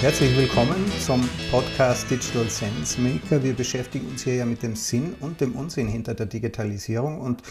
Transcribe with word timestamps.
Herzlich 0.00 0.36
willkommen 0.36 0.76
zum 1.04 1.28
Podcast 1.50 2.08
Digital 2.08 2.48
Sense 2.48 3.00
Maker. 3.00 3.42
Wir 3.42 3.52
beschäftigen 3.52 4.06
uns 4.06 4.22
hier 4.22 4.36
ja 4.36 4.44
mit 4.44 4.62
dem 4.62 4.76
Sinn 4.76 5.16
und 5.18 5.40
dem 5.40 5.56
Unsinn 5.56 5.88
hinter 5.88 6.14
der 6.14 6.26
Digitalisierung 6.26 7.20
und 7.20 7.42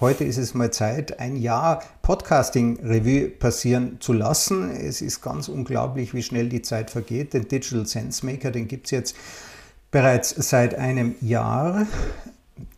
heute 0.00 0.24
ist 0.24 0.36
es 0.36 0.52
mal 0.52 0.70
Zeit, 0.70 1.18
ein 1.18 1.34
Jahr 1.34 1.82
Podcasting 2.02 2.78
Revue 2.80 3.30
passieren 3.30 3.96
zu 4.00 4.12
lassen. 4.12 4.70
Es 4.70 5.00
ist 5.00 5.22
ganz 5.22 5.48
unglaublich, 5.48 6.12
wie 6.12 6.22
schnell 6.22 6.50
die 6.50 6.60
Zeit 6.60 6.90
vergeht. 6.90 7.32
Den 7.32 7.48
Digital 7.48 7.86
Sense 7.86 8.26
Maker, 8.26 8.50
den 8.50 8.68
gibt 8.68 8.84
es 8.84 8.90
jetzt 8.90 9.16
bereits 9.90 10.28
seit 10.28 10.74
einem 10.74 11.14
Jahr. 11.22 11.86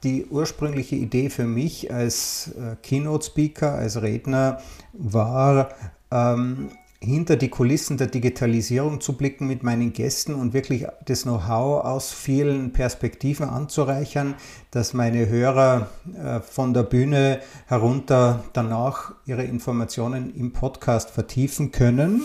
Die 0.05 0.27
ursprüngliche 0.27 0.95
Idee 0.95 1.31
für 1.31 1.47
mich 1.47 1.93
als 1.93 2.55
äh, 2.57 2.77
Keynote-Speaker, 2.81 3.75
als 3.75 4.01
Redner 4.01 4.63
war, 4.93 5.71
ähm, 6.13 6.71
hinter 7.01 7.37
die 7.37 7.49
Kulissen 7.49 7.99
der 7.99 8.07
Digitalisierung 8.07 9.01
zu 9.01 9.17
blicken 9.17 9.47
mit 9.47 9.63
meinen 9.63 9.93
Gästen 9.93 10.35
und 10.35 10.55
wirklich 10.55 10.87
das 11.05 11.23
Know-how 11.23 11.85
aus 11.85 12.13
vielen 12.13 12.73
Perspektiven 12.73 13.49
anzureichern, 13.49 14.35
dass 14.71 14.95
meine 14.95 15.29
Hörer 15.29 15.89
äh, 16.17 16.41
von 16.41 16.73
der 16.73 16.85
Bühne 16.85 17.41
herunter 17.67 18.45
danach 18.53 19.13
ihre 19.27 19.45
Informationen 19.45 20.35
im 20.35 20.53
Podcast 20.53 21.11
vertiefen 21.11 21.71
können. 21.71 22.23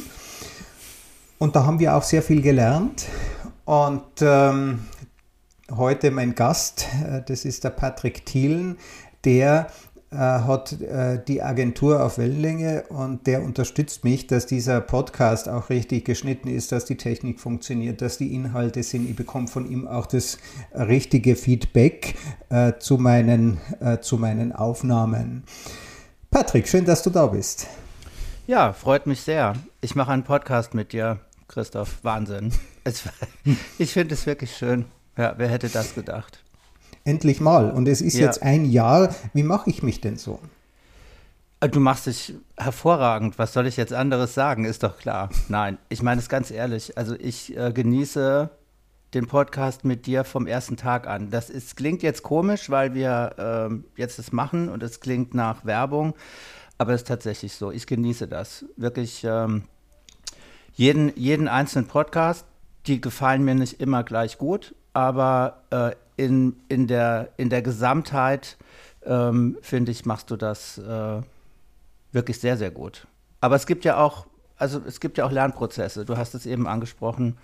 Und 1.38 1.56
da 1.56 1.66
haben 1.66 1.80
wir 1.80 1.96
auch 1.96 2.04
sehr 2.04 2.22
viel 2.22 2.42
gelernt. 2.42 3.08
Und 3.66 4.04
ähm, 4.22 4.80
heute 5.76 6.12
mein 6.12 6.36
Gast, 6.36 6.88
äh, 7.04 7.22
das 7.26 7.46
ist 7.46 7.64
der 7.64 7.72
Patrick 7.72 8.26
Thielen, 8.26 8.78
der 9.26 9.68
hat 10.18 10.74
äh, 10.82 11.24
die 11.26 11.42
Agentur 11.42 12.04
auf 12.04 12.18
Wellenlänge 12.18 12.84
und 12.90 13.28
der 13.28 13.44
unterstützt 13.44 14.04
mich, 14.04 14.28
dass 14.28 14.46
dieser 14.46 14.82
Podcast 14.82 15.48
auch 15.48 15.70
richtig 15.70 16.04
geschnitten 16.04 16.50
ist, 16.50 16.74
dass 16.74 16.84
die 16.84 16.98
Technik 16.98 17.40
funktioniert, 17.40 18.02
dass 18.02 18.18
die 18.18 18.34
Inhalte 18.34 18.84
sind. 18.84 19.10
Ich 19.10 19.16
bekomme 19.16 19.48
von 19.48 19.70
ihm 19.70 19.88
auch 19.88 20.06
das 20.06 20.38
richtige 20.74 21.36
Feedback 21.38 22.16
äh, 22.50 22.74
zu, 22.78 22.98
meinen, 22.98 23.60
äh, 23.80 24.00
zu 24.00 24.18
meinen 24.18 24.52
Aufnahmen. 24.52 25.44
Patrick, 26.30 26.68
schön, 26.68 26.84
dass 26.86 27.04
du 27.04 27.10
da 27.10 27.28
bist. 27.28 27.68
Ja, 28.48 28.74
freut 28.74 29.08
mich 29.08 29.22
sehr. 29.22 29.54
Ich 29.80 29.96
mache 29.96 30.12
einen 30.12 30.24
Podcast 30.24 30.74
mit 30.74 30.92
dir, 30.92 31.20
Christoph. 31.48 32.04
Wahnsinn. 32.04 32.52
Es, 32.84 33.04
ich 33.78 33.94
finde 33.94 34.16
es 34.16 34.26
wirklich 34.26 34.58
schön. 34.58 34.86
Ja, 35.18 35.36
wer 35.38 35.48
hätte 35.48 35.70
das 35.70 35.96
gedacht? 35.96 36.44
Endlich 37.04 37.42
mal. 37.42 37.72
Und 37.72 37.88
es 37.88 38.02
ist 38.02 38.16
ja. 38.16 38.26
jetzt 38.26 38.44
ein 38.44 38.66
Jahr. 38.66 39.16
Wie 39.34 39.44
mache 39.44 39.70
ich 39.70 39.84
mich 39.84 40.02
denn 40.02 40.18
so? 40.18 40.40
Äh, 41.60 41.70
du 41.70 41.80
machst 41.80 42.08
dich 42.08 42.34
hervorragend. 42.58 43.40
Was 43.40 43.54
soll 43.54 43.68
ich 43.68 43.78
jetzt 43.78 43.94
anderes 43.94 44.34
sagen? 44.34 44.66
Ist 44.66 44.84
doch 44.84 44.98
klar. 44.98 45.30
Nein, 45.48 45.78
ich 45.90 46.02
meine 46.02 46.20
es 46.20 46.30
ganz 46.30 46.52
ehrlich. 46.52 46.98
Also 46.98 47.16
ich 47.18 47.56
äh, 47.58 47.72
genieße 47.72 48.50
den 49.14 49.28
Podcast 49.28 49.84
mit 49.84 50.06
dir 50.06 50.24
vom 50.24 50.48
ersten 50.48 50.78
Tag 50.78 51.08
an. 51.08 51.30
Das 51.32 51.50
ist, 51.50 51.76
klingt 51.76 52.02
jetzt 52.02 52.24
komisch, 52.24 52.70
weil 52.70 52.94
wir 52.94 53.70
äh, 53.70 54.00
jetzt 54.00 54.20
das 54.20 54.32
machen 54.32 54.70
und 54.70 54.84
es 54.84 55.00
klingt 55.00 55.34
nach 55.34 55.66
Werbung, 55.66 56.14
aber 56.78 56.94
es 56.94 57.02
ist 57.02 57.08
tatsächlich 57.08 57.54
so. 57.54 57.72
Ich 57.72 57.88
genieße 57.88 58.28
das. 58.28 58.66
Wirklich 58.78 59.24
ähm, 59.24 59.64
jeden, 60.74 61.16
jeden 61.16 61.48
einzelnen 61.48 61.88
Podcast. 61.88 62.46
Die 62.88 63.02
gefallen 63.02 63.44
mir 63.44 63.54
nicht 63.54 63.80
immer 63.80 64.04
gleich 64.04 64.38
gut, 64.40 64.74
aber 64.94 65.62
äh, 65.70 65.92
in, 66.22 66.56
in, 66.70 66.86
der, 66.86 67.30
in 67.38 67.50
der 67.50 67.64
Gesamtheit, 67.64 68.58
ähm, 69.04 69.58
finde 69.62 69.92
ich, 69.92 70.06
machst 70.06 70.30
du 70.30 70.38
das 70.38 70.78
äh, 70.78 71.22
wirklich 72.12 72.40
sehr, 72.40 72.58
sehr 72.58 72.70
gut. 72.70 73.08
Aber 73.40 73.56
es 73.56 73.66
gibt 73.66 73.86
ja 73.86 73.98
auch, 73.98 74.28
also 74.56 74.80
es 74.86 75.00
gibt 75.00 75.18
ja 75.18 75.26
auch 75.26 75.32
Lernprozesse. 75.32 76.06
Du 76.06 76.18
hast 76.18 76.36
es 76.36 76.46
eben 76.46 76.68
angesprochen, 76.68 77.38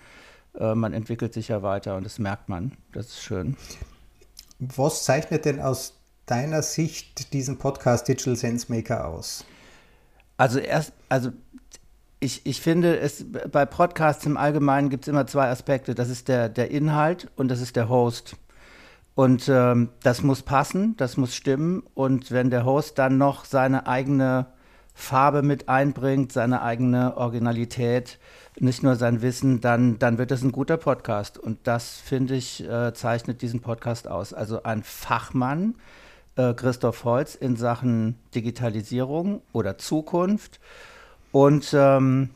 äh, 0.59 0.75
man 0.75 0.93
entwickelt 0.93 1.33
sich 1.33 1.47
ja 1.47 1.63
weiter 1.63 1.97
und 1.97 2.03
das 2.03 2.19
merkt 2.19 2.49
man. 2.49 2.73
Das 2.93 3.07
ist 3.07 3.23
schön. 3.23 3.57
Was 4.59 5.03
zeichnet 5.03 5.45
denn 5.45 5.59
aus 5.59 5.93
deiner 6.27 6.61
Sicht 6.61 7.33
diesen 7.33 7.57
Podcast 7.57 8.07
Digital 8.07 8.35
Sense 8.35 8.71
Maker 8.71 9.07
aus? 9.07 9.43
Also 10.37 10.59
erst, 10.59 10.93
also 11.09 11.31
ich, 12.19 12.45
ich 12.45 12.61
finde, 12.61 12.99
es, 12.99 13.25
bei 13.51 13.65
Podcasts 13.65 14.25
im 14.27 14.37
Allgemeinen 14.37 14.89
gibt 14.89 15.05
es 15.05 15.07
immer 15.07 15.25
zwei 15.25 15.49
Aspekte. 15.49 15.95
Das 15.95 16.09
ist 16.09 16.27
der, 16.27 16.49
der 16.49 16.69
Inhalt 16.69 17.31
und 17.35 17.47
das 17.47 17.59
ist 17.59 17.75
der 17.75 17.89
Host. 17.89 18.35
Und 19.17 19.49
ähm, 19.49 19.89
das 20.03 20.21
muss 20.21 20.43
passen, 20.43 20.95
das 20.97 21.17
muss 21.17 21.35
stimmen. 21.35 21.81
Und 21.95 22.29
wenn 22.29 22.51
der 22.51 22.65
Host 22.65 22.99
dann 22.99 23.17
noch 23.17 23.45
seine 23.45 23.87
eigene 23.87 24.45
Farbe 24.93 25.41
mit 25.41 25.67
einbringt, 25.67 26.31
seine 26.31 26.61
eigene 26.61 27.17
Originalität, 27.17 28.19
nicht 28.59 28.83
nur 28.83 28.95
sein 28.95 29.23
Wissen, 29.23 29.59
dann, 29.59 29.97
dann 29.97 30.19
wird 30.19 30.31
es 30.31 30.43
ein 30.43 30.51
guter 30.51 30.77
Podcast. 30.77 31.39
Und 31.39 31.57
das, 31.63 31.97
finde 31.97 32.35
ich, 32.35 32.63
äh, 32.69 32.93
zeichnet 32.93 33.41
diesen 33.41 33.59
Podcast 33.59 34.07
aus. 34.07 34.35
Also 34.35 34.61
ein 34.61 34.83
Fachmann, 34.83 35.73
äh, 36.35 36.53
Christoph 36.53 37.03
Holz, 37.03 37.33
in 37.33 37.55
Sachen 37.55 38.19
Digitalisierung 38.35 39.41
oder 39.51 39.79
Zukunft. 39.79 40.59
Und 41.31 41.73
ähm, 41.73 42.29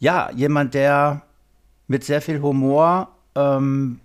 ja, 0.00 0.30
jemand, 0.32 0.74
der 0.74 1.22
mit 1.86 2.04
sehr 2.04 2.20
viel 2.20 2.42
Humor 2.42 3.08
ähm, 3.34 4.00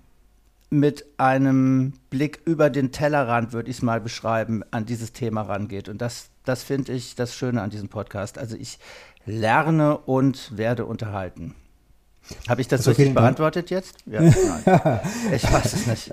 mit 0.71 1.05
einem 1.17 1.93
Blick 2.09 2.41
über 2.45 2.69
den 2.69 2.91
Tellerrand, 2.91 3.53
würde 3.53 3.69
ich 3.69 3.77
es 3.77 3.81
mal 3.83 4.01
beschreiben, 4.01 4.63
an 4.71 4.85
dieses 4.85 5.11
Thema 5.11 5.41
rangeht. 5.41 5.89
Und 5.89 6.01
das, 6.01 6.29
das 6.45 6.63
finde 6.63 6.93
ich 6.93 7.15
das 7.15 7.35
Schöne 7.35 7.61
an 7.61 7.69
diesem 7.69 7.89
Podcast. 7.89 8.37
Also 8.37 8.55
ich 8.55 8.79
lerne 9.25 9.97
und 9.97 10.57
werde 10.57 10.85
unterhalten. 10.85 11.53
Habe 12.47 12.61
ich 12.61 12.67
das 12.67 12.81
also 12.81 12.91
richtig 12.91 13.13
beantwortet 13.13 13.69
jetzt? 13.69 13.97
Ja, 14.05 14.21
nein. 14.65 14.99
ich 15.33 15.51
weiß 15.51 15.73
es 15.73 15.87
nicht. 15.87 16.11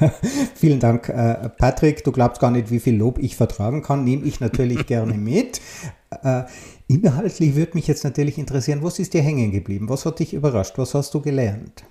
vielen 0.54 0.78
Dank, 0.78 1.08
äh, 1.08 1.48
Patrick. 1.48 2.04
Du 2.04 2.12
glaubst 2.12 2.40
gar 2.40 2.52
nicht, 2.52 2.70
wie 2.70 2.80
viel 2.80 2.96
Lob 2.96 3.18
ich 3.18 3.36
vertragen 3.36 3.82
kann. 3.82 4.04
Nehme 4.04 4.24
ich 4.24 4.38
natürlich 4.38 4.86
gerne 4.86 5.14
mit. 5.14 5.60
Äh, 6.22 6.44
inhaltlich 6.86 7.56
würde 7.56 7.72
mich 7.74 7.88
jetzt 7.88 8.04
natürlich 8.04 8.38
interessieren, 8.38 8.82
was 8.82 9.00
ist 9.00 9.14
dir 9.14 9.22
hängen 9.22 9.50
geblieben? 9.50 9.88
Was 9.88 10.06
hat 10.06 10.20
dich 10.20 10.32
überrascht? 10.32 10.78
Was 10.78 10.94
hast 10.94 11.12
du 11.14 11.20
gelernt? 11.20 11.84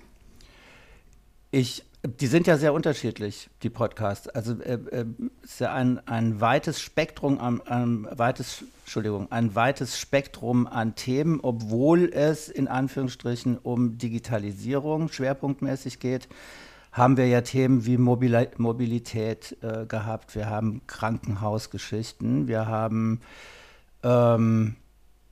Ich, 1.56 1.84
die 2.02 2.26
sind 2.26 2.48
ja 2.48 2.58
sehr 2.58 2.74
unterschiedlich, 2.74 3.48
die 3.62 3.70
Podcasts. 3.70 4.28
Also 4.28 4.60
äh, 4.60 4.72
äh, 4.72 5.04
ist 5.40 5.60
ja 5.60 5.72
ein, 5.72 6.04
ein 6.08 6.40
weites 6.40 6.80
Spektrum 6.80 7.38
an, 7.38 7.60
ein 7.60 8.08
weites, 8.10 8.64
Entschuldigung, 8.82 9.30
ein 9.30 9.54
weites 9.54 10.00
Spektrum 10.00 10.66
an 10.66 10.96
Themen, 10.96 11.38
obwohl 11.40 12.10
es 12.12 12.48
in 12.48 12.66
Anführungsstrichen 12.66 13.56
um 13.58 13.98
Digitalisierung 13.98 15.08
schwerpunktmäßig 15.08 16.00
geht 16.00 16.26
haben 16.90 17.16
wir 17.16 17.26
ja 17.28 17.40
Themen 17.40 17.86
wie 17.86 17.98
Mobil 17.98 18.48
Mobilität 18.56 19.56
äh, 19.62 19.86
gehabt, 19.86 20.34
wir 20.34 20.48
haben 20.48 20.80
Krankenhausgeschichten, 20.88 22.48
wir 22.48 22.66
haben, 22.66 23.20
ähm, 24.04 24.74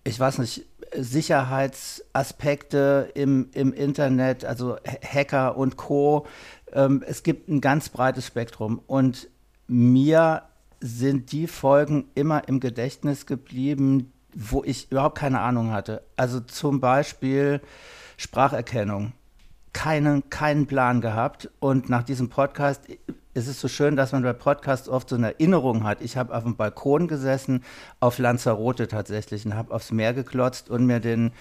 ich 0.03 0.19
weiß 0.19 0.39
nicht, 0.39 0.67
Sicherheitsaspekte 0.95 3.11
im, 3.15 3.49
im 3.53 3.73
Internet, 3.73 4.45
also 4.45 4.77
Hacker 5.03 5.57
und 5.57 5.77
Co. 5.77 6.27
Ähm, 6.73 7.03
es 7.07 7.23
gibt 7.23 7.49
ein 7.49 7.61
ganz 7.61 7.89
breites 7.89 8.27
Spektrum 8.27 8.81
und 8.87 9.29
mir 9.67 10.43
sind 10.81 11.33
die 11.33 11.47
Folgen 11.47 12.09
immer 12.15 12.49
im 12.49 12.61
Gedächtnis 12.61 13.27
geblieben, 13.27 14.13
wo 14.35 14.65
ich 14.65 14.91
überhaupt 14.91 15.19
keine 15.19 15.41
Ahnung 15.41 15.73
hatte. 15.73 16.03
Also 16.17 16.41
zum 16.41 16.81
Beispiel 16.81 17.61
Spracherkennung. 18.17 19.13
Keinen, 19.73 20.29
keinen 20.29 20.67
Plan 20.67 21.01
gehabt. 21.01 21.51
Und 21.61 21.89
nach 21.89 22.03
diesem 22.03 22.29
Podcast 22.29 22.83
es 23.35 23.47
ist 23.47 23.61
so 23.61 23.69
schön, 23.69 23.97
dass 23.97 24.13
man 24.13 24.23
bei 24.23 24.33
Podcasts 24.33 24.89
oft 24.89 25.09
so 25.09 25.17
eine 25.17 25.35
Erinnerung 25.35 25.85
hat. 25.85 26.03
Ich 26.03 26.17
habe 26.17 26.35
auf 26.35 26.45
dem 26.45 26.57
Balkon 26.57 27.09
gesessen, 27.09 27.65
auf 27.99 28.19
Lanzarote 28.19 28.89
tatsächlich, 28.89 29.47
und 29.47 29.55
habe 29.55 29.73
aufs 29.73 29.91
Meer 29.91 30.13
geklotzt 30.13 30.69
und 30.69 30.85
mir 30.85 31.01
den 31.01 31.33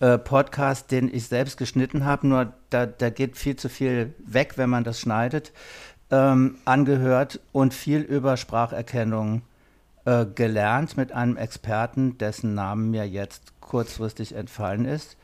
äh, 0.00 0.18
Podcast, 0.18 0.90
den 0.90 1.12
ich 1.12 1.26
selbst 1.28 1.56
geschnitten 1.56 2.04
habe, 2.04 2.26
nur 2.26 2.52
da, 2.68 2.86
da 2.86 3.10
geht 3.10 3.36
viel 3.36 3.56
zu 3.56 3.68
viel 3.68 4.14
weg, 4.18 4.54
wenn 4.56 4.70
man 4.70 4.84
das 4.84 5.00
schneidet, 5.00 5.52
ähm, 6.10 6.56
angehört 6.64 7.40
und 7.52 7.72
viel 7.72 8.00
über 8.00 8.36
Spracherkennung 8.36 9.42
äh, 10.04 10.26
gelernt 10.26 10.96
mit 10.96 11.12
einem 11.12 11.36
Experten, 11.36 12.18
dessen 12.18 12.54
Namen 12.54 12.90
mir 12.90 13.06
jetzt 13.06 13.60
kurzfristig 13.60 14.34
entfallen 14.34 14.84
ist. 14.84 15.16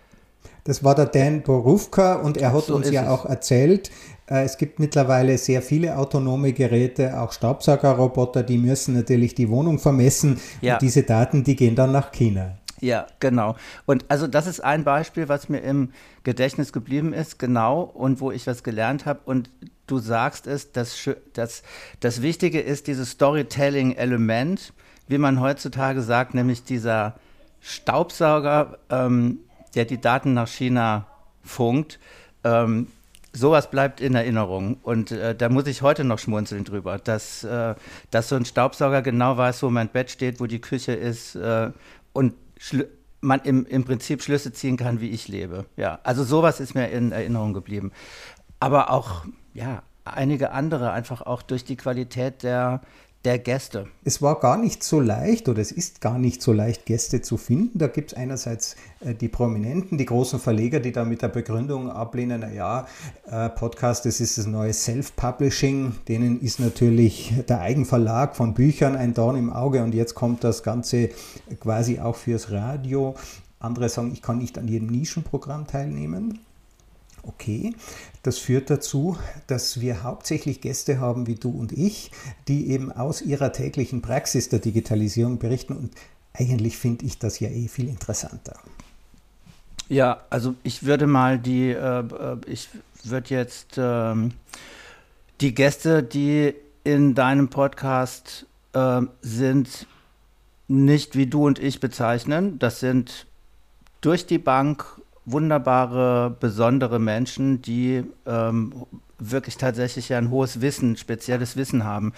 Das 0.67 0.83
war 0.83 0.95
der 0.95 1.07
Dan 1.07 1.43
Borufka 1.43 2.17
und 2.17 2.37
er 2.37 2.53
hat 2.53 2.65
so 2.65 2.75
uns 2.75 2.91
ja 2.91 3.05
es. 3.05 3.09
auch 3.09 3.25
erzählt, 3.25 3.91
äh, 4.29 4.43
es 4.45 4.59
gibt 4.59 4.81
mittlerweile 4.81 5.39
sehr 5.39 5.63
viele 5.63 5.97
autonome 5.97 6.53
Geräte, 6.53 7.21
auch 7.21 7.33
Staubsaugerroboter, 7.33 8.43
die 8.43 8.59
müssen 8.59 8.95
natürlich 8.95 9.35
die 9.35 9.49
Wohnung 9.49 9.79
vermessen. 9.79 10.41
Ja. 10.61 10.75
Und 10.75 10.83
diese 10.83 11.05
Daten, 11.05 11.45
die 11.45 11.55
gehen 11.55 11.77
dann 11.77 11.93
nach 11.93 12.11
China. 12.11 12.59
Ja, 12.81 13.07
genau. 13.21 13.57
Und 13.87 14.05
also 14.09 14.27
das 14.27 14.47
ist 14.47 14.61
ein 14.61 14.85
Beispiel, 14.85 15.29
was 15.29 15.49
mir 15.49 15.61
im 15.61 15.93
Gedächtnis 16.25 16.73
geblieben 16.73 17.13
ist, 17.13 17.39
genau, 17.39 17.83
und 17.83 18.21
wo 18.21 18.31
ich 18.31 18.47
was 18.47 18.63
gelernt 18.63 19.07
habe. 19.07 19.21
Und 19.25 19.49
du 19.87 19.99
sagst 19.99 20.47
es, 20.47 20.73
dass 20.73 21.09
das, 21.33 21.63
das 22.01 22.23
Wichtige 22.23 22.61
ist 22.61 22.87
dieses 22.87 23.11
Storytelling-Element, 23.13 24.73
wie 25.09 25.19
man 25.19 25.41
heutzutage 25.41 26.03
sagt, 26.03 26.35
nämlich 26.35 26.65
dieser 26.65 27.15
Staubsauger, 27.61 28.79
ähm, 28.91 29.39
der 29.77 29.85
die 29.85 30.01
Daten 30.01 30.35
nach 30.35 30.49
China 30.49 31.07
funkt. 31.45 32.01
Ähm, 32.45 32.89
sowas 33.33 33.71
bleibt 33.71 34.01
in 34.01 34.15
Erinnerung. 34.15 34.79
Und 34.83 35.13
äh, 35.13 35.35
da 35.35 35.49
muss 35.49 35.67
ich 35.67 35.83
heute 35.83 36.05
noch 36.05 36.19
schmunzeln 36.19 36.65
drüber, 36.65 36.99
dass, 36.99 37.45
äh, 37.45 37.75
dass 38.11 38.29
so 38.29 38.37
ein 38.37 38.45
Staubsauger 38.45 39.03
genau 39.03 39.37
weiß, 39.37 39.63
wo 39.63 39.71
mein 39.71 39.89
Bett 39.89 40.11
steht, 40.11 40.41
wo 40.41 40.47
die 40.47 40.61
Küche 40.61 40.93
ist 40.93 41.37
äh, 41.37 41.71
und 42.13 42.35
man 43.21 43.41
im, 43.41 43.67
im 43.67 43.85
Prinzip 43.85 44.23
Schlüsse 44.23 44.53
ziehen 44.53 44.77
kann, 44.77 45.01
wie 45.01 45.11
ich 45.11 45.29
lebe. 45.29 45.67
Ja, 45.77 45.99
also 46.03 46.25
sowas 46.25 46.61
ist 46.61 46.75
mir 46.75 46.89
in 46.89 47.13
Erinnerung 47.13 47.53
geblieben. 47.53 47.93
Aber 48.61 48.91
auch, 48.91 49.27
ja, 49.53 49.83
einige 50.05 50.53
andere, 50.53 50.93
einfach 50.93 51.23
auch 51.23 51.43
durch 51.43 51.65
die 51.65 51.77
Qualität 51.77 52.43
der, 52.43 52.81
der 53.27 53.41
Gäste. 53.41 53.89
Es 54.05 54.23
war 54.23 54.39
gar 54.39 54.57
nicht 54.57 54.85
so 54.85 55.01
leicht 55.01 55.49
oder 55.49 55.61
es 55.61 55.73
ist 55.73 56.01
gar 56.01 56.17
nicht 56.17 56.41
so 56.41 56.53
leicht, 56.53 56.87
Gäste 56.87 57.23
zu 57.23 57.37
finden. 57.37 57.77
Da 57.77 57.89
gibt 57.89 58.13
es 58.13 58.17
einerseits 58.17 58.77
äh, 59.01 59.15
die 59.15 59.29
Prominenten, 59.29 59.99
die 59.99 60.07
großen 60.07 60.39
Verleger, 60.39 60.79
die 60.79 60.93
da 60.93 61.05
mit 61.05 61.23
der 61.23 61.29
Begründung 61.29 61.91
ablehnen, 61.91 62.43
naja, 62.43 62.87
äh, 63.29 63.49
Podcast, 63.49 64.07
das 64.07 64.21
ist 64.21 64.39
das 64.39 64.47
neue 64.47 64.73
Self-Publishing. 64.73 65.97
Denen 66.07 66.41
ist 66.41 66.61
natürlich 66.61 67.35
der 67.49 67.61
Eigenverlag 67.61 68.37
von 68.37 68.55
Büchern 68.55 68.95
ein 68.95 69.13
Dorn 69.13 69.37
im 69.37 69.53
Auge 69.53 69.83
und 69.83 69.93
jetzt 69.93 70.15
kommt 70.15 70.45
das 70.45 70.63
Ganze 70.63 71.09
quasi 71.59 71.99
auch 71.99 72.15
fürs 72.15 72.53
Radio. 72.53 73.17
Andere 73.59 73.89
sagen, 73.89 74.13
ich 74.13 74.23
kann 74.23 74.39
nicht 74.39 74.57
an 74.57 74.69
jedem 74.69 74.87
Nischenprogramm 74.87 75.67
teilnehmen 75.67 76.39
okay. 77.27 77.75
Das 78.23 78.39
führt 78.39 78.71
dazu, 78.71 79.17
dass 79.47 79.81
wir 79.81 80.03
hauptsächlich 80.03 80.61
Gäste 80.61 81.01
haben 81.01 81.27
wie 81.27 81.37
du 81.37 81.51
und 81.51 81.73
ich, 81.73 82.11
die 82.49 82.71
eben 82.71 82.93
aus 82.93 83.23
ihrer 83.23 83.53
täglichen 83.53 84.03
Praxis 84.03 84.49
der 84.49 84.59
Digitalisierung 84.59 85.39
berichten 85.39 85.75
und 85.75 85.93
eigentlich 86.33 86.77
finde 86.77 87.07
ich 87.07 87.19
das 87.19 87.41
ja 87.41 87.49
eh 87.49 87.69
viel 87.69 87.89
interessanter. 87.89 88.59
Ja, 89.89 90.23
also 90.31 90.55
ich 90.63 90.85
würde 90.85 91.07
mal 91.07 91.39
die, 91.39 91.71
äh, 91.71 92.01
äh 92.01 92.37
ich 92.47 92.69
würde 93.05 93.31
jetzt 93.31 93.77
ähm, 93.79 94.33
die 95.41 95.55
Gäste, 95.55 96.03
die 96.03 96.55
in 96.83 97.15
deinem 97.15 97.49
Podcast 97.49 98.47
äh, 98.73 99.03
sind, 99.23 99.87
nicht 100.69 101.17
wie 101.17 101.27
du 101.27 101.47
und 101.47 101.59
ich 101.59 101.81
bezeichnen. 101.81 102.59
Das 102.59 102.81
sind 102.81 103.27
durch 104.01 104.27
die 104.27 104.39
Bank 104.39 104.85
wunderbare, 105.27 106.35
besondere 106.39 106.99
Menschen, 106.99 107.61
die 107.61 108.05
ähm, 108.25 108.73
wirklich 109.19 109.57
tatsächlich 109.57 110.15
ein 110.15 110.31
hohes 110.31 110.61
Wissen, 110.61 110.97
spezielles 110.97 111.57
Wissen 111.57 111.85
haben. 111.85 112.13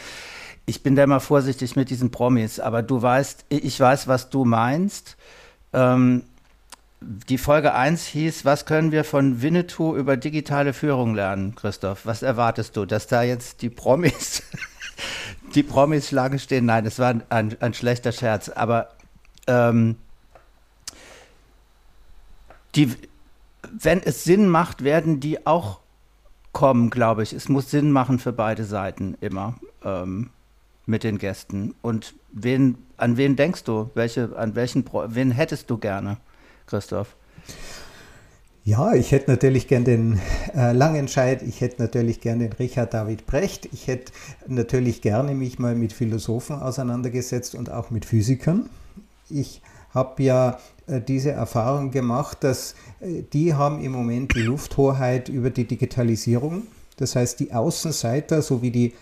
Ich 0.67 0.83
bin 0.83 0.95
da 0.95 1.05
immer 1.05 1.21
vorsichtig 1.21 1.75
mit 1.75 1.91
diesen 1.91 2.11
Promis, 2.11 2.61
aber 2.61 2.83
du 2.83 3.01
weißt, 3.01 3.47
ich 3.49 3.81
weiß, 3.81 4.07
was 4.07 4.29
du 4.29 4.45
meinst. 4.45 5.17
Ähm, 5.73 6.23
die 7.01 7.39
Folge 7.39 7.75
1 7.75 8.07
hieß, 8.07 8.45
was 8.45 8.67
können 8.67 8.93
wir 8.93 9.05
von 9.05 9.41
Winnetou 9.41 9.97
über 9.97 10.17
digitale 10.17 10.73
Führung 10.73 11.15
lernen, 11.15 11.55
Christoph? 11.55 12.05
Was 12.05 12.23
erwartest 12.23 12.77
du, 12.77 12.85
dass 12.85 13.07
da 13.07 13.23
jetzt 13.23 13.63
die 13.63 13.71
Promis, 13.71 14.43
die 15.55 15.63
Promis 15.63 16.09
Schlange 16.09 16.39
stehen? 16.39 16.67
Nein, 16.67 16.85
das 16.85 16.99
war 16.99 17.15
ein, 17.31 17.57
ein 17.61 17.75
schlechter 17.75 18.13
Scherz, 18.13 18.49
aber 18.49 18.89
ähm, 19.47 19.97
die, 22.79 22.95
wenn 23.79 24.03
es 24.03 24.25
Sinn 24.25 24.49
macht, 24.49 24.85
werden 24.85 25.21
die 25.21 25.47
auch 25.47 25.81
kommen, 26.53 26.91
glaube 26.91 27.23
ich. 27.23 27.33
Es 27.33 27.49
muss 27.49 27.71
Sinn 27.71 27.91
machen 27.91 28.19
für 28.19 28.33
beide 28.33 28.65
Seiten 28.65 29.17
immer 29.21 29.57
ähm, 29.85 30.31
mit 30.87 31.05
den 31.05 31.19
Gästen. 31.19 31.75
Und 31.83 32.15
wen, 32.33 32.79
an 32.97 33.17
wen 33.17 33.37
denkst 33.37 33.65
du? 33.65 33.91
Welche, 33.95 34.37
an 34.37 34.55
welchen, 34.55 34.85
wen 35.09 35.33
hättest 35.33 35.69
du 35.71 35.77
gerne, 35.77 36.19
Christoph? 36.67 37.17
Ja, 38.65 38.95
ich 38.95 39.13
hätte 39.13 39.31
natürlich 39.31 39.67
gern 39.67 39.85
den 39.85 40.21
äh, 40.55 40.73
Langenscheid, 40.73 41.43
ich 41.43 41.61
hätte 41.63 41.81
natürlich 41.83 42.21
gern 42.21 42.39
den 42.39 42.53
Richard 42.53 42.93
David 42.93 43.27
Brecht, 43.27 43.67
ich 43.73 43.87
hätte 43.87 44.13
natürlich 44.47 45.01
gerne 45.01 45.35
mich 45.35 45.59
mal 45.59 45.75
mit 45.75 45.95
Philosophen 45.95 46.61
auseinandergesetzt 46.61 47.55
und 47.55 47.71
auch 47.71 47.91
mit 47.91 48.05
Physikern. 48.05 48.69
Ich 49.31 49.63
habe 49.99 50.23
ja 50.23 50.59
äh, 50.87 51.01
diese 51.01 51.33
Erfahrung 51.33 51.91
gemacht, 51.91 52.39
dass 52.41 52.75
äh, 53.01 53.23
die 53.33 53.55
haben 53.55 53.83
im 53.85 53.93
Moment 53.93 54.35
die 54.35 54.43
Lufthoheit 54.43 55.29
über 55.29 55.51
die 55.51 55.65
Digitalisierung. 55.65 56.63
Das 56.97 57.15
heißt, 57.15 57.41
die 57.41 57.53
Außenseiter 57.53 58.43
sowie 58.43 58.71
die 58.71 58.95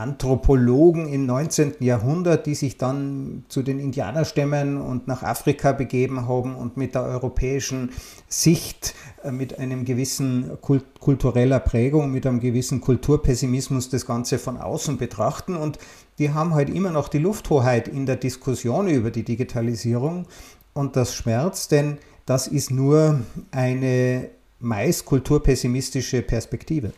Anthropologen 0.00 1.06
im 1.06 1.26
19. 1.26 1.74
Jahrhundert, 1.80 2.46
die 2.46 2.54
sich 2.54 2.78
dann 2.78 3.44
zu 3.48 3.62
den 3.62 3.78
Indianerstämmen 3.78 4.80
und 4.80 5.06
nach 5.06 5.22
Afrika 5.22 5.72
begeben 5.72 6.26
haben 6.26 6.56
und 6.56 6.78
mit 6.78 6.94
der 6.94 7.02
europäischen 7.02 7.90
Sicht, 8.26 8.94
äh, 9.22 9.30
mit 9.30 9.58
einem 9.58 9.84
gewissen 9.84 10.58
Kult 10.62 11.00
kultureller 11.00 11.60
Prägung, 11.60 12.10
mit 12.10 12.26
einem 12.26 12.40
gewissen 12.40 12.80
Kulturpessimismus 12.80 13.90
das 13.90 14.06
Ganze 14.06 14.38
von 14.38 14.56
außen 14.56 14.96
betrachten. 14.96 15.54
Und 15.56 15.78
die 16.18 16.30
haben 16.30 16.54
halt 16.54 16.70
immer 16.70 16.90
noch 16.90 17.08
die 17.08 17.18
Lufthoheit 17.18 17.86
in 17.86 18.06
der 18.06 18.16
Diskussion 18.16 18.88
über 18.88 19.10
die 19.10 19.24
Digitalisierung 19.24 20.26
und 20.72 20.96
das 20.96 21.14
schmerzt, 21.14 21.72
denn 21.72 21.98
das 22.26 22.46
ist 22.46 22.70
nur 22.70 23.20
eine 23.50 24.30
meist 24.60 25.04
kulturpessimistische 25.04 26.22
Perspektive. 26.22 26.92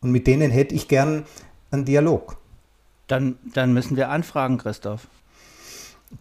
Und 0.00 0.12
mit 0.12 0.26
denen 0.26 0.50
hätte 0.50 0.74
ich 0.74 0.86
gern 0.86 1.24
einen 1.74 1.84
Dialog. 1.84 2.36
Dann, 3.06 3.38
dann 3.52 3.72
müssen 3.72 3.96
wir 3.96 4.08
anfragen, 4.08 4.58
Christoph. 4.58 5.06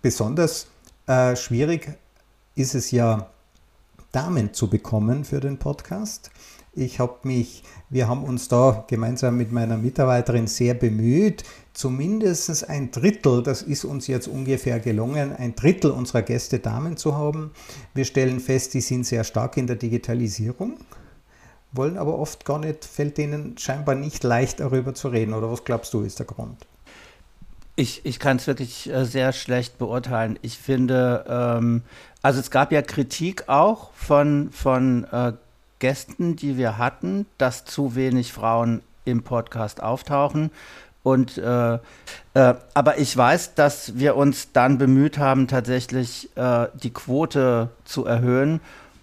Besonders 0.02 0.68
äh, 1.08 1.36
schwierig 1.36 1.98
ist 2.56 2.76
es 2.76 2.92
ja, 2.92 3.30
Damen 4.12 4.54
zu 4.54 4.70
bekommen 4.70 5.26
für 5.26 5.40
den 5.40 5.58
Podcast. 5.58 6.30
Ich 6.76 7.00
habe 7.00 7.20
mich, 7.24 7.64
wir 7.90 8.08
haben 8.08 8.24
uns 8.24 8.48
da 8.48 8.86
gemeinsam 8.88 9.38
mit 9.38 9.52
meiner 9.52 9.78
Mitarbeiterin 9.78 10.46
sehr 10.46 10.76
bemüht, 10.76 11.44
zumindest 11.74 12.70
ein 12.70 12.92
Drittel, 12.92 13.42
das 13.42 13.64
ist 13.64 13.86
uns 13.86 14.06
jetzt 14.06 14.28
ungefähr 14.28 14.80
gelungen, 14.80 15.36
ein 15.36 15.56
Drittel 15.56 15.90
unserer 15.90 16.22
Gäste 16.22 16.60
Damen 16.60 16.96
zu 16.96 17.16
haben. 17.16 17.52
Wir 17.96 18.06
stellen 18.06 18.40
fest, 18.40 18.76
die 18.76 18.82
sind 18.82 19.06
sehr 19.06 19.24
stark 19.24 19.58
in 19.58 19.66
der 19.66 19.78
Digitalisierung, 19.78 20.78
wollen 21.74 21.98
aber 21.98 22.18
oft 22.18 22.46
gar 22.46 22.60
nicht, 22.60 22.86
fällt 22.86 23.18
denen 23.18 23.58
scheinbar 23.58 23.96
nicht 23.96 24.24
leicht 24.24 24.60
darüber 24.60 24.94
zu 24.94 25.10
reden. 25.10 25.34
Oder 25.34 25.52
was 25.52 25.66
glaubst 25.66 25.94
du, 25.94 26.02
ist 26.02 26.20
der 26.20 26.26
Grund? 26.26 26.66
Ich, 27.76 28.06
ich 28.06 28.20
kann 28.20 28.38
es 28.38 28.46
wirklich 28.46 28.90
äh, 28.90 29.04
sehr 29.06 29.34
schlecht 29.34 29.80
beurteilen. 29.80 30.38
Ich 30.44 30.60
finde, 30.60 31.26
ähm, 31.28 31.82
also 32.22 32.40
es 32.40 32.52
gab 32.52 32.72
ja 32.72 32.84
Kritik 32.84 33.50
auch 33.50 33.92
von, 33.94 34.52
von 34.52 35.06
äh, 35.12 35.34
Gästen, 35.80 36.36
die 36.36 36.58
wir 36.58 36.78
hatten, 36.78 37.26
dass 37.40 37.66
zu 37.66 37.96
wenig 37.96 38.32
Frauen 38.32 38.82
im 39.06 39.24
Podcast 39.24 39.82
auftauchen. 39.82 40.52
Und 41.02 41.38
äh, 41.40 41.74
äh, 41.74 41.80
aber 42.74 43.00
ich 43.00 43.18
weiß, 43.18 43.56
dass 43.56 43.98
wir 43.98 44.16
uns 44.16 44.52
dann 44.54 44.78
bemüht 44.78 45.18
haben, 45.18 45.48
tatsächlich 45.48 46.30
äh, 46.38 46.68
die 46.82 46.94
Quote 46.94 47.70
zu 47.84 48.06
erhöhen. 48.06 48.62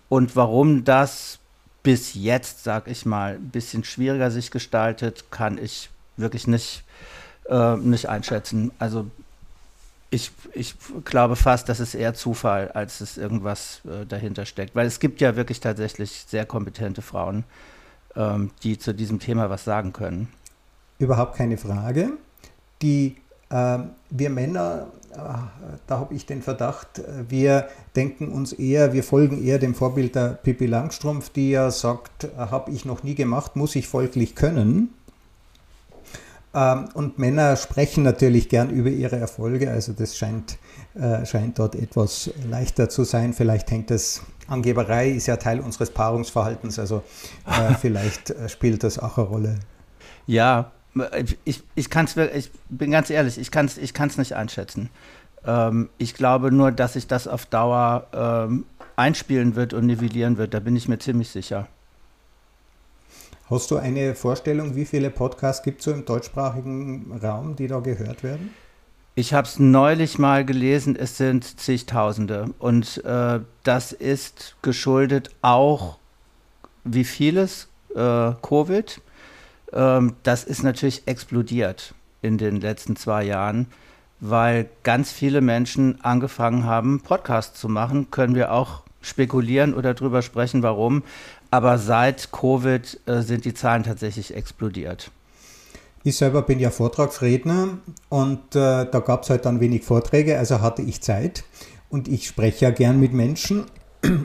Und 0.09 0.37
warum 0.37 0.85
das 0.85 1.40
bis 1.83 2.15
jetzt, 2.15 2.65
sag 2.65 2.89
ich 2.89 3.07
mal, 3.07 3.35
ein 3.35 3.51
bisschen 3.51 3.85
schwieriger 3.85 4.31
sich 4.31 4.51
gestaltet, 4.51 5.31
kann 5.31 5.59
ich 5.59 5.91
wirklich 6.17 6.47
nicht, 6.47 6.85
äh, 7.49 7.77
nicht 7.77 8.09
einschätzen. 8.09 8.71
Also 8.79 9.11
ich, 10.11 10.33
ich 10.53 10.75
glaube 11.05 11.37
fast, 11.37 11.69
dass 11.69 11.81
es 11.81 11.95
eher 11.95 12.15
Zufall, 12.15 12.71
als 12.73 13.01
es 13.01 13.17
irgendwas 13.17 13.81
äh, 13.85 14.05
dahinter 14.07 14.45
steckt. 14.45 14.75
Weil 14.75 14.87
es 14.87 15.01
gibt 15.01 15.21
ja 15.21 15.37
wirklich 15.37 15.61
tatsächlich 15.61 16.25
sehr 16.29 16.45
kompetente 16.45 17.01
Frauen, 17.01 17.45
ähm, 18.17 18.51
die 18.63 18.79
zu 18.79 18.93
diesem 18.93 19.21
Thema 19.21 19.51
was 19.51 19.65
sagen 19.65 19.93
können. 19.93 20.29
Überhaupt 20.99 21.37
keine 21.37 21.57
Frage. 21.57 22.11
Die, 22.83 23.17
äh, 23.51 23.79
wir 24.11 24.31
Männer, 24.31 24.89
da 25.13 25.99
habe 25.99 26.15
ich 26.15 26.27
den 26.27 26.41
Verdacht, 26.41 27.03
wir 27.29 27.69
denken 27.97 28.29
uns 28.29 28.53
eher, 28.53 28.93
wir 28.93 29.03
folgen 29.03 29.45
eher 29.45 29.59
dem 29.59 29.75
Vorbild 29.75 30.15
der 30.15 30.35
Pippi 30.35 30.67
Langstrumpf, 30.67 31.31
die 31.31 31.51
ja 31.51 31.71
sagt, 31.71 32.29
habe 32.37 32.71
ich 32.71 32.85
noch 32.85 33.03
nie 33.03 33.15
gemacht, 33.15 33.57
muss 33.57 33.75
ich 33.75 33.89
folglich 33.89 34.35
können. 34.35 34.95
Ähm, 36.53 36.89
und 36.95 37.19
Männer 37.19 37.57
sprechen 37.57 38.03
natürlich 38.03 38.49
gern 38.49 38.71
über 38.71 38.91
ihre 38.91 39.17
Erfolge, 39.17 39.71
also 39.71 39.93
das 39.93 40.17
scheint, 40.17 40.59
äh, 40.95 41.25
scheint 41.25 41.59
dort 41.59 41.77
etwas 41.77 42.31
leichter 42.49 42.89
zu 42.89 43.05
sein. 43.05 43.33
Vielleicht 43.33 43.71
hängt 43.71 43.91
das, 43.91 44.23
Angeberei 44.49 45.11
ist 45.11 45.27
ja 45.27 45.37
Teil 45.37 45.61
unseres 45.61 45.91
Paarungsverhaltens, 45.91 46.79
also 46.79 47.03
äh, 47.47 47.75
vielleicht 47.81 48.31
äh, 48.31 48.49
spielt 48.49 48.83
das 48.83 48.99
auch 48.99 49.17
eine 49.17 49.27
Rolle. 49.29 49.59
Ja, 50.27 50.73
ich, 51.45 51.63
ich 51.75 51.91
kann 51.91 52.07
es, 52.07 52.17
ich 52.17 52.51
bin 52.69 52.91
ganz 52.91 53.11
ehrlich, 53.11 53.39
ich 53.39 53.51
kann 53.51 53.67
es 53.67 53.79
ich 53.79 53.95
kann's 53.95 54.19
nicht 54.19 54.35
einschätzen. 54.35 54.91
Ähm, 55.47 55.89
ich 55.99 56.15
glaube 56.15 56.53
nur, 56.53 56.73
dass 56.73 56.95
sich 56.95 57.07
das 57.07 57.29
auf 57.29 57.47
Dauer 57.47 58.07
ähm, 58.13 58.65
einspielen 58.97 59.57
wird 59.57 59.73
und 59.73 59.87
nivellieren 59.87 60.37
wird, 60.37 60.55
da 60.55 60.61
bin 60.61 60.77
ich 60.77 60.89
mir 60.89 60.99
ziemlich 60.99 61.31
sicher. 61.31 61.69
Hast 63.49 63.71
du 63.71 63.79
eine 63.79 64.15
Vorstellung, 64.15 64.77
wie 64.77 64.85
viele 64.85 65.11
Podcasts 65.11 65.63
gibt 65.63 65.81
es 65.81 65.87
so 65.87 65.91
im 65.91 66.05
deutschsprachigen 66.05 67.19
Raum, 67.21 67.57
die 67.57 67.67
da 67.67 67.81
gehört 67.81 68.23
werden? 68.23 68.55
Ich 69.17 69.35
habe 69.35 69.47
es 69.47 69.59
neulich 69.59 70.19
mal 70.19 70.45
gelesen, 70.45 70.95
es 70.95 71.17
sind 71.17 71.59
zigtausende. 71.59 72.51
Und 72.61 73.05
äh, 73.05 73.41
das 73.65 73.93
ist 73.93 74.57
geschuldet 74.63 75.31
auch, 75.43 75.99
wie 76.85 77.05
vieles, 77.05 77.69
äh, 77.95 78.33
Covid. 78.41 79.01
Ähm, 79.73 80.15
das 80.23 80.45
ist 80.45 80.63
natürlich 80.63 81.03
explodiert 81.07 81.95
in 82.23 82.39
den 82.39 82.61
letzten 82.61 82.97
zwei 82.97 83.25
Jahren, 83.25 83.67
weil 84.21 84.69
ganz 84.83 85.13
viele 85.13 85.41
Menschen 85.41 86.01
angefangen 86.03 86.65
haben, 86.65 87.01
Podcasts 87.01 87.59
zu 87.59 87.69
machen. 87.69 88.11
Können 88.11 88.35
wir 88.35 88.53
auch 88.53 88.83
spekulieren 89.01 89.75
oder 89.75 89.95
drüber 89.95 90.23
sprechen, 90.23 90.63
warum. 90.63 91.03
Aber 91.51 91.79
seit 91.79 92.31
Covid 92.33 93.01
äh, 93.07 93.23
sind 93.23 93.45
die 93.45 93.55
Zahlen 93.55 93.83
tatsächlich 93.83 94.35
explodiert. 94.35 95.11
Ich 96.03 96.17
selber 96.17 96.43
bin 96.43 96.61
ja 96.61 96.71
Vortragsredner 96.71 97.79
und 98.09 98.57
äh, 98.57 98.87
da 98.87 99.03
gab 99.05 99.25
es 99.25 99.31
halt 99.31 99.45
dann 99.45 99.61
wenig 99.61 99.85
Vorträge, 99.85 100.39
also 100.39 100.63
hatte 100.63 100.81
ich 100.81 101.03
Zeit 101.03 101.45
und 101.91 102.09
ich 102.09 102.27
spreche 102.27 102.67
ja 102.67 102.71
gern 102.71 102.99
mit 102.99 103.13
Menschen 103.13 103.67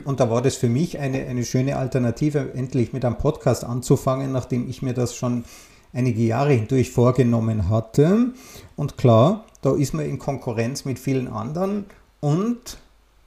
und 0.04 0.20
da 0.20 0.30
war 0.30 0.42
das 0.42 0.56
für 0.56 0.68
mich 0.68 0.98
eine, 0.98 1.26
eine 1.26 1.44
schöne 1.44 1.76
Alternative, 1.76 2.52
endlich 2.54 2.92
mit 2.92 3.04
einem 3.04 3.18
Podcast 3.18 3.64
anzufangen, 3.64 4.32
nachdem 4.32 4.68
ich 4.68 4.82
mir 4.82 4.94
das 4.94 5.14
schon 5.14 5.44
einige 5.92 6.22
Jahre 6.22 6.52
hindurch 6.52 6.90
vorgenommen 6.90 7.68
hatte. 7.68 8.32
Und 8.76 8.96
klar, 8.96 9.44
da 9.62 9.74
ist 9.74 9.94
man 9.94 10.06
in 10.06 10.18
Konkurrenz 10.18 10.84
mit 10.84 10.98
vielen 10.98 11.28
anderen 11.28 11.86
und 12.20 12.78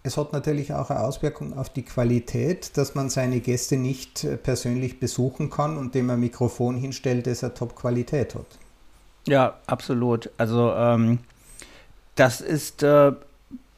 es 0.02 0.18
hat 0.18 0.32
natürlich 0.32 0.74
auch 0.74 0.90
eine 0.90 1.02
Auswirkung 1.02 1.58
auf 1.58 1.70
die 1.70 1.84
Qualität, 1.84 2.78
dass 2.78 2.96
man 2.96 3.10
seine 3.10 3.42
Gäste 3.42 3.76
nicht 3.76 4.26
persönlich 4.44 5.00
besuchen 5.00 5.50
kann 5.50 5.78
und 5.78 5.94
dem 5.94 6.10
ein 6.10 6.20
Mikrofon 6.20 6.78
hinstellt, 6.78 7.28
das 7.28 7.44
eine 7.44 7.54
Top-Qualität 7.54 8.36
hat. 8.36 8.46
Ja, 9.28 9.60
absolut. 9.68 10.30
Also 10.38 10.72
ähm, 10.74 11.20
das 12.16 12.42
ist 12.42 12.82
äh, 12.82 13.12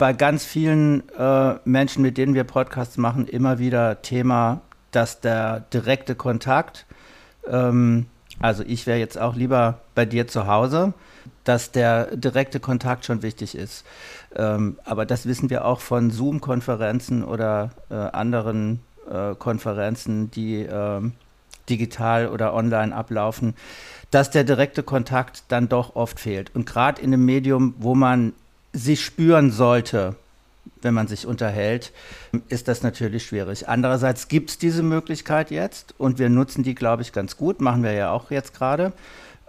bei 0.02 0.14
ganz 0.14 0.44
vielen 0.44 1.08
äh, 1.12 1.60
Menschen, 1.64 2.02
mit 2.02 2.18
denen 2.18 2.34
wir 2.34 2.44
Podcasts 2.44 2.98
machen, 2.98 3.28
immer 3.28 3.60
wieder 3.60 4.02
Thema, 4.02 4.62
dass 4.90 5.22
der 5.22 5.60
direkte 5.60 6.16
Kontakt, 6.16 6.88
ähm, 7.48 8.08
also 8.40 8.64
ich 8.66 8.88
wäre 8.88 8.98
jetzt 8.98 9.20
auch 9.20 9.36
lieber 9.36 9.82
bei 9.94 10.06
dir 10.06 10.28
zu 10.28 10.48
Hause, 10.48 10.96
dass 11.44 11.72
der 11.72 12.16
direkte 12.16 12.60
Kontakt 12.60 13.06
schon 13.06 13.22
wichtig 13.22 13.54
ist. 13.54 13.86
Ähm, 14.36 14.80
aber 14.86 15.06
das 15.06 15.28
wissen 15.28 15.52
wir 15.52 15.66
auch 15.66 15.82
von 15.82 16.10
Zoom-Konferenzen 16.10 17.24
oder 17.24 17.70
äh, 17.92 17.94
anderen 17.94 18.80
äh, 19.08 19.36
Konferenzen, 19.36 20.32
die 20.32 20.64
äh, 20.64 21.02
digital 21.70 22.28
oder 22.28 22.56
online 22.56 22.96
ablaufen, 22.96 23.54
dass 24.10 24.32
der 24.32 24.46
direkte 24.46 24.82
Kontakt 24.82 25.44
dann 25.50 25.70
doch 25.70 25.96
oft 25.96 26.20
fehlt. 26.20 26.56
Und 26.56 26.66
gerade 26.66 27.00
in 27.00 27.14
einem 27.14 27.24
Medium, 27.24 27.76
wo 27.78 27.94
man 27.94 28.34
sich 28.74 29.04
spüren 29.04 29.52
sollte, 29.52 30.16
wenn 30.82 30.94
man 30.94 31.08
sich 31.08 31.26
unterhält, 31.26 31.92
ist 32.50 32.68
das 32.68 32.84
natürlich 32.84 33.26
schwierig. 33.26 33.68
Andererseits 33.68 34.28
gibt 34.28 34.52
es 34.52 34.58
diese 34.58 34.84
Möglichkeit 34.84 35.52
jetzt 35.52 35.94
und 35.98 36.20
wir 36.20 36.30
nutzen 36.30 36.64
die, 36.64 36.76
glaube 36.76 37.02
ich, 37.02 37.14
ganz 37.14 37.38
gut, 37.38 37.62
machen 37.62 37.84
wir 37.84 37.94
ja 37.94 38.12
auch 38.12 38.32
jetzt 38.32 38.54
gerade. 38.54 38.94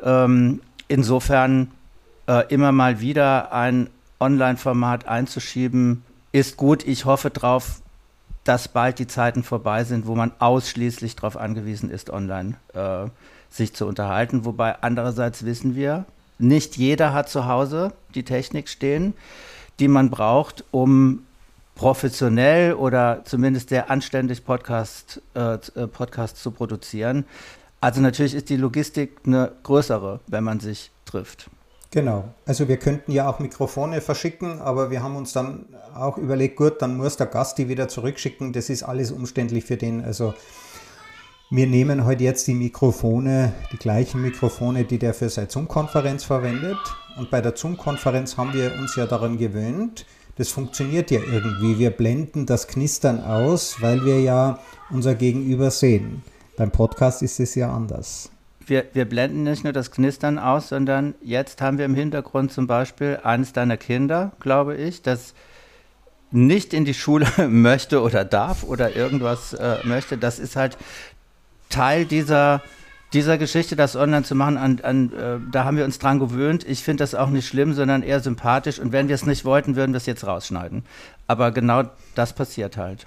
Ähm, 0.03 0.61
insofern 0.89 1.71
äh, 2.27 2.47
immer 2.53 2.73
mal 2.73 3.01
wieder 3.01 3.53
ein 3.53 3.89
Online-Format 4.21 5.07
einzuschieben, 5.09 6.03
ist 6.33 6.57
gut. 6.57 6.87
Ich 6.87 7.05
hoffe 7.05 7.31
darauf, 7.31 7.81
dass 8.45 8.69
bald 8.69 8.99
die 8.99 9.07
Zeiten 9.07 9.43
vorbei 9.43 9.85
sind, 9.85 10.07
wo 10.07 10.15
man 10.15 10.33
ausschließlich 10.39 11.17
darauf 11.17 11.37
angewiesen 11.37 11.91
ist, 11.91 12.11
online 12.11 12.55
äh, 12.75 13.07
sich 13.51 13.75
zu 13.75 13.87
unterhalten. 13.87 14.45
Wobei 14.45 14.77
andererseits 14.83 15.45
wissen 15.45 15.77
wir, 15.77 16.07
nicht 16.43 16.77
jeder 16.77 17.13
hat 17.13 17.29
zu 17.29 17.47
Hause 17.47 17.93
die 18.15 18.25
Technik 18.25 18.69
stehen, 18.69 19.15
die 19.81 19.89
man 19.89 20.11
braucht, 20.11 20.65
um 20.71 21.25
professionell 21.75 22.75
oder 22.75 23.23
zumindest 23.25 23.71
sehr 23.71 23.91
anständig 23.91 24.45
Podcast, 24.45 25.23
äh, 25.35 25.55
äh 25.55 25.87
Podcasts 25.87 26.43
zu 26.43 26.51
produzieren. 26.51 27.25
Also 27.81 28.01
natürlich 28.01 28.35
ist 28.35 28.51
die 28.51 28.57
Logistik 28.57 29.21
eine 29.27 29.53
größere, 29.63 30.21
wenn 30.27 30.45
man 30.45 30.61
sich 30.61 30.91
trifft. 31.05 31.51
Genau. 31.91 32.25
Also 32.47 32.69
wir 32.69 32.79
könnten 32.79 33.13
ja 33.13 33.29
auch 33.29 33.39
Mikrofone 33.39 34.01
verschicken, 34.01 34.61
aber 34.61 34.91
wir 34.91 35.03
haben 35.03 35.17
uns 35.17 35.33
dann 35.33 35.67
auch 35.95 36.17
überlegt, 36.17 36.57
gut, 36.57 36.81
dann 36.81 36.97
muss 36.97 37.17
der 37.17 37.27
Gast 37.27 37.59
die 37.59 37.69
wieder 37.69 37.89
zurückschicken. 37.89 38.53
Das 38.53 38.71
ist 38.71 38.83
alles 38.83 39.11
umständlich 39.11 39.65
für 39.65 39.77
den. 39.77 40.03
Also 40.03 40.33
wir 41.55 41.67
nehmen 41.67 42.07
heute 42.07 42.25
jetzt 42.25 42.47
die 42.47 42.55
Mikrofone, 42.55 43.53
die 43.73 43.77
gleichen 43.77 44.23
Mikrofone, 44.23 44.85
die 44.85 44.99
der 44.99 45.13
für 45.13 45.29
seine 45.29 45.51
Zoom-Konferenz 45.51 46.25
verwendet. 46.25 46.79
Und 47.19 47.31
bei 47.31 47.43
der 47.43 47.55
Zoom-Konferenz 47.55 48.39
haben 48.39 48.55
wir 48.55 48.73
uns 48.79 48.97
ja 48.97 49.05
daran 49.05 49.37
gewöhnt, 49.37 50.07
das 50.37 50.49
funktioniert 50.49 51.11
ja 51.11 51.21
irgendwie. 51.21 51.79
Wir 51.79 51.91
blenden 51.91 52.47
das 52.47 52.69
Knistern 52.69 53.21
aus, 53.21 53.77
weil 53.83 54.03
wir 54.03 54.23
ja 54.23 54.61
unser 54.91 55.15
Gegenüber 55.15 55.71
sehen. 55.71 56.23
Beim 56.57 56.71
Podcast 56.71 57.23
ist 57.23 57.39
es 57.39 57.55
ja 57.55 57.71
anders 57.71 58.31
wir, 58.67 58.87
wir 58.93 59.05
blenden 59.05 59.43
nicht 59.43 59.65
nur 59.65 59.73
das 59.73 59.91
Knistern 59.91 60.39
aus, 60.39 60.69
sondern 60.69 61.15
jetzt 61.21 61.61
haben 61.61 61.79
wir 61.79 61.85
im 61.85 61.95
Hintergrund 61.95 62.53
zum 62.53 62.67
Beispiel 62.67 63.19
eines 63.23 63.53
deiner 63.53 63.77
Kinder, 63.77 64.33
glaube 64.41 64.77
ich, 64.77 65.03
das 65.03 65.35
nicht 66.31 66.73
in 66.73 66.85
die 66.85 66.95
Schule 66.95 67.27
möchte 67.49 68.03
oder 68.03 68.25
darf 68.25 68.65
oder 68.65 68.97
irgendwas 68.97 69.53
äh, 69.53 69.77
möchte. 69.85 70.17
Das 70.17 70.39
ist 70.39 70.57
halt 70.57 70.79
Teil 71.73 72.05
dieser, 72.05 72.63
dieser 73.13 73.39
Geschichte, 73.39 73.75
das 73.77 73.97
online 73.97 74.23
zu 74.23 74.35
machen. 74.35 74.57
An, 74.57 74.81
an, 74.83 75.13
äh, 75.13 75.39
da 75.51 75.65
haben 75.65 75.77
wir 75.77 75.85
uns 75.85 75.99
dran 75.99 76.19
gewöhnt. 76.19 76.65
Ich 76.69 76.83
finde 76.83 77.03
das 77.03 77.15
auch 77.15 77.31
nicht 77.31 77.47
schlimm, 77.47 77.75
sondern 77.75 78.03
eher 78.03 78.21
sympathisch. 78.21 78.79
Und 78.79 78.93
wenn 78.93 79.09
wir 79.09 79.15
es 79.15 79.27
nicht 79.27 79.45
wollten, 79.45 79.77
würden 79.77 79.93
wir 79.93 79.99
es 79.99 80.07
jetzt 80.07 80.27
rausschneiden. 80.27 80.85
Aber 81.27 81.51
genau 81.51 81.85
das 82.15 82.33
passiert 82.33 82.77
halt. 82.77 83.07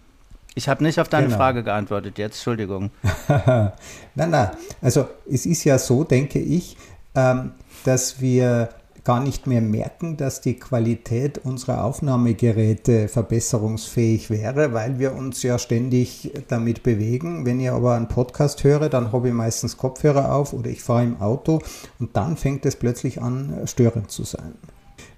Ich 0.56 0.70
habe 0.70 0.84
nicht 0.84 1.00
auf 1.00 1.10
deine 1.10 1.28
genau. 1.28 1.38
Frage 1.38 1.64
geantwortet 1.64 2.18
jetzt, 2.18 2.38
Entschuldigung. 2.38 2.92
nein, 3.28 3.72
nein. 4.16 4.50
Also 4.82 5.08
es 5.30 5.46
ist 5.46 5.66
ja 5.66 5.78
so, 5.78 6.06
denke 6.06 6.40
ich, 6.40 6.78
ähm, 7.14 7.52
dass 7.84 8.22
wir 8.22 8.70
gar 9.06 9.22
nicht 9.22 9.48
mehr 9.48 9.62
merken, 9.62 10.18
dass 10.18 10.42
die 10.42 10.56
Qualität 10.56 11.38
unserer 11.38 11.86
Aufnahmegeräte 11.86 13.08
verbesserungsfähig 13.08 14.30
wäre, 14.30 14.74
weil 14.74 15.00
wir 15.00 15.16
uns 15.16 15.42
ja 15.44 15.58
ständig 15.58 16.34
damit 16.50 16.84
bewegen. 16.84 17.46
Wenn 17.46 17.62
ich 17.62 17.70
aber 17.70 17.96
einen 17.96 18.10
Podcast 18.10 18.64
höre, 18.64 18.90
dann 18.90 19.14
habe 19.14 19.30
ich 19.30 19.34
meistens 19.34 19.78
Kopfhörer 19.78 20.34
auf 20.34 20.52
oder 20.52 20.70
ich 20.70 20.84
fahre 20.84 21.04
im 21.04 21.22
Auto 21.22 21.62
und 22.00 22.18
dann 22.18 22.36
fängt 22.36 22.66
es 22.66 22.76
plötzlich 22.76 23.22
an, 23.22 23.62
störend 23.66 24.12
zu 24.12 24.24
sein 24.24 24.56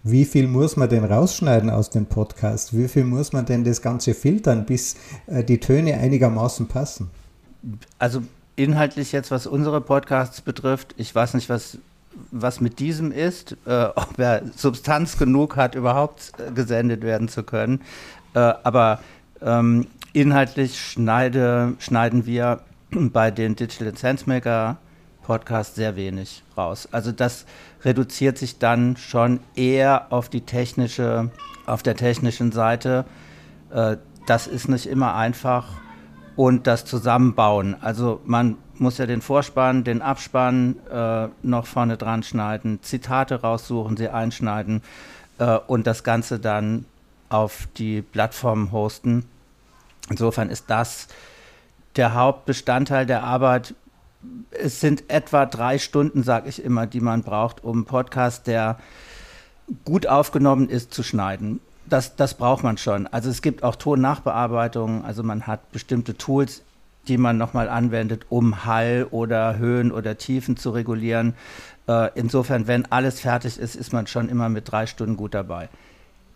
wie 0.03 0.25
viel 0.25 0.47
muss 0.47 0.77
man 0.77 0.89
denn 0.89 1.03
rausschneiden 1.03 1.69
aus 1.69 1.89
dem 1.89 2.05
Podcast? 2.05 2.77
Wie 2.77 2.87
viel 2.87 3.03
muss 3.03 3.33
man 3.33 3.45
denn 3.45 3.63
das 3.63 3.81
Ganze 3.81 4.13
filtern, 4.13 4.65
bis 4.65 4.95
äh, 5.27 5.43
die 5.43 5.59
Töne 5.59 5.95
einigermaßen 5.95 6.67
passen? 6.67 7.09
Also 7.99 8.21
inhaltlich 8.55 9.11
jetzt, 9.11 9.31
was 9.31 9.47
unsere 9.47 9.81
Podcasts 9.81 10.41
betrifft, 10.41 10.93
ich 10.97 11.13
weiß 11.13 11.33
nicht, 11.33 11.49
was, 11.49 11.77
was 12.31 12.61
mit 12.61 12.79
diesem 12.79 13.11
ist, 13.11 13.57
äh, 13.65 13.85
ob 13.95 14.17
er 14.17 14.43
Substanz 14.55 15.17
genug 15.17 15.55
hat, 15.55 15.75
überhaupt 15.75 16.31
äh, 16.39 16.51
gesendet 16.51 17.01
werden 17.03 17.27
zu 17.29 17.43
können. 17.43 17.81
Äh, 18.33 18.39
aber 18.39 18.99
ähm, 19.41 19.87
inhaltlich 20.13 20.79
schneide, 20.79 21.73
schneiden 21.79 22.25
wir 22.25 22.61
bei 22.91 23.31
den 23.31 23.55
Digital 23.55 23.95
Sensemaker 23.95 24.77
Podcasts 25.23 25.75
sehr 25.75 25.97
wenig 25.97 26.43
raus. 26.55 26.87
Also 26.91 27.11
das 27.11 27.45
reduziert 27.83 28.37
sich 28.37 28.59
dann 28.59 28.95
schon 28.95 29.41
eher 29.55 30.07
auf 30.11 30.29
die 30.29 30.41
technische, 30.41 31.31
auf 31.65 31.83
der 31.83 31.97
technischen 31.97 32.53
Seite. 32.53 33.05
Äh, 33.69 33.97
das 34.25 34.47
ist 34.47 34.69
nicht 34.69 34.85
immer 34.85 35.15
einfach. 35.15 35.65
Und 36.37 36.67
das 36.67 36.85
Zusammenbauen. 36.85 37.75
Also 37.81 38.21
man 38.25 38.57
muss 38.75 38.97
ja 38.97 39.05
den 39.05 39.21
Vorspann, 39.21 39.83
den 39.83 40.01
Abspann 40.01 40.77
äh, 40.89 41.27
noch 41.41 41.65
vorne 41.65 41.97
dran 41.97 42.23
schneiden, 42.23 42.79
Zitate 42.83 43.41
raussuchen, 43.41 43.97
sie 43.97 44.07
einschneiden 44.07 44.81
äh, 45.39 45.57
und 45.67 45.85
das 45.85 46.03
Ganze 46.03 46.39
dann 46.39 46.85
auf 47.29 47.67
die 47.77 48.01
Plattform 48.01 48.71
hosten. 48.71 49.25
Insofern 50.09 50.49
ist 50.49 50.69
das 50.69 51.07
der 51.95 52.13
Hauptbestandteil 52.13 53.05
der 53.05 53.23
Arbeit, 53.23 53.73
es 54.51 54.79
sind 54.79 55.09
etwa 55.09 55.45
drei 55.45 55.77
Stunden, 55.77 56.23
sage 56.23 56.49
ich 56.49 56.63
immer, 56.63 56.87
die 56.87 57.01
man 57.01 57.23
braucht, 57.23 57.63
um 57.63 57.77
einen 57.77 57.85
Podcast, 57.85 58.47
der 58.47 58.77
gut 59.85 60.07
aufgenommen 60.07 60.69
ist, 60.69 60.93
zu 60.93 61.03
schneiden. 61.03 61.59
Das, 61.89 62.15
das 62.15 62.33
braucht 62.33 62.63
man 62.63 62.77
schon. 62.77 63.07
Also 63.07 63.29
es 63.29 63.41
gibt 63.41 63.63
auch 63.63 63.75
Tonnachbearbeitungen, 63.75 65.05
also 65.05 65.23
man 65.23 65.47
hat 65.47 65.71
bestimmte 65.71 66.17
Tools, 66.17 66.61
die 67.07 67.17
man 67.17 67.37
nochmal 67.37 67.69
anwendet, 67.69 68.25
um 68.29 68.65
Hall 68.65 69.07
oder 69.11 69.57
Höhen 69.57 69.91
oder 69.91 70.17
Tiefen 70.17 70.57
zu 70.57 70.71
regulieren. 70.71 71.33
Äh, 71.87 72.09
insofern, 72.15 72.67
wenn 72.67 72.91
alles 72.91 73.21
fertig 73.21 73.57
ist, 73.57 73.75
ist 73.75 73.93
man 73.93 74.07
schon 74.07 74.27
immer 74.27 74.49
mit 74.49 74.69
drei 74.69 74.85
Stunden 74.85 75.15
gut 75.15 75.33
dabei. 75.33 75.69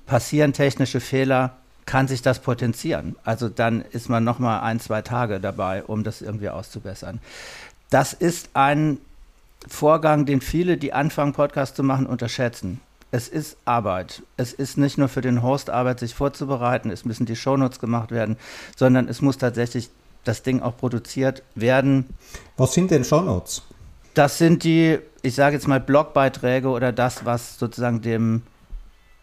Passieren 0.06 0.54
technische 0.54 1.02
Fehler, 1.02 1.58
kann 1.86 2.08
sich 2.08 2.22
das 2.22 2.40
potenzieren. 2.40 3.16
Also 3.24 3.50
dann 3.50 3.82
ist 3.82 4.08
man 4.08 4.24
nochmal 4.24 4.62
ein, 4.62 4.80
zwei 4.80 5.02
Tage 5.02 5.40
dabei, 5.40 5.84
um 5.84 6.04
das 6.04 6.22
irgendwie 6.22 6.50
auszubessern. 6.50 7.20
Das 7.90 8.14
ist 8.14 8.52
ein 8.54 8.98
Vorgang, 9.68 10.26
den 10.26 10.42
viele, 10.42 10.78
die 10.78 10.94
anfangen, 10.94 11.34
Podcast 11.34 11.76
zu 11.76 11.84
machen, 11.84 12.06
unterschätzen. 12.06 12.80
Es 13.12 13.28
ist 13.28 13.58
Arbeit. 13.66 14.24
Es 14.38 14.54
ist 14.54 14.78
nicht 14.78 14.98
nur 14.98 15.10
für 15.10 15.22
den 15.22 15.44
Host 15.44 15.70
Arbeit, 15.70 16.00
sich 16.00 16.16
vorzubereiten, 16.16 16.90
es 16.90 17.06
müssen 17.06 17.26
die 17.26 17.36
Shownotes 17.36 17.80
gemacht 17.80 18.12
werden, 18.12 18.38
sondern 18.76 19.08
es 19.08 19.22
muss 19.22 19.38
tatsächlich 19.38 19.90
das 20.24 20.44
Ding 20.44 20.62
auch 20.62 20.78
produziert 20.78 21.44
werden. 21.56 22.06
Was 22.58 22.74
sind 22.74 22.92
denn 22.92 23.04
Shownotes? 23.04 23.64
Das 24.14 24.38
sind 24.38 24.64
die, 24.64 25.00
ich 25.22 25.36
sage 25.36 25.56
jetzt 25.56 25.68
mal, 25.68 25.80
Blogbeiträge 25.80 26.70
oder 26.70 26.92
das, 26.92 27.26
was 27.26 27.58
sozusagen 27.58 28.02
dem 28.02 28.44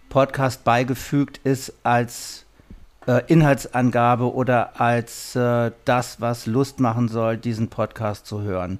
Podcast 0.08 0.64
beigefügt 0.64 1.40
ist 1.44 1.72
als 1.82 2.44
äh, 3.06 3.22
Inhaltsangabe 3.26 4.32
oder 4.32 4.80
als 4.80 5.36
äh, 5.36 5.72
das, 5.84 6.20
was 6.20 6.46
Lust 6.46 6.80
machen 6.80 7.08
soll, 7.08 7.36
diesen 7.36 7.68
Podcast 7.68 8.26
zu 8.26 8.42
hören. 8.42 8.78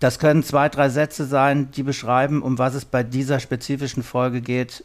Das 0.00 0.18
können 0.18 0.42
zwei, 0.42 0.68
drei 0.68 0.88
Sätze 0.88 1.24
sein, 1.24 1.70
die 1.72 1.82
beschreiben, 1.82 2.42
um 2.42 2.58
was 2.58 2.74
es 2.74 2.84
bei 2.84 3.02
dieser 3.02 3.40
spezifischen 3.40 4.02
Folge 4.02 4.40
geht. 4.40 4.84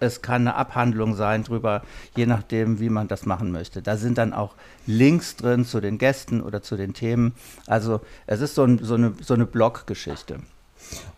Es 0.00 0.22
kann 0.22 0.42
eine 0.42 0.54
Abhandlung 0.54 1.14
sein 1.14 1.42
drüber, 1.44 1.82
je 2.16 2.26
nachdem, 2.26 2.80
wie 2.80 2.90
man 2.90 3.08
das 3.08 3.26
machen 3.26 3.50
möchte. 3.50 3.82
Da 3.82 3.96
sind 3.96 4.18
dann 4.18 4.32
auch 4.32 4.54
Links 4.86 5.36
drin 5.36 5.64
zu 5.64 5.80
den 5.80 5.98
Gästen 5.98 6.42
oder 6.42 6.62
zu 6.62 6.76
den 6.76 6.92
Themen. 6.94 7.34
Also 7.66 8.00
es 8.26 8.40
ist 8.40 8.54
so, 8.54 8.64
ein, 8.64 8.78
so 8.82 8.94
eine, 8.94 9.14
so 9.22 9.34
eine 9.34 9.46
Blog-Geschichte. 9.46 10.40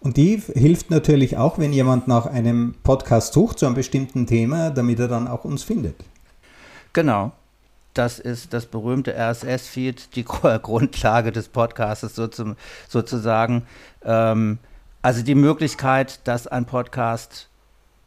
Und 0.01 0.17
die 0.17 0.41
hilft 0.55 0.91
natürlich 0.91 1.37
auch, 1.37 1.59
wenn 1.59 1.73
jemand 1.73 2.09
nach 2.09 2.27
einem 2.27 2.75
Podcast 2.83 3.35
sucht 3.35 3.59
zu 3.59 3.67
einem 3.67 3.75
bestimmten 3.75 4.27
Thema, 4.27 4.71
damit 4.71 4.99
er 4.99 5.09
dann 5.09 5.29
auch 5.29 5.45
uns 5.45 5.63
findet. 5.63 5.97
Genau. 6.93 7.33
Das 7.99 8.21
ist 8.21 8.53
das 8.53 8.67
berühmte 8.67 9.13
RSS-Feed, 9.13 10.15
die 10.15 10.25
Grundlage 10.63 11.33
des 11.33 11.49
Podcasts 11.49 12.15
so 12.15 12.29
zum, 12.29 12.55
sozusagen. 12.87 13.67
Ähm, 14.05 14.59
also 15.03 15.25
die 15.25 15.35
Möglichkeit, 15.35 16.21
dass 16.23 16.47
ein 16.47 16.65
Podcast 16.65 17.49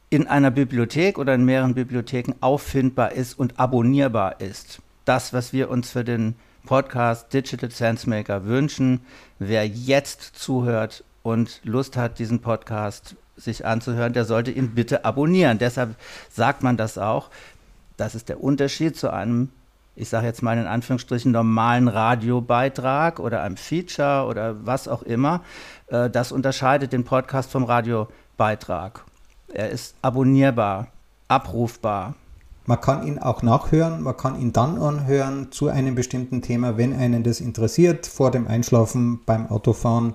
in 0.09 0.27
einer 0.27 0.49
Bibliothek 0.49 1.17
oder 1.17 1.35
in 1.35 1.43
mehreren 1.43 1.73
Bibliotheken 1.73 2.35
auffindbar 2.39 3.11
ist 3.11 3.37
und 3.37 3.59
abonnierbar 3.59 4.39
ist. 4.39 4.81
Das, 5.03 5.33
was 5.33 5.51
wir 5.51 5.69
uns 5.69 5.91
für 5.91 6.05
den 6.05 6.35
Podcast 6.65 7.33
Digital 7.33 7.71
Sense 7.71 8.09
Maker 8.09 8.45
wünschen. 8.45 9.01
Wer 9.39 9.67
jetzt 9.67 10.37
zuhört 10.37 11.03
und 11.21 11.59
Lust 11.65 11.97
hat, 11.97 12.17
diesen 12.17 12.39
Podcast 12.39 13.17
sich 13.35 13.65
anzuhören, 13.65 14.13
der 14.13 14.23
sollte 14.23 14.51
ihn 14.51 14.73
bitte 14.73 15.03
abonnieren. 15.03 15.57
Deshalb 15.57 15.97
sagt 16.29 16.63
man 16.63 16.77
das 16.77 16.97
auch. 16.97 17.29
Das 17.97 18.15
ist 18.15 18.29
der 18.29 18.41
Unterschied 18.41 18.95
zu 18.95 19.11
einem, 19.11 19.49
ich 19.95 20.09
sage 20.09 20.25
jetzt 20.25 20.41
mal 20.41 20.57
in 20.57 20.67
Anführungsstrichen, 20.67 21.31
normalen 21.31 21.87
Radiobeitrag 21.87 23.19
oder 23.19 23.43
einem 23.43 23.57
Feature 23.57 24.25
oder 24.27 24.65
was 24.65 24.87
auch 24.87 25.03
immer. 25.03 25.41
Äh, 25.87 26.09
das 26.09 26.31
unterscheidet 26.31 26.93
den 26.93 27.03
Podcast 27.03 27.51
vom 27.51 27.63
Radiobeitrag. 27.63 29.03
Er 29.53 29.69
ist 29.69 29.95
abonnierbar, 30.01 30.87
abrufbar, 31.27 32.15
man 32.65 32.79
kann 32.79 33.07
ihn 33.07 33.17
auch 33.17 33.41
nachhören, 33.41 34.03
man 34.03 34.15
kann 34.15 34.39
ihn 34.39 34.53
dann 34.53 34.77
anhören 34.77 35.51
zu 35.51 35.69
einem 35.69 35.95
bestimmten 35.95 36.41
Thema, 36.41 36.77
wenn 36.77 36.95
einen 36.95 37.23
das 37.23 37.41
interessiert, 37.41 38.05
vor 38.05 38.29
dem 38.29 38.47
Einschlafen, 38.47 39.19
beim 39.25 39.47
Autofahren, 39.47 40.13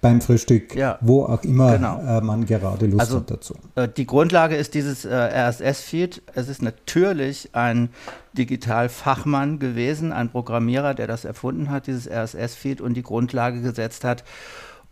beim 0.00 0.20
Frühstück, 0.20 0.74
ja, 0.74 0.98
wo 1.00 1.24
auch 1.24 1.42
immer 1.44 1.76
genau. 1.76 2.00
äh, 2.00 2.20
man 2.20 2.44
gerade 2.44 2.86
Lust 2.86 3.00
also, 3.00 3.16
hat 3.18 3.30
dazu. 3.30 3.54
Äh, 3.76 3.88
die 3.88 4.06
Grundlage 4.06 4.56
ist 4.56 4.74
dieses 4.74 5.04
äh, 5.04 5.14
RSS-Feed. 5.14 6.22
Es 6.34 6.48
ist 6.48 6.60
natürlich 6.60 7.50
ein 7.54 7.90
Digitalfachmann 8.36 9.60
gewesen, 9.60 10.12
ein 10.12 10.30
Programmierer, 10.30 10.94
der 10.94 11.06
das 11.06 11.24
erfunden 11.24 11.70
hat, 11.70 11.86
dieses 11.86 12.10
RSS-Feed 12.10 12.80
und 12.80 12.94
die 12.94 13.02
Grundlage 13.02 13.62
gesetzt 13.62 14.04
hat 14.04 14.24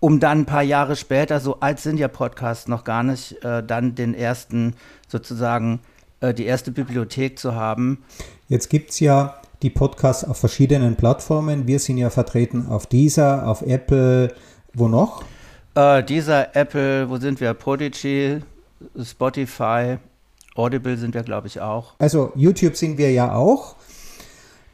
um 0.01 0.21
dann 0.21 0.41
ein 0.41 0.45
paar 0.45 0.63
Jahre 0.63 0.97
später, 0.97 1.41
so 1.41 1.61
alt 1.61 1.81
sind 1.81 1.97
ja 1.97 2.09
Podcasts 2.09 2.69
noch 2.69 2.85
gar 2.85 3.03
nicht, 3.03 3.43
äh, 3.43 3.63
dann 3.63 3.95
den 3.95 4.13
ersten 4.13 4.75
sozusagen 5.09 5.81
die 6.33 6.45
erste 6.45 6.71
Bibliothek 6.71 7.39
zu 7.39 7.55
haben. 7.55 8.05
Jetzt 8.49 8.71
gibt 8.71 8.91
es 8.91 9.01
ja 9.01 9.35
die 9.63 9.71
Podcasts 9.71 10.25
auf 10.25 10.39
verschiedenen 10.39 10.97
Plattformen. 10.97 11.67
Wir 11.67 11.79
sind 11.79 11.99
ja 11.99 12.11
vertreten 12.11 12.67
auf 12.69 12.87
dieser, 12.87 13.49
auf 13.49 13.63
Apple, 13.63 14.33
wo 14.73 14.89
noch? 14.89 15.23
Äh, 15.75 16.03
dieser 16.05 16.55
Apple, 16.55 17.09
wo 17.11 17.17
sind 17.17 17.41
wir? 17.41 17.53
Prodigy, 17.55 18.41
Spotify, 19.03 19.97
Audible 20.55 20.97
sind 20.97 21.15
wir, 21.15 21.23
glaube 21.23 21.49
ich, 21.49 21.61
auch. 21.61 21.95
Also 21.99 22.33
YouTube 22.37 22.77
sind 22.77 22.99
wir 22.99 23.11
ja 23.11 23.35
auch. 23.35 23.77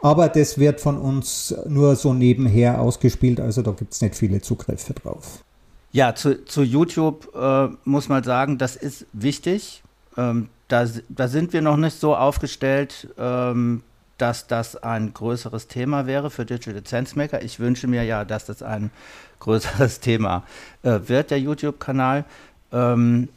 Aber 0.03 0.29
das 0.29 0.59
wird 0.59 0.81
von 0.81 0.99
uns 0.99 1.55
nur 1.67 1.95
so 1.95 2.15
nebenher 2.15 2.81
ausgespielt, 2.81 3.39
also 3.39 3.63
da 3.63 3.73
gibt 3.73 3.93
es 3.93 4.01
nicht 4.01 4.15
viele 4.15 4.41
Zugriffe 4.41 4.95
drauf. 4.95 5.45
Ja, 5.93 6.15
zu, 6.15 6.45
zu 6.45 6.63
YouTube 6.63 7.35
äh, 7.35 7.69
muss 7.85 8.09
man 8.09 8.23
sagen, 8.23 8.59
das 8.59 8.77
ist 8.77 9.07
wichtig. 9.13 9.83
Ähm, 10.17 10.49
da, 10.71 10.87
da 11.09 11.29
sind 11.29 11.53
wir 11.53 11.63
noch 11.63 11.77
nicht 11.77 11.99
so 11.99 12.17
aufgestellt, 12.17 13.09
ähm, 13.19 13.83
dass 14.19 14.47
das 14.47 14.77
ein 14.77 15.13
größeres 15.13 15.67
Thema 15.67 16.07
wäre 16.07 16.31
für 16.31 16.45
Digital 16.45 16.87
Sense 16.87 17.17
Maker. 17.17 17.43
Ich 17.43 17.59
wünsche 17.59 17.87
mir 17.87 18.05
ja, 18.05 18.25
dass 18.25 18.47
das 18.47 18.63
ein 18.63 18.91
größeres 19.41 20.01
Thema 20.01 20.45
äh, 20.83 21.01
wird, 21.07 21.31
der 21.31 21.41
YouTube-Kanal. 21.41 22.25
Ähm, 22.73 23.29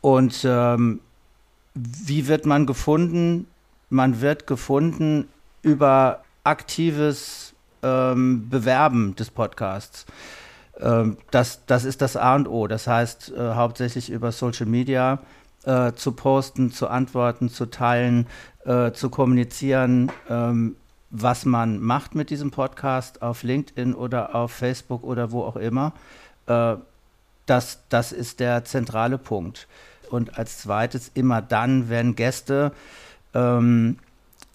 und 0.00 0.44
ähm, 0.44 1.00
wie 1.74 2.28
wird 2.28 2.46
man 2.46 2.66
gefunden? 2.66 3.46
Man 3.90 4.20
wird 4.20 4.46
gefunden 4.46 5.28
über 5.62 6.22
aktives 6.44 7.54
ähm, 7.82 8.48
Bewerben 8.48 9.16
des 9.16 9.30
Podcasts. 9.30 10.06
Ähm, 10.78 11.16
das, 11.30 11.64
das 11.66 11.84
ist 11.84 12.02
das 12.02 12.16
A 12.16 12.36
und 12.36 12.46
O. 12.46 12.66
Das 12.66 12.86
heißt 12.86 13.32
äh, 13.32 13.54
hauptsächlich 13.54 14.10
über 14.10 14.30
Social 14.32 14.66
Media 14.66 15.18
äh, 15.66 15.92
zu 15.92 16.12
posten, 16.12 16.72
zu 16.72 16.88
antworten, 16.88 17.50
zu 17.50 17.66
teilen, 17.66 18.26
äh, 18.64 18.92
zu 18.92 19.10
kommunizieren, 19.10 20.10
ähm, 20.30 20.76
was 21.10 21.44
man 21.44 21.80
macht 21.80 22.14
mit 22.14 22.30
diesem 22.30 22.50
Podcast 22.50 23.22
auf 23.22 23.42
LinkedIn 23.42 23.94
oder 23.94 24.34
auf 24.34 24.52
Facebook 24.52 25.02
oder 25.02 25.32
wo 25.32 25.42
auch 25.42 25.56
immer. 25.56 25.92
Äh, 26.46 26.76
das, 27.46 27.80
das 27.88 28.12
ist 28.12 28.40
der 28.40 28.64
zentrale 28.64 29.18
Punkt. 29.18 29.68
Und 30.10 30.38
als 30.38 30.58
zweites 30.58 31.10
immer 31.14 31.42
dann, 31.42 31.88
wenn 31.88 32.14
Gäste 32.14 32.72
ähm, 33.34 33.98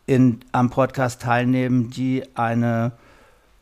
in, 0.06 0.40
am 0.52 0.70
Podcast 0.70 1.22
teilnehmen, 1.22 1.90
die 1.90 2.24
eine 2.36 2.94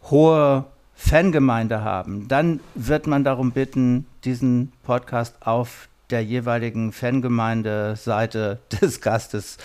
hohe 0.10 0.66
Fangemeinde 0.96 1.84
haben, 1.84 2.28
dann 2.28 2.60
wird 2.76 3.08
man 3.08 3.24
darum 3.24 3.52
bitten, 3.52 4.06
diesen 4.24 4.72
Podcast 4.84 5.36
auf 5.42 5.88
der 6.10 6.24
jeweiligen 6.24 6.92
Fangemeinde-Seite 6.92 8.60
des 8.82 9.02
Gastes 9.02 9.58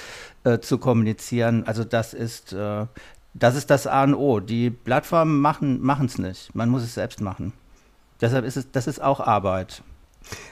äh, 0.45 0.59
zu 0.59 0.79
kommunizieren. 0.79 1.67
Also 1.67 1.85
das 1.85 2.15
ist, 2.15 2.53
äh, 2.53 2.87
das 3.35 3.57
ist 3.57 3.71
das 3.71 3.87
A 3.87 4.05
und 4.05 4.15
O. 4.15 4.41
Die 4.41 4.71
Plattformen 4.71 5.41
machen 5.41 6.07
es 6.07 6.19
nicht. 6.19 6.55
Man 6.55 6.69
muss 6.69 6.83
es 6.83 6.95
selbst 6.95 7.21
machen. 7.21 7.53
Deshalb 8.21 8.45
ist 8.45 8.57
es, 8.57 8.71
das 8.71 8.87
ist 8.87 9.03
auch 9.03 9.21
Arbeit. 9.21 9.83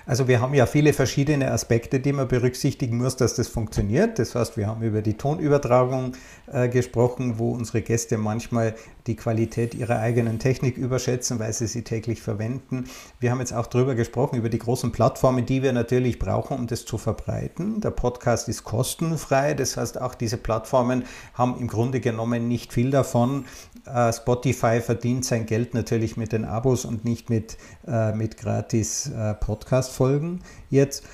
Also 0.05 0.29
wir 0.29 0.41
haben 0.41 0.55
ja 0.55 0.67
viele 0.67 0.93
verschiedene 0.93 1.51
Aspekte, 1.51 2.01
die 2.01 2.13
man 2.13 2.29
berücksichtigen 2.29 2.99
muss, 2.99 3.17
dass 3.17 3.35
das 3.35 3.49
funktioniert. 3.49 4.19
Das 4.19 4.35
heißt, 4.35 4.57
wir 4.57 4.67
haben 4.67 4.83
über 4.83 5.01
die 5.01 5.15
Tonübertragung 5.15 6.15
äh, 6.53 6.69
gesprochen, 6.69 7.39
wo 7.39 7.53
unsere 7.53 7.83
Gäste 7.83 8.19
manchmal 8.19 8.75
die 9.07 9.17
Qualität 9.17 9.75
ihrer 9.75 9.99
eigenen 9.99 10.39
Technik 10.39 10.77
überschätzen, 10.77 11.39
weil 11.39 11.53
sie 11.53 11.67
sie 11.67 11.83
täglich 11.83 12.23
verwenden. 12.23 12.85
Wir 13.21 13.31
haben 13.31 13.41
jetzt 13.41 13.53
auch 13.53 13.67
darüber 13.67 13.95
gesprochen, 13.95 14.37
über 14.37 14.49
die 14.49 14.59
großen 14.59 14.93
Plattformen, 14.93 15.47
die 15.47 15.63
wir 15.63 15.73
natürlich 15.73 16.19
brauchen, 16.19 16.57
um 16.57 16.67
das 16.67 16.85
zu 16.85 16.99
verbreiten. 16.99 17.81
Der 17.81 17.91
Podcast 17.91 18.49
ist 18.49 18.65
kostenfrei, 18.65 19.55
das 19.55 19.77
heißt, 19.77 20.01
auch 20.01 20.15
diese 20.15 20.37
Plattformen 20.37 21.05
haben 21.35 21.59
im 21.59 21.69
Grunde 21.69 22.01
genommen 22.01 22.49
nicht 22.49 22.73
viel 22.73 22.91
davon, 22.91 23.45
äh, 23.87 24.13
Spotify 24.13 24.81
verdient 24.81 25.25
sein 25.25 25.47
Geld 25.47 25.75
natürlich 25.75 26.17
mit 26.17 26.33
den 26.33 26.45
Abos 26.45 26.85
und 26.85 27.05
nicht 27.05 27.31
mit, 27.31 27.57
äh, 27.87 28.13
mit 28.13 28.37
gratis 28.37 29.11
äh, 29.11 29.35
Podcast-Folgen. 29.35 30.41
Jetzt 30.71 31.05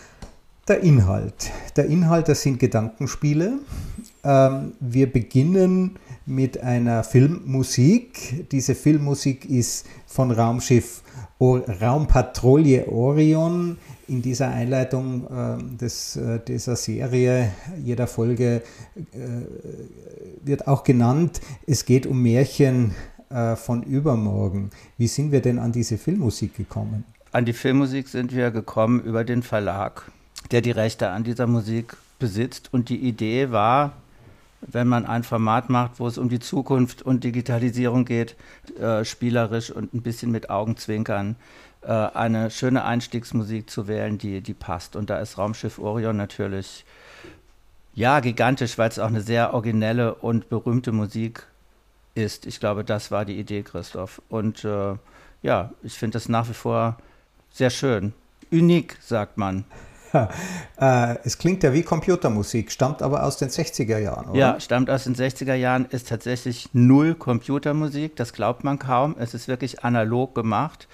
der 0.68 0.80
Inhalt. 0.80 1.50
Der 1.76 1.86
Inhalt, 1.86 2.28
das 2.28 2.42
sind 2.42 2.58
Gedankenspiele. 2.58 3.58
Ähm, 4.24 4.72
wir 4.80 5.10
beginnen 5.12 5.98
mit 6.26 6.62
einer 6.62 7.04
Filmmusik. 7.04 8.50
Diese 8.50 8.74
Filmmusik 8.74 9.48
ist 9.48 9.86
von 10.06 10.30
Raumschiff 10.30 11.02
Raumpatrouille 11.40 12.88
Orion 12.88 13.78
in 14.08 14.22
dieser 14.22 14.48
Einleitung 14.48 15.26
äh, 15.26 15.76
des, 15.76 16.16
äh, 16.16 16.40
dieser 16.46 16.76
Serie, 16.76 17.52
jeder 17.82 18.06
Folge 18.06 18.62
äh, 18.96 19.02
wird 20.42 20.66
auch 20.66 20.82
genannt, 20.82 21.40
es 21.66 21.84
geht 21.84 22.06
um 22.06 22.22
Märchen 22.22 22.94
äh, 23.30 23.54
von 23.54 23.82
übermorgen. 23.82 24.70
Wie 24.96 25.06
sind 25.06 25.30
wir 25.30 25.40
denn 25.40 25.58
an 25.58 25.72
diese 25.72 25.98
Filmmusik 25.98 26.56
gekommen? 26.56 27.04
An 27.30 27.44
die 27.44 27.52
Filmmusik 27.52 28.08
sind 28.08 28.34
wir 28.34 28.50
gekommen 28.50 29.00
über 29.00 29.22
den 29.22 29.42
Verlag, 29.42 30.10
der 30.50 30.60
die 30.60 30.70
Rechte 30.70 31.10
an 31.10 31.24
dieser 31.24 31.46
Musik 31.46 31.96
besitzt. 32.18 32.68
Und 32.72 32.88
die 32.88 32.98
Idee 32.98 33.50
war, 33.50 33.92
wenn 34.60 34.88
man 34.88 35.06
ein 35.06 35.22
Format 35.22 35.70
macht, 35.70 36.00
wo 36.00 36.06
es 36.06 36.18
um 36.18 36.28
die 36.28 36.40
Zukunft 36.40 37.02
und 37.02 37.24
Digitalisierung 37.24 38.04
geht, 38.04 38.36
äh, 38.80 39.04
spielerisch 39.04 39.70
und 39.70 39.94
ein 39.94 40.02
bisschen 40.02 40.30
mit 40.30 40.50
Augenzwinkern, 40.50 41.36
äh, 41.82 41.92
eine 41.92 42.50
schöne 42.50 42.84
Einstiegsmusik 42.84 43.70
zu 43.70 43.86
wählen, 43.86 44.18
die, 44.18 44.40
die 44.40 44.54
passt. 44.54 44.96
Und 44.96 45.10
da 45.10 45.18
ist 45.20 45.38
Raumschiff 45.38 45.78
Orion 45.78 46.16
natürlich 46.16 46.84
ja 47.94 48.20
gigantisch, 48.20 48.78
weil 48.78 48.88
es 48.88 48.98
auch 48.98 49.08
eine 49.08 49.20
sehr 49.20 49.54
originelle 49.54 50.14
und 50.14 50.48
berühmte 50.48 50.92
Musik 50.92 51.46
ist. 52.14 52.46
Ich 52.46 52.58
glaube, 52.60 52.84
das 52.84 53.10
war 53.10 53.24
die 53.24 53.38
Idee, 53.38 53.62
Christoph. 53.62 54.20
Und 54.28 54.64
äh, 54.64 54.96
ja, 55.42 55.72
ich 55.82 55.94
finde 55.94 56.14
das 56.14 56.28
nach 56.28 56.48
wie 56.48 56.54
vor 56.54 56.98
sehr 57.50 57.70
schön. 57.70 58.12
Unik, 58.50 58.96
sagt 59.00 59.36
man. 59.38 59.64
äh, 60.80 61.16
es 61.24 61.38
klingt 61.38 61.62
ja 61.62 61.72
wie 61.72 61.82
Computermusik, 61.82 62.70
stammt 62.70 63.02
aber 63.02 63.24
aus 63.24 63.36
den 63.36 63.48
60er 63.48 63.98
Jahren, 63.98 64.30
oder? 64.30 64.38
Ja, 64.38 64.60
stammt 64.60 64.90
aus 64.90 65.04
den 65.04 65.14
60er 65.14 65.54
Jahren, 65.54 65.86
ist 65.90 66.08
tatsächlich 66.08 66.68
null 66.72 67.14
Computermusik, 67.14 68.16
das 68.16 68.32
glaubt 68.32 68.64
man 68.64 68.78
kaum. 68.78 69.16
Es 69.18 69.34
ist 69.34 69.48
wirklich 69.48 69.84
analog 69.84 70.34
gemacht. 70.34 70.88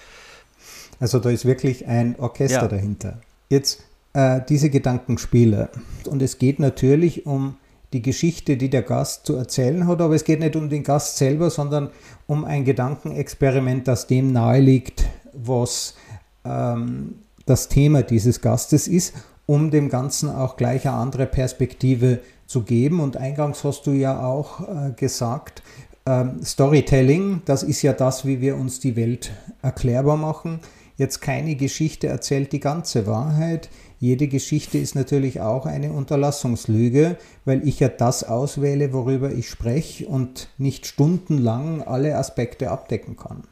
Also 0.99 1.19
da 1.19 1.29
ist 1.29 1.45
wirklich 1.45 1.87
ein 1.87 2.15
Orchester 2.19 2.63
ja. 2.63 2.67
dahinter. 2.67 3.19
Jetzt 3.49 3.83
äh, 4.13 4.41
diese 4.47 4.69
Gedankenspiele. 4.69 5.69
Und 6.07 6.21
es 6.21 6.37
geht 6.37 6.59
natürlich 6.59 7.25
um 7.25 7.57
die 7.93 8.01
Geschichte, 8.01 8.57
die 8.57 8.69
der 8.69 8.81
Gast 8.81 9.25
zu 9.25 9.35
erzählen 9.35 9.87
hat, 9.87 10.01
aber 10.01 10.15
es 10.15 10.23
geht 10.23 10.39
nicht 10.39 10.55
um 10.55 10.69
den 10.69 10.83
Gast 10.83 11.17
selber, 11.17 11.49
sondern 11.49 11.89
um 12.27 12.43
ein 12.43 12.65
Gedankenexperiment, 12.65 13.87
das 13.87 14.07
dem 14.07 14.31
nahe 14.31 14.59
liegt, 14.59 15.05
was 15.33 15.95
ähm, 16.43 17.15
das 17.45 17.67
Thema 17.67 18.03
dieses 18.03 18.41
Gastes 18.41 18.87
ist, 18.87 19.13
um 19.45 19.71
dem 19.71 19.89
Ganzen 19.89 20.29
auch 20.29 20.57
gleich 20.57 20.87
eine 20.87 20.97
andere 20.97 21.25
Perspektive 21.25 22.19
zu 22.47 22.63
geben. 22.63 22.99
Und 22.99 23.17
eingangs 23.17 23.63
hast 23.63 23.85
du 23.87 23.91
ja 23.91 24.25
auch 24.25 24.61
äh, 24.61 24.91
gesagt, 24.95 25.61
ähm, 26.07 26.43
Storytelling, 26.43 27.41
das 27.45 27.63
ist 27.63 27.81
ja 27.81 27.93
das, 27.93 28.25
wie 28.25 28.41
wir 28.41 28.55
uns 28.55 28.79
die 28.79 28.95
Welt 28.95 29.31
erklärbar 29.61 30.17
machen. 30.17 30.59
Jetzt 30.97 31.19
keine 31.19 31.55
Geschichte 31.55 32.07
erzählt 32.07 32.51
die 32.51 32.59
ganze 32.59 33.05
Wahrheit. 33.05 33.69
Jede 33.99 34.27
Geschichte 34.27 34.77
ist 34.77 34.95
natürlich 34.95 35.41
auch 35.41 35.65
eine 35.65 35.91
Unterlassungslüge, 35.91 37.17
weil 37.43 37.67
ich 37.67 37.79
ja 37.79 37.89
das 37.89 38.23
auswähle, 38.23 38.93
worüber 38.93 39.31
ich 39.31 39.49
spreche 39.49 40.07
und 40.07 40.49
nicht 40.57 40.85
stundenlang 40.85 41.81
alle 41.81 42.15
Aspekte 42.17 42.71
abdecken 42.71 43.17
kann. 43.17 43.43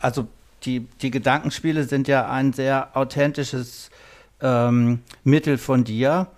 Also 0.00 0.26
die, 0.64 0.80
die 1.02 1.10
Gedankenspiele 1.10 1.84
sind 1.84 2.08
ja 2.08 2.28
ein 2.28 2.52
sehr 2.52 2.96
authentisches 2.96 3.90
ähm, 4.40 5.00
Mittel 5.24 5.58
von 5.58 5.84
dir, 5.84 6.28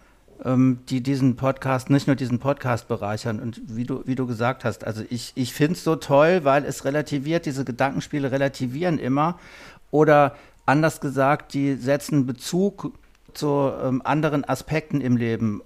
ähm, 0.45 0.81
die 0.89 1.03
diesen 1.03 1.37
Podcast, 1.37 1.91
nicht 1.91 2.07
nur 2.07 2.17
diesen 2.17 2.39
Podcast 2.39 2.89
bereichern. 2.89 3.41
Und 3.41 3.61
wie 3.67 3.85
du, 3.85 4.03
wie 4.07 4.15
du 4.15 4.27
gesagt 4.27 4.65
hast, 4.65 4.85
also 4.85 5.03
ich, 5.11 5.33
ich 5.35 5.53
finde 5.53 5.73
es 5.73 5.85
so 5.85 5.97
toll, 5.97 6.41
weil 6.45 6.65
es 6.65 6.85
relativiert, 6.85 7.47
diese 7.47 7.65
Gedankenspiele 7.65 8.31
relativieren 8.31 8.99
immer. 8.99 9.39
Oder 9.91 10.37
anders 10.67 11.01
gesagt, 11.01 11.55
die 11.55 11.75
setzen 11.75 12.27
Bezug 12.27 12.93
zu 13.35 13.73
ähm, 13.83 14.03
anderen 14.05 14.45
Aspekten 14.45 15.01
im 15.01 15.17
Leben, 15.17 15.63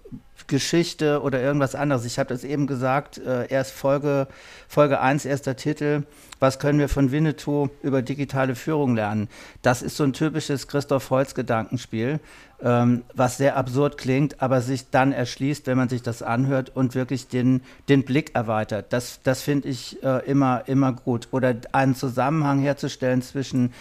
Geschichte 0.46 1.22
oder 1.22 1.40
irgendwas 1.40 1.74
anderes. 1.74 2.04
Ich 2.04 2.18
habe 2.18 2.28
das 2.28 2.44
eben 2.44 2.66
gesagt, 2.66 3.18
äh, 3.18 3.46
erst 3.48 3.72
Folge, 3.72 4.28
Folge 4.68 5.00
1, 5.00 5.24
erster 5.24 5.56
Titel, 5.56 6.02
was 6.38 6.58
können 6.58 6.78
wir 6.78 6.88
von 6.88 7.12
Winnetou 7.12 7.68
über 7.82 8.02
digitale 8.02 8.54
Führung 8.54 8.94
lernen? 8.94 9.28
Das 9.62 9.80
ist 9.80 9.96
so 9.96 10.04
ein 10.04 10.12
typisches 10.12 10.68
Christoph 10.68 11.08
Holz-Gedankenspiel, 11.08 12.20
ähm, 12.62 13.04
was 13.14 13.38
sehr 13.38 13.56
absurd 13.56 13.96
klingt, 13.96 14.42
aber 14.42 14.60
sich 14.60 14.90
dann 14.90 15.12
erschließt, 15.12 15.66
wenn 15.66 15.78
man 15.78 15.88
sich 15.88 16.02
das 16.02 16.22
anhört 16.22 16.70
und 16.74 16.94
wirklich 16.94 17.28
den, 17.28 17.62
den 17.88 18.04
Blick 18.04 18.34
erweitert. 18.34 18.92
Das, 18.92 19.20
das 19.22 19.40
finde 19.40 19.68
ich 19.68 20.02
äh, 20.02 20.26
immer, 20.26 20.64
immer 20.66 20.92
gut. 20.92 21.28
Oder 21.30 21.54
einen 21.72 21.94
Zusammenhang 21.94 22.60
herzustellen 22.60 23.22
zwischen 23.22 23.72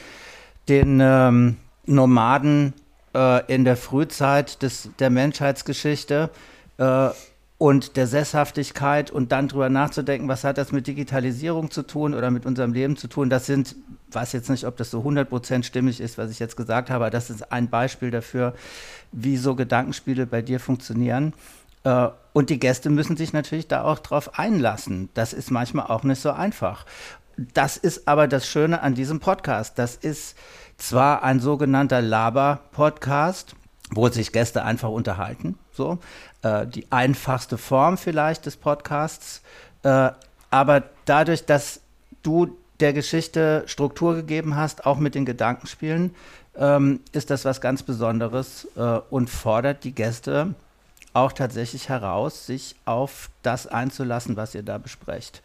den 0.69 0.99
ähm, 1.01 1.57
Nomaden 1.85 2.73
äh, 3.13 3.53
in 3.53 3.65
der 3.65 3.77
Frühzeit 3.77 4.61
des, 4.61 4.89
der 4.99 5.09
Menschheitsgeschichte 5.09 6.29
äh, 6.77 7.09
und 7.57 7.95
der 7.95 8.07
Sesshaftigkeit 8.07 9.11
und 9.11 9.31
dann 9.31 9.47
drüber 9.47 9.69
nachzudenken, 9.69 10.27
was 10.27 10.43
hat 10.43 10.57
das 10.57 10.71
mit 10.71 10.87
Digitalisierung 10.87 11.71
zu 11.71 11.83
tun 11.83 12.13
oder 12.13 12.29
mit 12.29 12.45
unserem 12.45 12.73
Leben 12.73 12.97
zu 12.97 13.07
tun. 13.07 13.29
Das 13.29 13.45
sind, 13.45 13.75
weiß 14.11 14.33
jetzt 14.33 14.49
nicht, 14.49 14.65
ob 14.65 14.75
das 14.77 14.91
so 14.91 15.01
100% 15.01 15.63
stimmig 15.63 16.01
ist, 16.01 16.17
was 16.17 16.29
ich 16.29 16.39
jetzt 16.39 16.57
gesagt 16.57 16.89
habe, 16.89 17.05
aber 17.05 17.11
das 17.11 17.29
ist 17.29 17.51
ein 17.51 17.69
Beispiel 17.69 18.11
dafür, 18.11 18.53
wie 19.11 19.37
so 19.37 19.55
Gedankenspiele 19.55 20.25
bei 20.25 20.41
dir 20.41 20.59
funktionieren. 20.59 21.33
Äh, 21.83 22.09
und 22.33 22.49
die 22.49 22.59
Gäste 22.59 22.89
müssen 22.89 23.15
sich 23.15 23.31
natürlich 23.31 23.67
da 23.67 23.83
auch 23.83 23.99
drauf 23.99 24.37
einlassen. 24.37 25.09
Das 25.13 25.33
ist 25.33 25.51
manchmal 25.51 25.87
auch 25.87 26.03
nicht 26.03 26.21
so 26.21 26.31
einfach. 26.31 26.85
Das 27.37 27.77
ist 27.77 28.07
aber 28.07 28.27
das 28.27 28.47
Schöne 28.47 28.81
an 28.81 28.93
diesem 28.93 29.19
Podcast. 29.19 29.79
Das 29.79 29.95
ist 29.95 30.35
zwar 30.83 31.23
ein 31.23 31.39
sogenannter 31.39 32.01
Laber-Podcast, 32.01 33.55
wo 33.91 34.09
sich 34.09 34.33
Gäste 34.33 34.65
einfach 34.65 34.89
unterhalten, 34.89 35.57
so 35.71 35.99
äh, 36.41 36.67
die 36.67 36.91
einfachste 36.91 37.57
Form 37.57 37.97
vielleicht 37.97 38.45
des 38.45 38.57
Podcasts, 38.57 39.41
äh, 39.83 40.11
aber 40.51 40.83
dadurch, 41.05 41.45
dass 41.45 41.79
du 42.21 42.57
der 42.79 42.91
Geschichte 42.91 43.63
Struktur 43.65 44.15
gegeben 44.15 44.55
hast, 44.55 44.85
auch 44.85 44.97
mit 44.97 45.15
den 45.15 45.25
Gedankenspielen, 45.25 46.13
ähm, 46.57 46.99
ist 47.13 47.29
das 47.29 47.45
was 47.45 47.61
ganz 47.61 47.83
Besonderes 47.83 48.67
äh, 48.75 48.99
und 49.09 49.29
fordert 49.29 49.85
die 49.85 49.93
Gäste 49.93 50.53
auch 51.13 51.31
tatsächlich 51.31 51.89
heraus, 51.89 52.45
sich 52.45 52.75
auf 52.85 53.29
das 53.41 53.67
einzulassen, 53.67 54.35
was 54.35 54.53
ihr 54.53 54.63
da 54.63 54.79
besprecht 54.79 55.41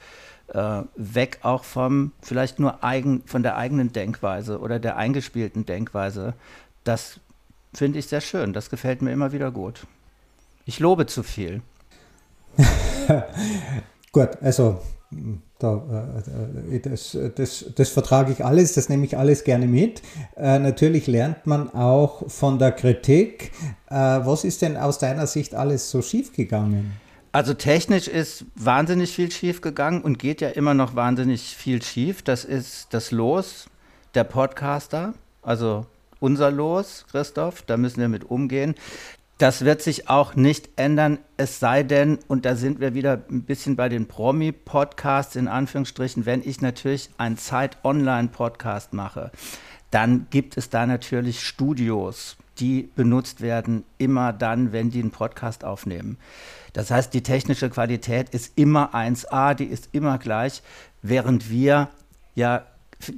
äh, 0.53 0.83
weg 0.97 1.39
auch 1.43 1.65
vom, 1.65 2.13
vielleicht 2.23 2.59
nur 2.59 2.83
eigen, 2.83 3.23
von 3.27 3.43
der 3.43 3.57
eigenen 3.57 3.93
Denkweise 3.93 4.59
oder 4.61 4.79
der 4.79 4.97
eingespielten 4.97 5.67
Denkweise. 5.67 6.35
Das 6.85 7.21
finde 7.75 7.99
ich 7.99 8.07
sehr 8.07 8.21
schön. 8.21 8.53
Das 8.53 8.71
gefällt 8.71 9.03
mir 9.03 9.13
immer 9.13 9.33
wieder 9.33 9.51
gut. 9.51 9.87
Ich 10.65 10.81
lobe 10.81 11.07
zu 11.07 11.23
viel. 11.23 11.63
gut, 14.13 14.31
also 14.43 14.81
da, 15.59 16.21
äh, 16.71 16.77
äh, 16.77 16.81
das, 16.81 17.17
das, 17.35 17.65
das, 17.75 17.89
vertrage 17.89 18.33
ich 18.33 18.45
alles, 18.45 18.75
das 18.75 18.89
nehme 18.89 19.05
ich 19.05 19.17
alles 19.17 19.45
gerne 19.45 19.67
mit. 19.67 20.03
Äh, 20.37 20.59
natürlich 20.59 21.07
lernt 21.07 21.47
man 21.47 21.73
auch 21.73 22.29
von 22.31 22.59
der 22.59 22.73
Kritik. 22.73 23.53
Äh, 23.89 23.95
was 23.95 24.45
ist 24.45 24.63
denn 24.63 24.77
aus 24.77 24.99
deiner 24.99 25.27
Sicht 25.27 25.55
alles 25.55 25.91
so 25.91 26.03
schief 26.03 26.33
gegangen? 26.33 26.93
Also 27.31 27.55
technisch 27.55 28.09
ist 28.09 28.47
wahnsinnig 28.55 29.13
viel 29.13 29.31
schief 29.31 29.61
gegangen 29.61 30.03
und 30.03 30.19
geht 30.19 30.41
ja 30.41 30.49
immer 30.49 30.75
noch 30.75 30.95
wahnsinnig 30.95 31.57
viel 31.57 31.83
schief. 31.83 32.23
Das 32.23 32.45
ist 32.45 32.89
das 32.91 33.11
Los 33.11 33.69
der 34.15 34.25
Podcaster, 34.25 35.15
also 35.43 35.87
unser 36.21 36.51
Los, 36.51 37.05
Christoph, 37.11 37.63
da 37.63 37.77
müssen 37.77 38.01
wir 38.01 38.09
mit 38.09 38.25
umgehen. 38.25 38.75
Das 39.37 39.65
wird 39.65 39.83
sich 39.83 40.09
auch 40.09 40.35
nicht 40.35 40.71
ändern, 40.75 41.19
es 41.37 41.61
sei 41.61 41.85
denn, 41.85 42.19
und 42.27 42.45
da 42.45 42.57
sind 42.57 42.81
wir 42.81 42.95
wieder 42.95 43.23
ein 43.31 43.43
bisschen 43.43 43.77
bei 43.77 43.89
den 43.89 44.09
Promi-Podcasts 44.09 45.37
in 45.37 45.47
Anführungsstrichen, 45.47 46.27
wenn 46.27 46.43
ich 46.43 46.61
natürlich 46.61 47.11
einen 47.19 47.39
Zeit-Online-Podcast 47.39 48.95
mache, 48.95 49.31
dann 49.93 50.27
gibt 50.31 50.57
es 50.57 50.71
da 50.71 50.87
natürlich 50.87 51.47
Studios, 51.47 52.37
die 52.59 52.91
benutzt 52.97 53.41
werden, 53.41 53.85
immer 53.97 54.33
dann, 54.33 54.73
wenn 54.73 54.91
die 54.91 55.01
einen 55.01 55.13
Podcast 55.13 55.63
aufnehmen. 55.63 56.19
Das 56.73 56.91
heißt, 56.91 57.13
die 57.15 57.23
technische 57.23 57.71
Qualität 57.71 58.31
ist 58.31 58.53
immer 58.57 58.95
1A, 58.95 59.55
die 59.55 59.65
ist 59.65 59.89
immer 59.93 60.19
gleich, 60.19 60.63
während 61.03 61.51
wir 61.51 61.89
ja 62.35 62.65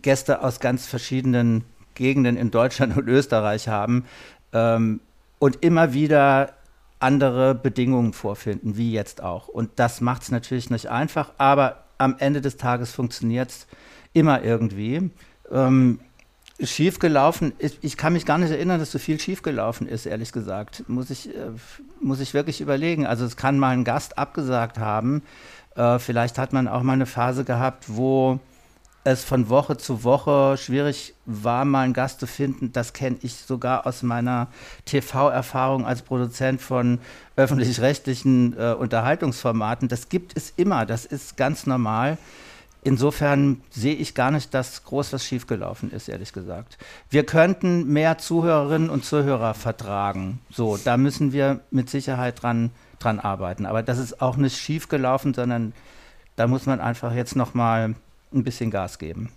Gäste 0.03 0.43
aus 0.43 0.61
ganz 0.61 0.87
verschiedenen 0.87 1.65
Gegenden 1.95 2.37
in 2.37 2.51
Deutschland 2.51 2.97
und 2.97 3.09
Österreich 3.09 3.69
haben 3.69 4.05
ähm, 4.53 5.01
und 5.39 5.63
immer 5.63 5.93
wieder 5.93 6.53
andere 6.99 7.55
Bedingungen 7.55 8.13
vorfinden, 8.13 8.77
wie 8.77 8.93
jetzt 8.93 9.23
auch. 9.23 9.49
Und 9.49 9.71
das 9.77 10.01
macht 10.01 10.23
es 10.23 10.31
natürlich 10.31 10.71
nicht 10.71 10.89
einfach, 10.89 11.33
aber 11.39 11.85
am 11.99 12.17
Ende 12.19 12.41
des 12.41 12.57
Tages 12.57 12.93
funktioniert 12.93 13.51
es 13.51 13.67
immer 14.13 14.43
irgendwie. 14.43 15.11
Ähm, 15.51 16.01
schiefgelaufen 16.63 17.53
ist, 17.59 17.79
ich 17.83 17.97
kann 17.97 18.13
mich 18.13 18.27
gar 18.27 18.39
nicht 18.39 18.51
erinnern, 18.51 18.79
dass 18.79 18.93
so 18.93 18.99
viel 18.99 19.19
schiefgelaufen 19.19 19.89
ist, 19.89 20.07
ehrlich 20.07 20.33
gesagt. 20.33 20.85
Muss 20.89 21.11
ich, 21.11 21.35
äh, 21.35 21.51
muss 22.01 22.21
ich 22.21 22.35
wirklich 22.35 22.61
überlegen. 22.61 23.07
Also 23.07 23.25
es 23.25 23.37
kann 23.37 23.59
mal 23.59 23.71
ein 23.71 23.85
Gast 23.85 24.19
abgesagt 24.19 24.79
haben. 24.79 25.23
Äh, 25.77 25.99
vielleicht 25.99 26.39
hat 26.39 26.53
man 26.53 26.69
auch 26.69 26.83
mal 26.83 26.95
eine 26.95 27.07
Phase 27.07 27.45
gehabt, 27.45 27.85
wo 27.89 28.41
es 29.03 29.25
von 29.25 29.49
Woche 29.49 29.79
zu 29.79 30.05
Woche 30.05 30.57
schwierig 30.59 31.15
war, 31.25 31.65
mal 31.65 31.85
einen 31.85 31.95
Gast 31.95 32.21
zu 32.21 32.27
finden. 32.27 32.73
Das 32.73 32.93
kenne 32.93 33.17
ich 33.23 33.35
sogar 33.35 33.87
aus 33.87 34.03
meiner 34.03 34.49
TV-Erfahrung 34.85 35.87
als 35.87 36.03
Produzent 36.03 36.61
von 36.61 36.99
öffentlich-rechtlichen 37.37 38.59
äh, 38.59 38.75
Unterhaltungsformaten. 38.75 39.89
Das 39.89 40.11
gibt 40.11 40.37
es 40.37 40.53
immer, 40.57 40.85
das 40.85 41.07
ist 41.07 41.39
ganz 41.39 41.67
normal. 41.67 42.19
Insofern 42.83 43.61
sehe 43.71 43.95
ich 43.95 44.15
gar 44.15 44.31
nicht, 44.31 44.55
dass 44.55 44.85
groß 44.85 45.13
was 45.13 45.25
schiefgelaufen 45.25 45.91
ist, 45.91 46.09
ehrlich 46.09 46.33
gesagt. 46.33 46.79
Wir 47.11 47.27
könnten 47.27 47.87
mehr 47.93 48.17
Zuhörerinnen 48.17 48.89
und 48.89 49.05
Zuhörer 49.05 49.53
vertragen. 49.53 50.41
So, 50.51 50.79
da 50.83 50.97
müssen 50.97 51.33
wir 51.33 51.61
mit 51.71 51.91
Sicherheit 51.91 52.43
dran, 52.43 52.71
dran 52.99 53.21
arbeiten. 53.21 53.67
Aber 53.67 53.83
das 53.83 53.99
ist 53.99 54.23
auch 54.23 54.37
nicht 54.37 54.57
schiefgelaufen, 54.57 55.35
sondern 55.35 55.75
da 56.37 56.47
muss 56.47 56.65
man 56.65 56.81
einfach 56.81 57.15
jetzt 57.15 57.37
noch 57.37 57.53
mal 57.53 57.95
ein 58.33 58.45
bisschen 58.45 58.71
Gas 58.71 58.99
geben. 58.99 59.31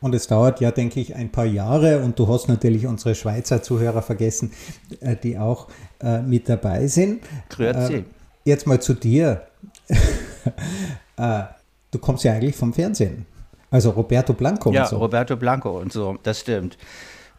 Und 0.00 0.14
es 0.14 0.26
dauert 0.26 0.60
ja, 0.60 0.70
denke 0.70 1.00
ich, 1.00 1.14
ein 1.14 1.30
paar 1.30 1.46
Jahre. 1.46 2.02
Und 2.02 2.18
du 2.18 2.28
hast 2.28 2.48
natürlich 2.48 2.86
unsere 2.86 3.14
Schweizer 3.14 3.62
Zuhörer 3.62 4.02
vergessen, 4.02 4.52
äh, 5.00 5.16
die 5.16 5.38
auch 5.38 5.68
äh, 6.00 6.20
mit 6.20 6.48
dabei 6.48 6.86
sind. 6.86 7.22
Grüezi. 7.48 7.94
Äh, 7.94 8.04
jetzt 8.44 8.66
mal 8.66 8.80
zu 8.80 8.92
dir. 8.92 9.46
äh, 11.16 11.42
du 11.90 11.98
kommst 11.98 12.24
ja 12.24 12.32
eigentlich 12.32 12.56
vom 12.56 12.72
Fernsehen. 12.72 13.26
Also 13.70 13.90
Roberto 13.90 14.32
Blanco 14.32 14.72
ja, 14.72 14.82
und 14.82 14.88
so. 14.88 14.96
Ja, 14.96 15.02
Roberto 15.02 15.36
Blanco 15.36 15.78
und 15.78 15.92
so, 15.92 16.18
das 16.22 16.40
stimmt. 16.40 16.78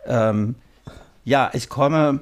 Ähm, 0.06 0.56
ja, 1.24 1.50
ich 1.54 1.70
komme 1.70 2.22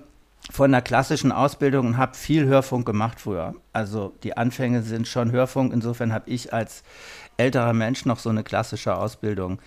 von 0.49 0.73
einer 0.73 0.81
klassischen 0.81 1.31
Ausbildung 1.31 1.87
und 1.87 1.97
habe 1.97 2.15
viel 2.15 2.45
Hörfunk 2.45 2.85
gemacht 2.85 3.19
früher. 3.19 3.55
Also 3.73 4.13
die 4.23 4.37
Anfänge 4.37 4.81
sind 4.81 5.07
schon 5.07 5.31
Hörfunk. 5.31 5.73
Insofern 5.73 6.13
habe 6.13 6.29
ich 6.29 6.53
als 6.53 6.83
älterer 7.37 7.73
Mensch 7.73 8.05
noch 8.05 8.19
so 8.19 8.29
eine 8.29 8.43
klassische 8.43 8.95
Ausbildung, 8.95 9.59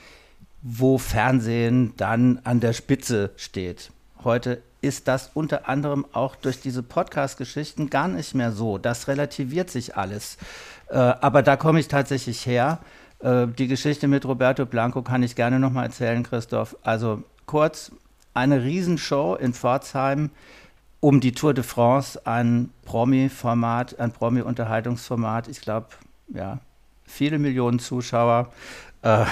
wo 0.62 0.99
Fernsehen 0.99 1.92
dann 1.96 2.40
an 2.44 2.61
der 2.61 2.73
Spitze 2.73 3.31
steht. 3.37 3.90
Heute 4.25 4.62
ist 4.83 5.09
das 5.09 5.31
unter 5.35 5.68
anderem 5.68 6.07
auch 6.12 6.37
durch 6.37 6.61
diese 6.61 6.83
Podcast-Geschichten 6.83 7.90
gar 7.90 8.09
nicht 8.09 8.35
mehr 8.35 8.53
so. 8.53 8.79
Das 8.79 9.09
relativiert 9.09 9.70
sich 9.70 9.96
alles. 9.96 10.38
Äh, 10.90 10.96
aber 10.96 11.42
da 11.42 11.57
komme 11.57 11.81
ich 11.81 11.88
tatsächlich 11.88 12.44
her. 12.46 12.79
Äh, 13.20 13.46
die 13.46 13.68
Geschichte 13.68 14.09
mit 14.09 14.24
Roberto 14.24 14.66
Blanco 14.66 15.03
kann 15.03 15.22
ich 15.22 15.37
gerne 15.37 15.59
nochmal 15.59 15.87
erzählen, 15.87 16.22
Christoph. 16.22 16.76
Also 16.83 17.22
kurz, 17.46 17.92
eine 18.35 18.62
Riesenshow 18.62 19.37
in 19.37 19.55
Pforzheim 19.55 20.31
um 21.00 21.20
die 21.20 21.33
Tour 21.33 21.55
de 21.55 21.64
France, 21.64 22.20
ein 22.26 22.70
Promi-Format, 22.85 23.98
ein 23.98 24.12
Promi-Unterhaltungsformat. 24.12 25.48
Ich 25.48 25.62
glaube, 25.62 25.87
ja, 26.29 26.59
viele 27.07 27.38
Millionen 27.38 27.79
Zuschauer. 27.79 28.53
Äh, 29.03 29.24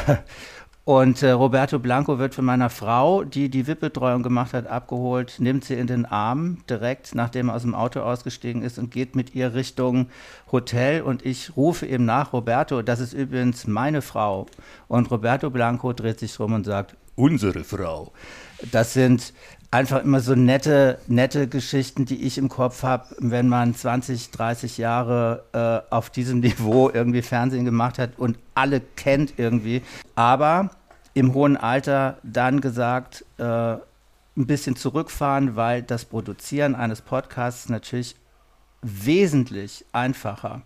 und 0.89 1.23
äh, 1.23 1.33
Roberto 1.33 1.79
Blanco 1.79 2.19
wird 2.19 2.35
von 2.35 2.47
meiner 2.47 2.71
Frau, 2.71 3.23
die 3.23 3.51
die 3.51 3.67
VIP-Betreuung 3.67 4.23
gemacht 4.23 4.55
hat, 4.55 4.67
abgeholt, 4.67 5.35
nimmt 5.39 5.67
sie 5.67 5.75
in 5.75 5.87
den 5.87 6.07
Arm 6.07 6.65
direkt, 6.71 7.15
nachdem 7.15 7.51
er 7.51 7.57
aus 7.57 7.61
dem 7.61 7.75
Auto 7.75 8.01
ausgestiegen 8.01 8.63
ist 8.63 8.79
und 8.79 8.91
geht 8.91 9.15
mit 9.15 9.35
ihr 9.35 9.53
Richtung 9.53 10.07
Hotel. 10.51 11.03
Und 11.03 11.27
ich 11.27 11.59
rufe 11.59 11.85
ihm 11.85 12.07
nach, 12.07 12.33
Roberto, 12.33 12.81
das 12.81 13.01
ist 13.01 13.13
übrigens 13.13 13.67
meine 13.67 14.01
Frau. 14.01 14.47
Und 14.89 15.11
Roberto 15.11 15.51
Blanco 15.51 15.93
dreht 15.93 16.21
sich 16.21 16.41
rum 16.41 16.55
und 16.55 16.65
sagt, 16.65 16.97
unsere 17.17 17.65
Frau. 17.65 18.13
Das 18.73 18.95
sind 18.95 19.35
einfach 19.71 20.03
immer 20.03 20.21
so 20.21 20.35
nette, 20.35 20.99
nette 21.07 21.49
Geschichten, 21.49 22.07
die 22.07 22.23
ich 22.23 22.39
im 22.39 22.49
Kopf 22.49 22.83
habe, 22.83 23.15
wenn 23.19 23.47
man 23.49 23.75
20, 23.75 24.31
30 24.31 24.79
Jahre 24.79 25.45
äh, 25.53 25.95
auf 25.95 26.09
diesem 26.09 26.41
Niveau 26.41 26.89
irgendwie 26.89 27.21
Fernsehen 27.21 27.67
gemacht 27.67 27.99
hat 27.99 28.19
und 28.19 28.39
alle 28.55 28.81
kennt 28.81 29.35
irgendwie. 29.37 29.83
Aber 30.15 30.71
im 31.19 31.35
hohen 31.35 31.57
Alter 31.57 32.19
dann 32.23 32.61
gesagt, 32.61 33.25
äh, 33.39 33.43
ein 33.45 34.47
bisschen 34.47 34.77
zurückfahren, 34.77 35.57
weil 35.57 35.83
das 35.83 36.05
Produzieren 36.05 36.77
eines 36.77 37.01
Podcasts 37.01 37.69
natürlich 37.69 38.15
wesentlich 38.83 39.85
einfacher 39.93 40.63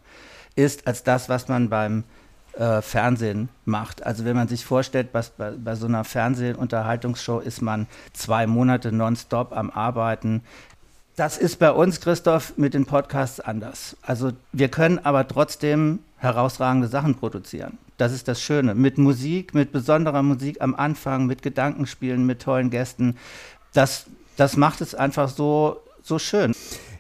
ist 0.55 0.87
als 0.87 1.03
das, 1.05 1.31
was 1.31 1.49
man 1.49 1.71
beim 1.71 2.05
äh, 2.53 2.83
Fernsehen 2.83 3.49
macht. 3.65 4.05
Also 4.05 4.27
wenn 4.27 4.37
man 4.37 4.49
sich 4.49 4.67
vorstellt, 4.67 5.09
was 5.13 5.31
bei, 5.31 5.53
bei 5.53 5.75
so 5.75 5.87
einer 5.87 6.05
Fernsehunterhaltungsshow 6.05 7.39
ist 7.39 7.63
man 7.63 7.87
zwei 8.13 8.47
Monate 8.47 8.93
nonstop 8.93 9.57
am 9.57 9.71
Arbeiten. 9.71 10.43
Das 11.17 11.39
ist 11.39 11.59
bei 11.59 11.73
uns, 11.73 12.03
Christoph, 12.03 12.59
mit 12.59 12.75
den 12.75 12.85
Podcasts 12.85 13.41
anders. 13.41 13.97
Also 14.03 14.33
wir 14.53 14.69
können 14.69 14.99
aber 14.99 15.27
trotzdem 15.27 16.01
herausragende 16.19 16.89
Sachen 16.89 17.15
produzieren. 17.15 17.79
Das 17.97 18.13
ist 18.13 18.29
das 18.29 18.41
Schöne. 18.41 18.75
Mit 18.75 18.99
Musik, 18.99 19.55
mit 19.55 19.73
besonderer 19.73 20.23
Musik 20.23 20.61
am 20.61 20.75
Anfang, 20.75 21.27
mit 21.27 21.43
Gedankenspielen, 21.43 22.27
mit 22.27 22.43
tollen 22.43 22.71
Gästen. 22.71 23.17
Das, 23.73 24.07
das 24.37 24.57
macht 24.57 24.81
es 24.81 24.95
einfach 24.95 25.29
so, 25.29 25.81
so 26.03 26.19
schön. 26.19 26.53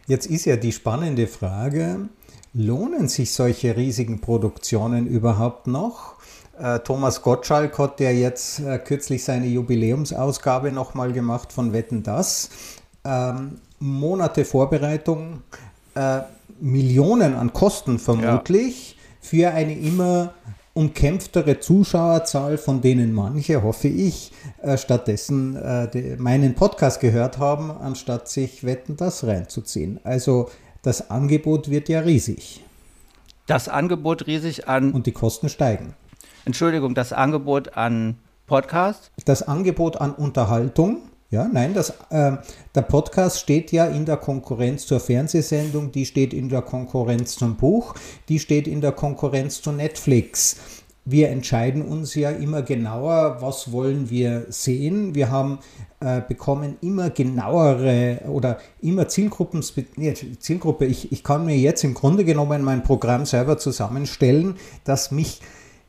Jetzt 0.07 0.27
ist 0.27 0.45
ja 0.45 0.57
die 0.57 0.73
spannende 0.73 1.27
Frage, 1.27 2.09
Lohnen 2.55 3.09
sich 3.09 3.33
solche 3.33 3.77
riesigen 3.77 4.21
Produktionen 4.21 5.07
überhaupt 5.07 5.67
noch? 5.67 6.17
Äh, 6.59 6.81
Thomas 6.81 7.23
Gottschalk 7.23 7.79
hat 7.79 7.99
ja 8.01 8.11
jetzt 8.11 8.61
äh, 8.61 8.79
kürzlich 8.79 9.25
seine 9.25 9.47
Jubiläumsausgabe 9.47 10.71
nochmal 10.71 11.13
gemacht 11.13 11.51
von 11.51 11.73
Wetten 11.73 12.03
das. 12.03 12.51
Ähm, 13.05 13.59
Monate 13.79 14.45
Vorbereitung, 14.45 15.43
äh, 15.95 16.21
Millionen 16.61 17.35
an 17.35 17.53
Kosten 17.55 17.99
vermutlich 17.99 18.93
ja. 18.93 18.97
für 19.21 19.51
eine 19.51 19.77
immer 19.79 20.35
umkämpftere 20.75 21.61
Zuschauerzahl, 21.61 22.59
von 22.59 22.81
denen 22.81 23.13
manche, 23.13 23.63
hoffe 23.63 23.89
ich, 23.89 24.33
äh, 24.63 24.79
stattdessen 24.79 25.57
äh, 25.57 25.89
de, 25.91 26.17
meinen 26.17 26.55
Podcast 26.55 27.01
gehört 27.01 27.39
haben, 27.39 27.71
anstatt 27.71 28.29
sich 28.29 28.65
Wetten 28.65 28.97
das 28.97 29.25
reinzuziehen. 29.25 30.01
Also 30.05 30.51
das 30.83 31.11
Angebot 31.11 31.71
wird 31.71 31.89
ja 31.89 32.01
riesig. 32.01 32.65
Das 33.47 33.69
Angebot 33.69 34.27
riesig 34.27 34.69
an. 34.69 34.93
Und 34.93 35.07
die 35.07 35.13
Kosten 35.13 35.49
steigen. 35.49 35.95
Entschuldigung, 36.45 36.95
das 36.95 37.13
Angebot 37.13 37.77
an 37.77 38.17
Podcast? 38.47 39.11
Das 39.25 39.43
Angebot 39.43 40.01
an 40.01 40.13
Unterhaltung. 40.13 41.03
Ja, 41.33 41.49
nein, 41.53 41.75
das, 41.75 41.91
äh, 42.11 42.37
der 42.75 42.83
Podcast 42.83 43.41
steht 43.41 43.73
ja 43.73 43.87
in 43.87 44.05
der 44.05 44.19
Konkurrenz 44.19 44.87
zur 44.87 45.01
Fernsehsendung, 45.01 45.91
die 45.91 46.07
steht 46.07 46.33
in 46.33 46.49
der 46.49 46.63
Konkurrenz 46.63 47.37
zum 47.37 47.57
Buch, 47.57 47.95
die 48.29 48.39
steht 48.39 48.69
in 48.69 48.81
der 48.81 48.93
Konkurrenz 48.93 49.61
zu 49.61 49.73
Netflix 49.73 50.57
wir 51.05 51.31
entscheiden 51.31 51.83
uns 51.83 52.15
ja 52.15 52.31
immer 52.31 52.63
genauer, 52.63 53.39
was 53.41 53.73
wollen 53.73 54.09
wir 54.09 54.47
sehen. 54.51 55.15
Wir 55.15 55.31
haben 55.31 55.59
äh, 56.01 56.21
bekommen 56.21 56.77
immer 56.81 57.11
genauere 57.11 58.21
oder 58.29 58.59
immer 58.81 59.09
Zielgruppen, 59.09 59.63
Zielgruppe. 59.63 60.87
Ich, 60.87 61.11
ich 61.11 61.25
kann 61.25 61.45
mir 61.45 61.57
jetzt 61.57 61.83
im 61.83 61.95
Grunde 61.95 62.25
genommen 62.25 62.63
mein 62.63 62.85
Programm 62.85 63.27
selber 63.27 63.59
zusammenstellen, 63.59 64.57
das 64.85 65.11
mich 65.11 65.41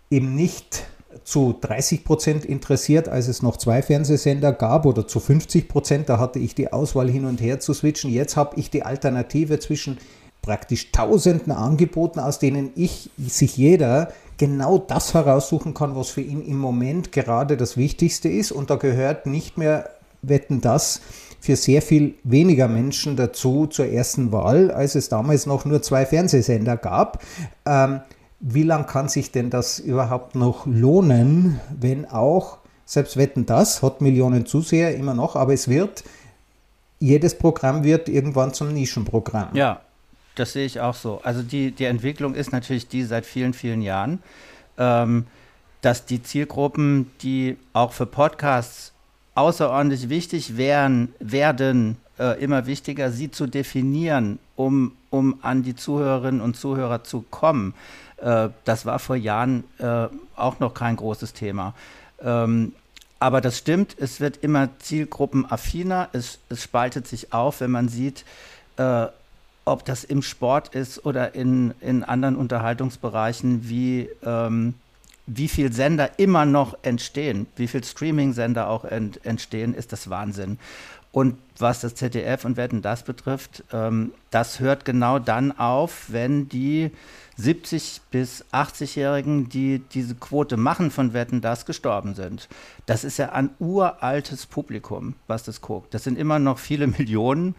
eben 0.10 0.34
nicht 0.34 0.88
zu 1.24 1.56
30 1.60 2.04
Prozent 2.04 2.46
interessiert, 2.46 3.08
als 3.08 3.28
es 3.28 3.42
noch 3.42 3.58
zwei 3.58 3.82
Fernsehsender 3.82 4.52
gab 4.52 4.86
oder 4.86 5.08
zu 5.08 5.20
50 5.20 5.68
Prozent. 5.68 6.10
Da 6.10 6.20
hatte 6.20 6.40
ich 6.40 6.56
die 6.56 6.72
Auswahl 6.72 7.10
hin 7.10 7.26
und 7.26 7.42
her 7.42 7.60
zu 7.60 7.74
switchen. 7.74 8.12
Jetzt 8.12 8.36
habe 8.36 8.60
ich 8.60 8.70
die 8.70 8.84
Alternative 8.84 9.60
zwischen 9.60 9.98
praktisch 10.42 10.92
tausenden 10.92 11.54
Angeboten, 11.54 12.20
aus 12.20 12.38
denen 12.38 12.72
ich, 12.76 13.10
sich 13.18 13.58
jeder 13.58 14.12
genau 14.38 14.78
das 14.78 15.14
heraussuchen 15.14 15.74
kann, 15.74 15.96
was 15.96 16.10
für 16.10 16.22
ihn 16.22 16.42
im 16.46 16.58
Moment 16.58 17.12
gerade 17.12 17.58
das 17.58 17.78
Wichtigste 17.78 18.30
ist. 18.30 18.52
Und 18.52 18.70
da 18.70 18.76
gehört 18.76 19.26
nicht 19.26 19.58
mehr 19.58 19.90
Wetten 20.22 20.62
das 20.62 21.02
für 21.40 21.56
sehr 21.58 21.82
viel 21.82 22.16
weniger 22.24 22.70
Menschen 22.70 23.18
dazu 23.18 23.68
zur 23.68 23.88
ersten 23.88 24.32
Wahl, 24.32 24.72
als 24.72 24.96
es 24.96 25.10
damals 25.10 25.46
noch 25.46 25.66
nur 25.66 25.82
zwei 25.82 26.06
Fernsehsender 26.06 26.78
gab. 26.78 27.22
Ähm, 27.66 28.00
wie 28.46 28.64
lange 28.64 28.84
kann 28.84 29.08
sich 29.08 29.32
denn 29.32 29.50
das 29.50 29.80
überhaupt 29.80 30.36
noch 30.36 30.66
lohnen, 30.66 31.62
wenn 31.80 32.06
auch, 32.06 32.58
selbst 32.86 33.16
Wetten 33.16 33.46
das 33.46 33.82
hat 33.82 34.02
Millionen 34.02 34.46
Zuseher 34.46 34.96
immer 34.96 35.14
noch, 35.14 35.38
aber 35.38 35.54
es 35.54 35.70
wird, 35.70 36.04
jedes 37.00 37.38
Programm 37.38 37.86
wird 37.86 38.10
irgendwann 38.10 38.54
zum 38.54 38.74
Nischenprogramm. 38.74 39.56
Ja, 39.56 39.80
das 40.36 40.54
sehe 40.54 40.66
ich 40.66 40.82
auch 40.82 40.94
so. 40.94 41.22
Also 41.24 41.42
die, 41.42 41.72
die 41.72 41.86
Entwicklung 41.86 42.36
ist 42.36 42.52
natürlich 42.52 42.90
die 42.90 43.04
seit 43.04 43.26
vielen, 43.26 43.54
vielen 43.54 43.82
Jahren, 43.82 44.20
ähm, 44.78 45.26
dass 45.82 46.06
die 46.06 46.22
Zielgruppen, 46.22 47.12
die 47.22 47.56
auch 47.72 47.94
für 47.94 48.06
Podcasts 48.06 48.92
außerordentlich 49.36 50.10
wichtig 50.10 50.58
wären, 50.58 51.14
werden 51.20 51.98
äh, 52.20 52.44
immer 52.44 52.66
wichtiger, 52.66 53.10
sie 53.10 53.32
zu 53.32 53.48
definieren, 53.48 54.40
um, 54.58 54.92
um 55.12 55.40
an 55.42 55.64
die 55.64 55.76
Zuhörerinnen 55.76 56.42
und 56.42 56.58
Zuhörer 56.58 57.06
zu 57.06 57.24
kommen. 57.30 57.74
Äh, 58.24 58.50
das 58.64 58.86
war 58.86 59.00
vor 59.00 59.16
Jahren 59.16 59.64
äh, 59.80 60.08
auch 60.36 60.60
noch 60.60 60.74
kein 60.74 60.96
großes 60.96 61.34
Thema. 61.34 61.74
Ähm, 62.22 62.74
aber 63.20 63.42
das 63.42 63.58
stimmt, 63.58 63.96
es 64.00 64.20
wird 64.20 64.38
immer 64.38 64.70
zielgruppenaffiner, 64.80 66.10
es, 66.14 66.40
es 66.50 66.64
spaltet 66.64 67.08
sich 67.08 67.32
auf, 67.32 67.62
wenn 67.62 67.72
man 67.72 67.88
sieht, 67.88 68.26
äh, 68.78 69.08
ob 69.66 69.86
das 69.86 70.04
im 70.04 70.22
Sport 70.22 70.76
ist 70.76 71.06
oder 71.06 71.36
in, 71.36 71.74
in 71.80 72.04
anderen 72.04 72.36
Unterhaltungsbereichen, 72.36 73.70
wie, 73.70 74.10
ähm, 74.26 74.74
wie 75.26 75.48
viel 75.48 75.72
Sender 75.72 76.20
immer 76.20 76.46
noch 76.46 76.78
entstehen, 76.82 77.48
wie 77.56 77.68
viel 77.68 77.84
Streaming-Sender 77.84 78.68
auch 78.68 78.84
ent, 78.84 79.26
entstehen, 79.26 79.74
ist 79.74 79.94
das 79.94 80.10
Wahnsinn. 80.10 80.60
Und 81.14 81.38
was 81.60 81.82
das 81.82 81.94
ZDF 81.94 82.44
und 82.44 82.58
Wetten 82.58 82.82
das 82.82 83.04
betrifft, 83.04 83.64
ähm, 83.72 84.14
das 84.32 84.60
hört 84.60 84.84
genau 84.84 85.20
dann 85.20 85.52
auf, 85.52 86.12
wenn 86.12 86.50
die 86.50 86.90
70 87.38 88.02
bis 88.10 88.44
80-Jährigen, 88.52 89.48
die 89.48 89.78
diese 89.78 90.16
Quote 90.16 90.58
machen 90.58 90.90
von 90.90 91.14
Wetten 91.14 91.40
das, 91.40 91.68
gestorben 91.68 92.16
sind. 92.16 92.50
Das 92.88 93.04
ist 93.04 93.18
ja 93.18 93.32
ein 93.32 93.52
uraltes 93.60 94.48
Publikum, 94.48 95.14
was 95.28 95.44
das 95.44 95.62
guckt. 95.62 95.94
Das 95.94 96.04
sind 96.04 96.18
immer 96.18 96.40
noch 96.40 96.58
viele 96.58 96.88
Millionen, 96.98 97.54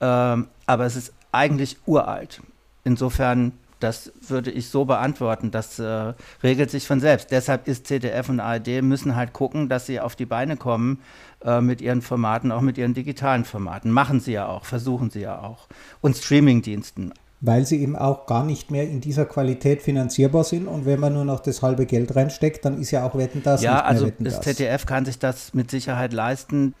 ähm, 0.00 0.46
aber 0.66 0.86
es 0.86 0.94
ist 0.94 1.12
eigentlich 1.32 1.78
uralt. 1.86 2.40
Insofern, 2.84 3.50
Das 3.82 4.12
würde 4.20 4.50
ich 4.50 4.68
so 4.68 4.84
beantworten. 4.84 5.50
Das 5.50 5.78
äh, 5.78 6.14
regelt 6.42 6.70
sich 6.70 6.86
von 6.86 7.00
selbst. 7.00 7.30
Deshalb 7.30 7.66
ist 7.66 7.86
ZDF 7.86 8.28
und 8.28 8.40
ARD 8.40 8.82
müssen 8.82 9.16
halt 9.16 9.32
gucken, 9.32 9.68
dass 9.68 9.86
sie 9.86 9.98
auf 9.98 10.14
die 10.14 10.26
Beine 10.26 10.56
kommen 10.56 11.00
äh, 11.44 11.60
mit 11.60 11.80
ihren 11.80 12.02
Formaten, 12.02 12.52
auch 12.52 12.60
mit 12.60 12.78
ihren 12.78 12.94
digitalen 12.94 13.44
Formaten. 13.44 13.90
Machen 13.90 14.20
sie 14.20 14.32
ja 14.32 14.46
auch, 14.46 14.64
versuchen 14.64 15.10
sie 15.10 15.20
ja 15.20 15.40
auch. 15.40 15.66
Und 16.00 16.16
Streamingdiensten. 16.16 17.12
Weil 17.40 17.66
sie 17.66 17.82
eben 17.82 17.96
auch 17.96 18.26
gar 18.26 18.44
nicht 18.44 18.70
mehr 18.70 18.88
in 18.88 19.00
dieser 19.00 19.24
Qualität 19.24 19.82
finanzierbar 19.82 20.44
sind 20.44 20.68
und 20.68 20.86
wenn 20.86 21.00
man 21.00 21.12
nur 21.12 21.24
noch 21.24 21.40
das 21.40 21.60
halbe 21.60 21.86
Geld 21.86 22.14
reinsteckt, 22.14 22.64
dann 22.64 22.80
ist 22.80 22.92
ja 22.92 23.04
auch 23.04 23.16
Wetten 23.16 23.42
das 23.42 23.62
ja, 23.62 23.72
nicht 23.72 23.80
mehr 23.80 23.86
also 23.86 24.06
Wetten 24.06 24.24
das. 24.24 24.40
ZDF 24.42 24.86
kann 24.86 25.04
sich 25.04 25.18
das 25.18 25.52
mit 25.52 25.68
Sicherheit 25.68 26.12
leisten. 26.12 26.74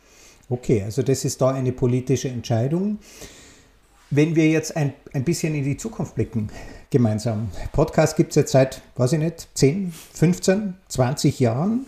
Okay, 0.48 0.82
also 0.84 1.02
das 1.02 1.24
ist 1.24 1.40
da 1.40 1.50
eine 1.50 1.72
politische 1.72 2.28
Entscheidung. 2.28 2.98
Wenn 4.14 4.36
wir 4.36 4.46
jetzt 4.46 4.76
ein, 4.76 4.92
ein 5.14 5.24
bisschen 5.24 5.54
in 5.54 5.64
die 5.64 5.78
Zukunft 5.78 6.14
blicken, 6.14 6.50
gemeinsam. 6.90 7.48
Podcast 7.72 8.14
gibt 8.14 8.32
es 8.32 8.36
jetzt 8.36 8.52
seit, 8.52 8.82
weiß 8.96 9.14
ich 9.14 9.18
nicht, 9.18 9.48
10, 9.54 9.90
15, 10.12 10.74
20 10.86 11.40
Jahren. 11.40 11.86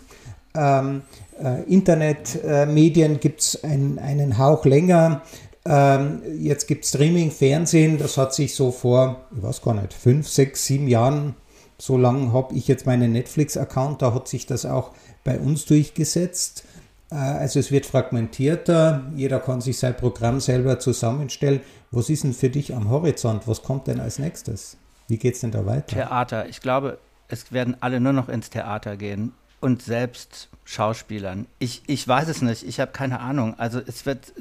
Ähm, 0.57 1.03
äh, 1.39 1.63
Internetmedien 1.65 3.17
äh, 3.17 3.19
gibt 3.19 3.41
es 3.43 3.63
ein, 3.63 3.99
einen 3.99 4.39
Hauch 4.39 4.65
länger. 4.65 5.21
Ähm, 5.67 6.23
jetzt 6.39 6.67
gibt 6.67 6.85
es 6.85 6.91
Streaming, 6.91 7.31
Fernsehen, 7.31 7.99
das 7.99 8.17
hat 8.17 8.33
sich 8.33 8.55
so 8.55 8.71
vor, 8.71 9.27
ich 9.37 9.43
weiß 9.43 9.61
gar 9.61 9.75
nicht, 9.75 9.93
5, 9.93 10.27
6, 10.27 10.65
7 10.65 10.89
Jahren, 10.89 11.35
so 11.77 11.99
lange 11.99 12.33
habe 12.33 12.55
ich 12.55 12.69
jetzt 12.69 12.87
meinen 12.87 13.13
Netflix-Account, 13.13 14.01
da 14.01 14.15
hat 14.15 14.29
sich 14.29 14.47
das 14.47 14.65
auch 14.65 14.93
bei 15.25 15.39
uns 15.39 15.67
durchgesetzt. 15.67 16.65
Äh, 17.11 17.17
also 17.17 17.61
es 17.61 17.71
wird 17.71 17.87
fragmentierter, 17.87 19.03
jeder 19.15 19.41
kann 19.41 19.61
sich 19.61 19.79
sein 19.79 19.97
Programm 19.97 20.41
selber 20.41 20.79
zusammenstellen. 20.79 21.61
Was 21.91 22.11
ist 22.11 22.25
denn 22.25 22.33
für 22.33 22.51
dich 22.51 22.75
am 22.75 22.89
Horizont? 22.91 23.47
Was 23.47 23.63
kommt 23.63 23.87
denn 23.87 24.01
als 24.01 24.19
nächstes? 24.19 24.77
Wie 25.09 25.19
geht 25.19 25.35
es 25.35 25.41
denn 25.41 25.51
da 25.51 25.67
weiter? 25.67 25.87
Theater. 25.87 26.49
Ich 26.49 26.61
glaube, 26.61 26.99
es 27.29 27.53
werden 27.53 27.77
alle 27.81 28.01
nur 28.01 28.13
noch 28.13 28.29
ins 28.29 28.51
Theater 28.51 28.97
gehen 28.97 29.33
und 29.61 29.83
selbst 29.83 30.49
Schauspielern. 30.65 31.47
Ich, 31.59 31.83
ich 31.87 32.07
weiß 32.07 32.29
es 32.29 32.43
nicht, 32.43 32.67
ich 32.67 32.81
habe 32.81 32.93
keine 32.93 33.21
Ahnung. 33.21 33.55
Also 33.59 33.81
es 33.87 34.07
wird, 34.07 34.33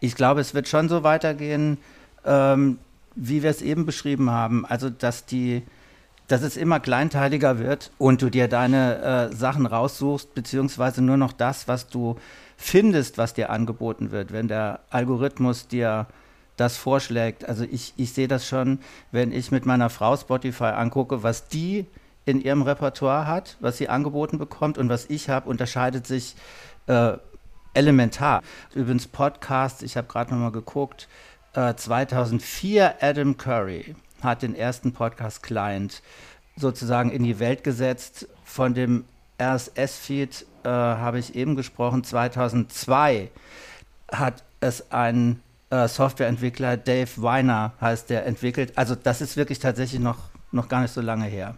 ich 0.00 0.14
glaube, 0.14 0.40
es 0.40 0.54
wird 0.54 0.68
schon 0.68 0.88
so 0.88 1.02
weitergehen, 1.02 1.78
ähm, 2.24 2.78
wie 3.14 3.42
wir 3.42 3.50
es 3.50 3.62
eben 3.62 3.86
beschrieben 3.86 4.30
haben. 4.30 4.64
Also 4.64 4.90
dass 4.90 5.26
die, 5.26 5.62
dass 6.28 6.42
es 6.42 6.56
immer 6.56 6.78
kleinteiliger 6.78 7.58
wird 7.58 7.90
und 7.98 8.22
du 8.22 8.30
dir 8.30 8.48
deine 8.48 9.30
äh, 9.30 9.34
Sachen 9.34 9.66
raussuchst, 9.66 10.34
beziehungsweise 10.34 11.02
nur 11.02 11.16
noch 11.16 11.32
das, 11.32 11.68
was 11.68 11.88
du 11.88 12.16
findest, 12.56 13.18
was 13.18 13.34
dir 13.34 13.50
angeboten 13.50 14.10
wird. 14.10 14.32
Wenn 14.32 14.46
der 14.46 14.80
Algorithmus 14.90 15.68
dir 15.68 16.06
das 16.58 16.76
vorschlägt. 16.76 17.48
Also 17.48 17.64
ich, 17.64 17.94
ich 17.96 18.12
sehe 18.12 18.28
das 18.28 18.46
schon, 18.46 18.80
wenn 19.12 19.32
ich 19.32 19.50
mit 19.50 19.64
meiner 19.64 19.90
Frau 19.90 20.16
Spotify 20.16 20.64
angucke, 20.64 21.22
was 21.22 21.48
die 21.48 21.86
in 22.26 22.40
ihrem 22.42 22.62
Repertoire 22.62 23.26
hat, 23.26 23.56
was 23.60 23.78
sie 23.78 23.88
angeboten 23.88 24.38
bekommt 24.38 24.76
und 24.76 24.88
was 24.88 25.06
ich 25.08 25.30
habe, 25.30 25.48
unterscheidet 25.48 26.06
sich 26.06 26.34
äh, 26.86 27.12
elementar. 27.74 28.42
Übrigens 28.74 29.06
Podcasts, 29.06 29.82
ich 29.82 29.96
habe 29.96 30.08
gerade 30.08 30.32
nochmal 30.32 30.52
geguckt, 30.52 31.08
äh, 31.54 31.74
2004 31.74 32.96
Adam 33.00 33.36
Curry 33.36 33.94
hat 34.22 34.42
den 34.42 34.54
ersten 34.54 34.92
Podcast-Client 34.92 36.02
sozusagen 36.56 37.10
in 37.10 37.24
die 37.24 37.38
Welt 37.38 37.64
gesetzt. 37.64 38.28
Von 38.44 38.74
dem 38.74 39.04
RSS-Feed 39.40 40.46
äh, 40.64 40.68
habe 40.68 41.18
ich 41.18 41.34
eben 41.34 41.56
gesprochen. 41.56 42.04
2002 42.04 43.30
hat 44.10 44.42
es 44.60 44.90
einen 44.90 45.42
äh, 45.70 45.86
Softwareentwickler, 45.86 46.76
Dave 46.76 47.10
Weiner 47.16 47.72
heißt 47.80 48.10
der, 48.10 48.26
entwickelt. 48.26 48.72
Also 48.76 48.94
das 48.94 49.20
ist 49.20 49.36
wirklich 49.36 49.58
tatsächlich 49.58 50.00
noch, 50.00 50.18
noch 50.50 50.68
gar 50.68 50.82
nicht 50.82 50.94
so 50.94 51.00
lange 51.00 51.26
her. 51.26 51.56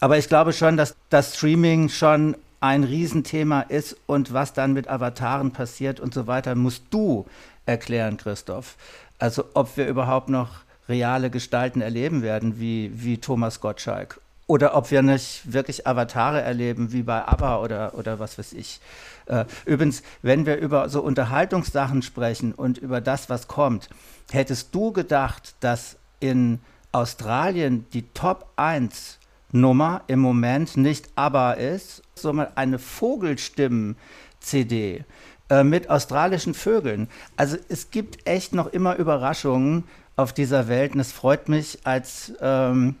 Aber 0.00 0.18
ich 0.18 0.28
glaube 0.28 0.52
schon, 0.52 0.76
dass 0.76 0.94
das 1.10 1.36
Streaming 1.36 1.88
schon 1.88 2.36
ein 2.60 2.84
Riesenthema 2.84 3.62
ist 3.62 3.96
und 4.06 4.32
was 4.32 4.52
dann 4.52 4.72
mit 4.72 4.88
Avataren 4.88 5.52
passiert 5.52 5.98
und 5.98 6.12
so 6.12 6.26
weiter, 6.26 6.54
musst 6.54 6.84
du 6.90 7.26
erklären, 7.66 8.16
Christoph. 8.16 8.76
Also 9.18 9.44
ob 9.54 9.76
wir 9.76 9.86
überhaupt 9.86 10.28
noch 10.28 10.60
reale 10.90 11.30
Gestalten 11.30 11.80
erleben 11.80 12.22
werden, 12.22 12.60
wie, 12.60 12.90
wie 12.94 13.16
Thomas 13.16 13.60
Gottschalk. 13.60 14.20
Oder 14.46 14.76
ob 14.76 14.90
wir 14.90 15.02
nicht 15.02 15.52
wirklich 15.52 15.86
Avatare 15.86 16.42
erleben, 16.42 16.92
wie 16.92 17.02
bei 17.02 17.24
ABBA 17.24 17.60
oder, 17.60 17.94
oder 17.94 18.18
was 18.18 18.36
weiß 18.36 18.52
ich. 18.52 18.80
Äh, 19.26 19.44
übrigens, 19.64 20.02
wenn 20.22 20.44
wir 20.44 20.56
über 20.56 20.88
so 20.88 21.02
Unterhaltungssachen 21.02 22.02
sprechen 22.02 22.52
und 22.52 22.76
über 22.76 23.00
das, 23.00 23.30
was 23.30 23.46
kommt, 23.46 23.88
hättest 24.32 24.74
du 24.74 24.92
gedacht, 24.92 25.54
dass 25.60 25.96
in 26.18 26.58
Australien 26.90 27.86
die 27.92 28.02
Top 28.12 28.50
1 28.56 29.20
Nummer 29.52 30.02
im 30.08 30.18
Moment 30.18 30.76
nicht 30.76 31.10
ABBA 31.14 31.52
ist, 31.52 32.02
sondern 32.14 32.48
eine 32.56 32.80
Vogelstimmen-CD 32.80 35.04
äh, 35.48 35.64
mit 35.64 35.90
australischen 35.90 36.54
Vögeln. 36.54 37.08
Also 37.36 37.56
es 37.68 37.90
gibt 37.90 38.26
echt 38.26 38.52
noch 38.52 38.68
immer 38.68 38.96
Überraschungen 38.96 39.84
auf 40.20 40.32
dieser 40.32 40.68
Welt 40.68 40.94
und 40.94 41.00
es 41.00 41.12
freut 41.12 41.48
mich 41.48 41.78
als 41.84 42.32
ähm, 42.40 42.96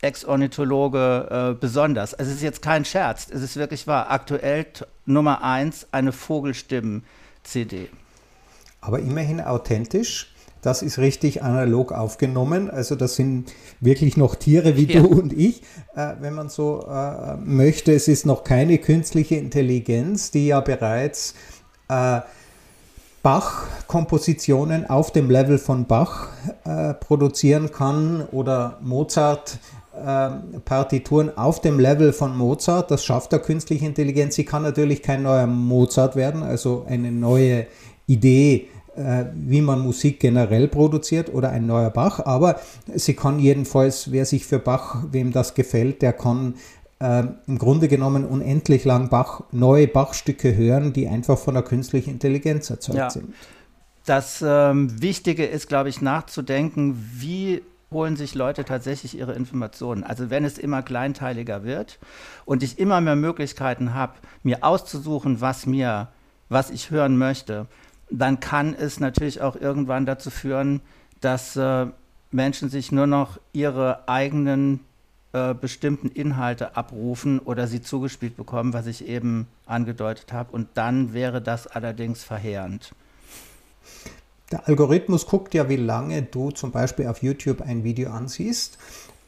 Ex-Ornithologe 0.00 1.52
äh, 1.52 1.60
besonders. 1.60 2.14
Also 2.14 2.30
es 2.30 2.38
ist 2.38 2.42
jetzt 2.42 2.62
kein 2.62 2.84
Scherz, 2.84 3.28
es 3.30 3.42
ist 3.42 3.56
wirklich 3.56 3.86
wahr. 3.86 4.10
Aktuell 4.10 4.66
Nummer 5.04 5.42
eins 5.42 5.86
eine 5.92 6.12
Vogelstimmen-CD. 6.12 7.88
Aber 8.80 8.98
immerhin 9.00 9.40
authentisch. 9.40 10.34
Das 10.62 10.82
ist 10.82 10.98
richtig 10.98 11.42
analog 11.42 11.90
aufgenommen. 11.90 12.70
Also 12.70 12.94
das 12.94 13.16
sind 13.16 13.50
wirklich 13.80 14.18
noch 14.18 14.34
Tiere 14.34 14.76
wie 14.76 14.84
ja. 14.92 15.00
du 15.00 15.08
und 15.08 15.32
ich, 15.32 15.62
äh, 15.94 16.14
wenn 16.20 16.34
man 16.34 16.50
so 16.50 16.86
äh, 16.86 17.36
möchte. 17.36 17.92
Es 17.92 18.08
ist 18.08 18.26
noch 18.26 18.44
keine 18.44 18.76
künstliche 18.78 19.36
Intelligenz, 19.36 20.30
die 20.30 20.48
ja 20.48 20.60
bereits 20.60 21.34
äh, 21.88 22.20
Bach-Kompositionen 23.22 24.88
auf 24.88 25.12
dem 25.12 25.30
Level 25.30 25.58
von 25.58 25.86
Bach 25.86 26.28
äh, 26.64 26.94
produzieren 26.94 27.70
kann 27.70 28.26
oder 28.32 28.78
Mozart 28.80 29.58
ähm, 30.02 30.62
Partituren 30.64 31.36
auf 31.36 31.60
dem 31.60 31.78
Level 31.78 32.12
von 32.12 32.36
Mozart. 32.36 32.90
Das 32.90 33.04
schafft 33.04 33.32
der 33.32 33.40
künstliche 33.40 33.84
Intelligenz. 33.84 34.36
Sie 34.36 34.44
kann 34.44 34.62
natürlich 34.62 35.02
kein 35.02 35.22
neuer 35.22 35.46
Mozart 35.46 36.16
werden, 36.16 36.42
also 36.42 36.86
eine 36.88 37.12
neue 37.12 37.66
Idee, 38.06 38.68
äh, 38.96 39.24
wie 39.34 39.60
man 39.60 39.80
Musik 39.80 40.20
generell 40.20 40.68
produziert 40.68 41.32
oder 41.34 41.50
ein 41.50 41.66
neuer 41.66 41.90
Bach. 41.90 42.20
Aber 42.24 42.60
sie 42.94 43.14
kann 43.14 43.38
jedenfalls, 43.38 44.10
wer 44.10 44.24
sich 44.24 44.46
für 44.46 44.58
Bach, 44.58 45.04
wem 45.10 45.32
das 45.32 45.54
gefällt, 45.54 46.00
der 46.00 46.14
kann 46.14 46.54
äh, 47.00 47.24
im 47.46 47.58
Grunde 47.58 47.88
genommen 47.88 48.24
unendlich 48.24 48.84
lang 48.84 49.08
Bach, 49.08 49.42
neue 49.50 49.88
Bachstücke 49.88 50.54
hören, 50.54 50.92
die 50.92 51.08
einfach 51.08 51.38
von 51.38 51.54
der 51.54 51.62
künstlichen 51.62 52.10
Intelligenz 52.10 52.70
erzeugt 52.70 52.98
ja. 52.98 53.10
sind. 53.10 53.34
Das 54.06 54.42
ähm, 54.46 55.00
Wichtige 55.02 55.44
ist, 55.46 55.68
glaube 55.68 55.88
ich, 55.88 56.00
nachzudenken, 56.00 57.10
wie 57.16 57.62
holen 57.90 58.16
sich 58.16 58.34
Leute 58.34 58.64
tatsächlich 58.64 59.18
ihre 59.18 59.34
Informationen. 59.34 60.04
Also 60.04 60.30
wenn 60.30 60.44
es 60.44 60.58
immer 60.58 60.82
kleinteiliger 60.82 61.64
wird 61.64 61.98
und 62.44 62.62
ich 62.62 62.78
immer 62.78 63.00
mehr 63.00 63.16
Möglichkeiten 63.16 63.94
habe, 63.94 64.14
mir 64.42 64.62
auszusuchen, 64.62 65.40
was 65.40 65.66
mir, 65.66 66.08
was 66.48 66.70
ich 66.70 66.90
hören 66.90 67.18
möchte, 67.18 67.66
dann 68.10 68.40
kann 68.40 68.74
es 68.74 69.00
natürlich 69.00 69.40
auch 69.40 69.56
irgendwann 69.56 70.06
dazu 70.06 70.30
führen, 70.30 70.80
dass 71.20 71.56
äh, 71.56 71.86
Menschen 72.30 72.68
sich 72.68 72.92
nur 72.92 73.06
noch 73.06 73.38
ihre 73.52 74.08
eigenen 74.08 74.80
äh, 75.32 75.54
bestimmten 75.54 76.08
Inhalte 76.08 76.76
abrufen 76.76 77.38
oder 77.38 77.66
sie 77.66 77.80
zugespielt 77.82 78.36
bekommen, 78.36 78.72
was 78.72 78.86
ich 78.86 79.06
eben 79.06 79.46
angedeutet 79.66 80.32
habe. 80.32 80.50
Und 80.52 80.68
dann 80.74 81.12
wäre 81.12 81.40
das 81.40 81.66
allerdings 81.66 82.24
verheerend. 82.24 82.92
Der 84.50 84.66
Algorithmus 84.66 85.26
guckt 85.26 85.54
ja, 85.54 85.68
wie 85.68 85.76
lange 85.76 86.22
du 86.22 86.50
zum 86.50 86.72
Beispiel 86.72 87.06
auf 87.06 87.22
YouTube 87.22 87.60
ein 87.60 87.84
Video 87.84 88.10
ansiehst. 88.10 88.78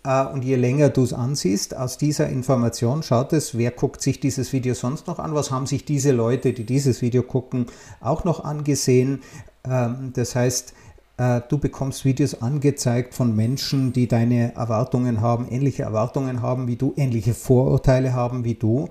Äh, 0.04 0.26
und 0.26 0.44
je 0.44 0.56
länger 0.56 0.88
du 0.88 1.04
es 1.04 1.12
ansiehst, 1.12 1.76
aus 1.76 1.98
dieser 1.98 2.28
Information 2.28 3.02
schaut 3.02 3.32
es, 3.32 3.56
wer 3.56 3.70
guckt 3.70 4.02
sich 4.02 4.18
dieses 4.18 4.52
Video 4.52 4.74
sonst 4.74 5.06
noch 5.06 5.18
an, 5.18 5.34
was 5.34 5.50
haben 5.50 5.66
sich 5.66 5.84
diese 5.84 6.10
Leute, 6.10 6.52
die 6.52 6.64
dieses 6.64 7.02
Video 7.02 7.22
gucken, 7.22 7.66
auch 8.00 8.24
noch 8.24 8.44
angesehen. 8.44 9.22
Ähm, 9.64 10.12
das 10.14 10.34
heißt, 10.34 10.74
du 11.16 11.58
bekommst 11.58 12.04
Videos 12.04 12.42
angezeigt 12.42 13.14
von 13.14 13.36
Menschen, 13.36 13.92
die 13.92 14.08
deine 14.08 14.54
Erwartungen 14.54 15.20
haben, 15.20 15.46
ähnliche 15.48 15.82
Erwartungen 15.82 16.42
haben 16.42 16.66
wie 16.66 16.76
du, 16.76 16.94
ähnliche 16.96 17.34
Vorurteile 17.34 18.12
haben 18.12 18.44
wie 18.44 18.54
du. 18.54 18.88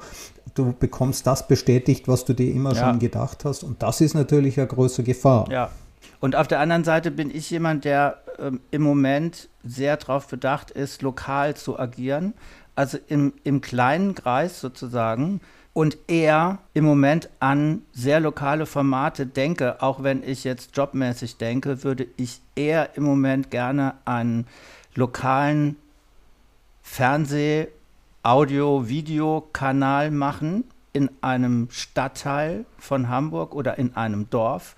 Du 0.53 0.73
bekommst 0.77 1.27
das 1.27 1.47
bestätigt, 1.47 2.07
was 2.07 2.23
du 2.23 2.33
dir 2.33 2.53
immer 2.53 2.73
ja. 2.73 2.87
schon 2.87 2.99
gedacht 2.99 3.43
hast. 3.43 3.63
Und 3.63 3.81
das 3.83 3.99
ist 4.01 4.13
natürlich 4.13 4.57
eine 4.57 4.67
große 4.67 5.03
Gefahr. 5.03 5.49
Ja, 5.49 5.71
und 6.19 6.35
auf 6.35 6.47
der 6.47 6.59
anderen 6.59 6.83
Seite 6.83 7.11
bin 7.11 7.35
ich 7.35 7.49
jemand, 7.49 7.83
der 7.83 8.21
ähm, 8.39 8.61
im 8.69 8.83
Moment 8.83 9.49
sehr 9.63 9.97
darauf 9.97 10.27
bedacht 10.27 10.71
ist, 10.71 11.01
lokal 11.01 11.55
zu 11.55 11.79
agieren. 11.79 12.33
Also 12.75 12.97
im, 13.07 13.33
im 13.43 13.59
kleinen 13.59 14.15
Kreis 14.15 14.61
sozusagen 14.61 15.41
und 15.73 15.97
eher 16.07 16.59
im 16.73 16.83
Moment 16.83 17.29
an 17.39 17.83
sehr 17.93 18.19
lokale 18.19 18.65
Formate 18.65 19.25
denke, 19.25 19.81
auch 19.81 20.03
wenn 20.03 20.21
ich 20.23 20.43
jetzt 20.43 20.75
jobmäßig 20.75 21.37
denke, 21.37 21.83
würde 21.83 22.07
ich 22.17 22.41
eher 22.55 22.97
im 22.97 23.03
Moment 23.03 23.51
gerne 23.51 23.95
einen 24.05 24.47
lokalen 24.95 25.77
Fernseh-, 26.83 27.69
Audio-, 28.23 28.87
Videokanal 28.89 30.11
machen 30.11 30.65
in 30.93 31.09
einem 31.21 31.69
Stadtteil 31.71 32.65
von 32.77 33.07
Hamburg 33.07 33.55
oder 33.55 33.77
in 33.77 33.95
einem 33.95 34.29
Dorf 34.29 34.75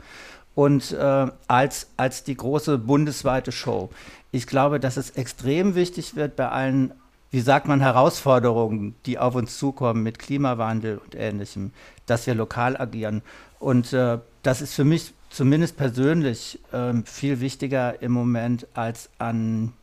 und 0.54 0.92
äh, 0.92 1.28
als, 1.48 1.88
als 1.98 2.24
die 2.24 2.38
große 2.38 2.78
bundesweite 2.78 3.52
Show. 3.52 3.90
Ich 4.32 4.46
glaube, 4.46 4.80
dass 4.80 4.98
es 4.98 5.12
extrem 5.12 5.74
wichtig 5.74 6.16
wird 6.16 6.36
bei 6.36 6.50
allen 6.50 6.94
wie 7.34 7.42
sagt 7.42 7.68
man, 7.68 7.82
Herausforderungen, 7.82 8.94
die 9.08 9.18
auf 9.18 9.34
uns 9.34 9.58
zukommen 9.58 10.04
mit 10.04 10.20
Klimawandel 10.20 11.00
und 11.00 11.16
Ähnlichem, 11.16 11.72
dass 12.06 12.28
wir 12.28 12.36
lokal 12.36 12.80
agieren. 12.80 13.24
Und 13.60 13.92
äh, 13.92 14.20
das 14.44 14.62
ist 14.62 14.76
für 14.76 14.84
mich 14.84 15.16
zumindest 15.32 15.76
persönlich 15.76 16.60
äh, 16.72 16.94
viel 17.06 17.40
wichtiger 17.40 18.00
im 18.04 18.12
Moment, 18.12 18.68
als 18.76 19.10
an 19.18 19.74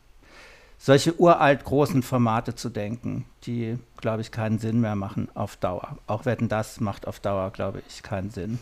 solche 0.79 1.19
uralt 1.19 1.65
großen 1.65 2.05
Formate 2.05 2.55
zu 2.55 2.69
denken, 2.69 3.25
die, 3.43 3.79
glaube 3.97 4.21
ich, 4.21 4.31
keinen 4.31 4.61
Sinn 4.61 4.81
mehr 4.81 4.95
machen 4.95 5.29
auf 5.35 5.57
Dauer. 5.57 5.99
Auch 6.07 6.27
Wetten, 6.27 6.49
das 6.49 6.79
macht 6.79 7.09
auf 7.09 7.19
Dauer, 7.19 7.51
glaube 7.51 7.83
ich, 7.89 8.05
keinen 8.05 8.31
Sinn. 8.31 8.61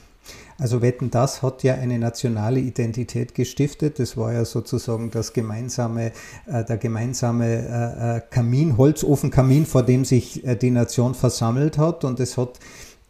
Also 0.58 0.82
Wetten, 0.82 1.10
das 1.10 1.42
hat 1.42 1.62
ja 1.62 1.74
eine 1.74 1.98
nationale 1.98 2.58
Identität 2.60 3.34
gestiftet. 3.34 3.98
Das 3.98 4.16
war 4.16 4.32
ja 4.32 4.44
sozusagen 4.44 5.10
das 5.10 5.32
gemeinsame, 5.32 6.12
äh, 6.46 6.64
der 6.64 6.78
gemeinsame 6.78 7.46
äh, 7.46 8.16
äh 8.16 8.20
Kamin, 8.28 8.76
Holzofenkamin, 8.76 9.66
vor 9.66 9.84
dem 9.84 10.04
sich 10.04 10.44
äh, 10.44 10.56
die 10.56 10.70
Nation 10.70 11.14
versammelt 11.14 11.78
hat. 11.78 12.04
Und 12.04 12.18
es 12.18 12.36
hat 12.36 12.58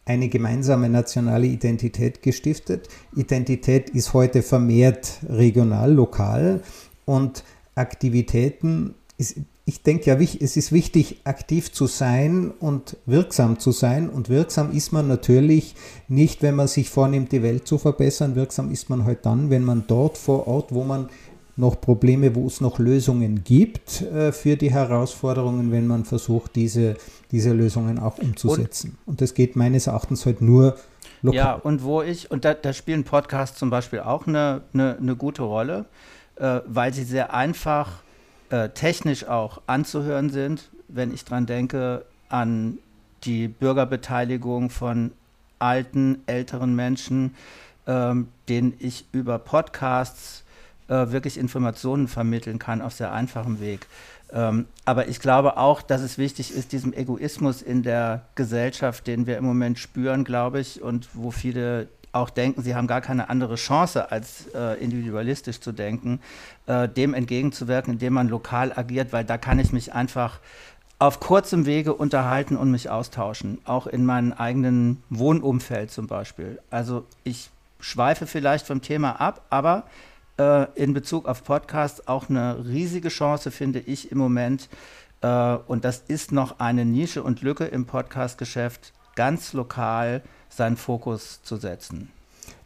eine 0.05 0.29
gemeinsame 0.29 0.89
nationale 0.89 1.47
Identität 1.47 2.21
gestiftet. 2.21 2.87
Identität 3.15 3.89
ist 3.91 4.13
heute 4.13 4.41
vermehrt 4.41 5.19
regional, 5.27 5.93
lokal 5.93 6.61
und 7.05 7.43
Aktivitäten 7.75 8.95
ist 9.17 9.37
ich 9.69 9.83
denke 9.83 10.07
ja, 10.07 10.15
es 10.15 10.57
ist 10.57 10.71
wichtig, 10.71 11.21
aktiv 11.25 11.71
zu 11.71 11.85
sein 11.85 12.49
und 12.59 12.97
wirksam 13.05 13.59
zu 13.59 13.71
sein. 13.71 14.09
Und 14.09 14.27
wirksam 14.27 14.71
ist 14.71 14.91
man 14.91 15.07
natürlich 15.07 15.75
nicht, 16.07 16.41
wenn 16.41 16.55
man 16.55 16.67
sich 16.67 16.89
vornimmt, 16.89 17.31
die 17.31 17.43
Welt 17.43 17.67
zu 17.67 17.77
verbessern. 17.77 18.35
Wirksam 18.35 18.71
ist 18.71 18.89
man 18.89 19.05
halt 19.05 19.27
dann, 19.27 19.51
wenn 19.51 19.63
man 19.63 19.83
dort 19.85 20.17
vor 20.17 20.47
Ort, 20.47 20.73
wo 20.73 20.83
man 20.83 21.09
noch 21.55 21.79
Probleme, 21.79 22.33
wo 22.33 22.47
es 22.47 22.61
noch 22.61 22.79
Lösungen 22.79 23.43
gibt 23.43 24.01
äh, 24.01 24.31
für 24.31 24.55
die 24.55 24.71
Herausforderungen, 24.71 25.71
wenn 25.71 25.85
man 25.85 26.03
versucht, 26.03 26.55
diese, 26.55 26.95
diese 27.31 27.53
Lösungen 27.53 27.99
auch 27.99 28.17
umzusetzen. 28.17 28.97
Und, 29.05 29.11
und 29.11 29.21
das 29.21 29.35
geht 29.35 29.55
meines 29.55 29.85
Erachtens 29.85 30.25
halt 30.25 30.41
nur 30.41 30.77
lokal. 31.21 31.37
Ja, 31.37 31.53
und 31.53 31.83
wo 31.83 32.01
ich, 32.01 32.31
und 32.31 32.43
da, 32.43 32.55
da 32.55 32.73
spielen 32.73 33.03
Podcasts 33.03 33.59
zum 33.59 33.69
Beispiel 33.69 33.99
auch 33.99 34.25
eine, 34.25 34.61
eine, 34.73 34.97
eine 34.97 35.15
gute 35.15 35.43
Rolle, 35.43 35.85
äh, 36.37 36.61
weil 36.65 36.91
sie 36.91 37.03
sehr 37.03 37.35
einfach 37.35 38.01
äh, 38.49 38.69
technisch 38.69 39.25
auch 39.25 39.61
anzuhören 39.67 40.29
sind, 40.29 40.69
wenn 40.87 41.13
ich 41.13 41.25
dran 41.25 41.45
denke 41.45 42.05
an 42.29 42.79
die 43.23 43.47
Bürgerbeteiligung 43.47 44.69
von 44.69 45.11
alten, 45.59 46.21
älteren 46.25 46.75
Menschen, 46.75 47.35
ähm, 47.85 48.29
denen 48.47 48.73
ich 48.79 49.05
über 49.11 49.39
Podcasts 49.39 50.43
äh, 50.87 51.11
wirklich 51.11 51.37
Informationen 51.37 52.07
vermitteln 52.07 52.59
kann 52.59 52.81
auf 52.81 52.93
sehr 52.93 53.11
einfachem 53.11 53.59
Weg. 53.59 53.87
Ähm, 54.31 54.67
aber 54.85 55.07
ich 55.07 55.19
glaube 55.19 55.57
auch, 55.57 55.81
dass 55.81 56.01
es 56.01 56.17
wichtig 56.17 56.53
ist, 56.53 56.71
diesem 56.71 56.93
Egoismus 56.93 57.61
in 57.61 57.83
der 57.83 58.25
Gesellschaft, 58.35 59.07
den 59.07 59.25
wir 59.27 59.37
im 59.37 59.45
Moment 59.45 59.79
spüren, 59.79 60.23
glaube 60.23 60.59
ich, 60.59 60.81
und 60.81 61.09
wo 61.13 61.31
viele 61.31 61.87
auch 62.11 62.29
denken, 62.29 62.61
sie 62.61 62.75
haben 62.75 62.87
gar 62.87 63.01
keine 63.01 63.29
andere 63.29 63.55
Chance, 63.55 64.11
als 64.11 64.47
äh, 64.53 64.81
individualistisch 64.83 65.59
zu 65.59 65.71
denken, 65.71 66.19
äh, 66.65 66.87
dem 66.87 67.13
entgegenzuwirken, 67.13 67.93
indem 67.93 68.13
man 68.13 68.27
lokal 68.29 68.71
agiert, 68.75 69.13
weil 69.13 69.25
da 69.25 69.37
kann 69.37 69.59
ich 69.59 69.71
mich 69.71 69.93
einfach 69.93 70.39
auf 70.99 71.21
kurzem 71.21 71.65
Wege 71.65 71.93
unterhalten 71.93 72.57
und 72.57 72.71
mich 72.71 72.89
austauschen, 72.89 73.59
auch 73.63 73.87
in 73.87 74.05
meinem 74.05 74.33
eigenen 74.33 75.01
Wohnumfeld 75.09 75.91
zum 75.91 76.07
Beispiel. 76.07 76.59
Also 76.69 77.05
ich 77.23 77.49
schweife 77.79 78.27
vielleicht 78.27 78.67
vom 78.67 78.81
Thema 78.81 79.21
ab, 79.21 79.45
aber 79.49 79.83
äh, 80.37 80.65
in 80.75 80.93
Bezug 80.93 81.27
auf 81.27 81.43
Podcasts 81.45 82.07
auch 82.07 82.29
eine 82.29 82.65
riesige 82.65 83.09
Chance, 83.09 83.51
finde 83.51 83.79
ich 83.79 84.11
im 84.11 84.17
Moment. 84.17 84.67
Äh, 85.21 85.55
und 85.67 85.85
das 85.85 86.03
ist 86.07 86.33
noch 86.33 86.59
eine 86.59 86.83
Nische 86.83 87.23
und 87.23 87.41
Lücke 87.41 87.65
im 87.65 87.85
Podcast-Geschäft, 87.85 88.91
ganz 89.15 89.53
lokal 89.53 90.21
seinen 90.49 90.77
Fokus 90.77 91.41
zu 91.43 91.57
setzen. 91.57 92.11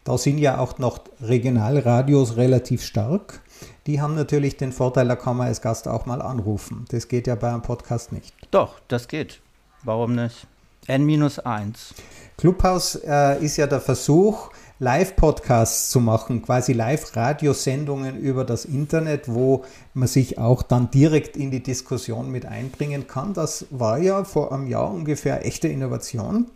Da 0.04 0.18
sind 0.18 0.38
ja 0.38 0.58
auch 0.58 0.80
noch 0.80 1.00
Regionalradios 1.22 2.36
relativ 2.36 2.84
stark. 2.84 3.42
Die 3.88 4.02
haben 4.02 4.16
natürlich 4.16 4.58
den 4.58 4.74
Vorteil, 4.74 5.08
da 5.08 5.16
kann 5.16 5.38
man 5.38 5.48
als 5.48 5.62
Gast 5.62 5.88
auch 5.88 6.06
mal 6.06 6.22
anrufen. 6.22 6.86
Das 6.90 7.08
geht 7.08 7.28
ja 7.28 7.36
bei 7.36 7.50
einem 7.50 7.62
Podcast 7.62 8.12
nicht. 8.12 8.34
Doch, 8.52 8.80
das 8.88 9.08
geht. 9.08 9.40
Warum 9.84 10.16
nicht? 10.16 10.48
N-1. 10.88 11.94
Clubhouse 12.38 12.96
äh, 13.06 13.44
ist 13.44 13.56
ja 13.58 13.68
der 13.68 13.80
Versuch, 13.80 14.50
Live-Podcasts 14.80 15.92
zu 15.92 16.02
machen, 16.02 16.42
quasi 16.42 16.74
Live-Radiosendungen 16.74 18.18
über 18.18 18.44
das 18.44 18.66
Internet, 18.66 19.34
wo 19.34 19.64
man 19.94 20.10
sich 20.10 20.40
auch 20.40 20.62
dann 20.62 20.92
direkt 20.92 21.38
in 21.38 21.52
die 21.52 21.64
Diskussion 21.64 22.30
mit 22.30 22.46
einbringen 22.46 23.08
kann. 23.08 23.34
Das 23.34 23.66
war 23.70 24.00
ja 24.00 24.26
vor 24.26 24.52
einem 24.52 24.68
Jahr 24.68 24.92
ungefähr 24.92 25.46
echte 25.46 25.70
Innovation. 25.70 26.48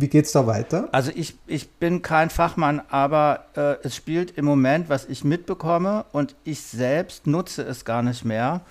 Wie 0.00 0.08
geht 0.08 0.24
es 0.24 0.32
da 0.32 0.46
weiter? 0.46 0.88
Also 0.92 1.10
ich, 1.14 1.36
ich 1.46 1.70
bin 1.72 2.00
kein 2.00 2.30
Fachmann, 2.30 2.80
aber 2.88 3.44
äh, 3.54 3.74
es 3.82 3.94
spielt 3.94 4.30
im 4.38 4.46
Moment, 4.46 4.88
was 4.88 5.04
ich 5.04 5.24
mitbekomme, 5.24 6.06
und 6.12 6.36
ich 6.42 6.62
selbst 6.62 7.26
nutze 7.26 7.62
es 7.62 7.84
gar 7.84 8.02
nicht 8.02 8.24
mehr, 8.24 8.62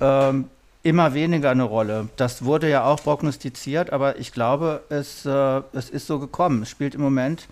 ähm, 0.00 0.48
immer 0.84 1.12
weniger 1.12 1.50
eine 1.50 1.64
Rolle. 1.64 2.08
Das 2.14 2.44
wurde 2.44 2.70
ja 2.70 2.84
auch 2.84 3.02
prognostiziert, 3.02 3.92
aber 3.92 4.18
ich 4.20 4.32
glaube, 4.32 4.84
es, 4.88 5.26
äh, 5.26 5.62
es 5.72 5.90
ist 5.90 6.06
so 6.06 6.20
gekommen. 6.20 6.62
Es 6.62 6.70
spielt 6.70 6.94
im 6.94 7.00
Moment, 7.00 7.48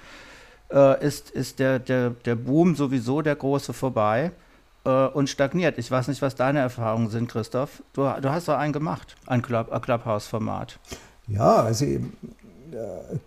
äh, 0.72 1.05
ist, 1.05 1.30
ist 1.30 1.59
der, 1.59 1.80
der, 1.80 2.11
der 2.11 2.37
Boom 2.37 2.76
sowieso 2.76 3.20
der 3.20 3.35
große 3.35 3.72
vorbei 3.72 4.30
äh, 4.85 5.07
und 5.07 5.28
stagniert. 5.28 5.76
Ich 5.78 5.91
weiß 5.91 6.07
nicht, 6.07 6.22
was 6.22 6.37
deine 6.37 6.61
Erfahrungen 6.61 7.11
sind, 7.11 7.28
Christoph. 7.28 7.82
Du, 7.95 8.03
du 8.03 8.30
hast 8.30 8.47
doch 8.47 8.59
einen 8.59 8.72
gemacht, 8.72 9.16
ein, 9.26 9.43
Club, 9.43 9.72
ein 9.72 9.80
Clubhouse-Format. 9.80 10.78
Ja, 11.26 11.57
also 11.62 11.85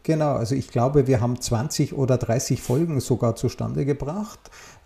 genau, 0.03 0.33
also 0.33 0.55
ich 0.55 0.69
glaube, 0.69 1.07
wir 1.07 1.21
haben 1.21 1.39
20 1.39 1.93
oder 1.93 2.17
30 2.17 2.61
Folgen 2.61 2.99
sogar 2.99 3.35
zustande 3.35 3.85
gebracht. 3.85 4.39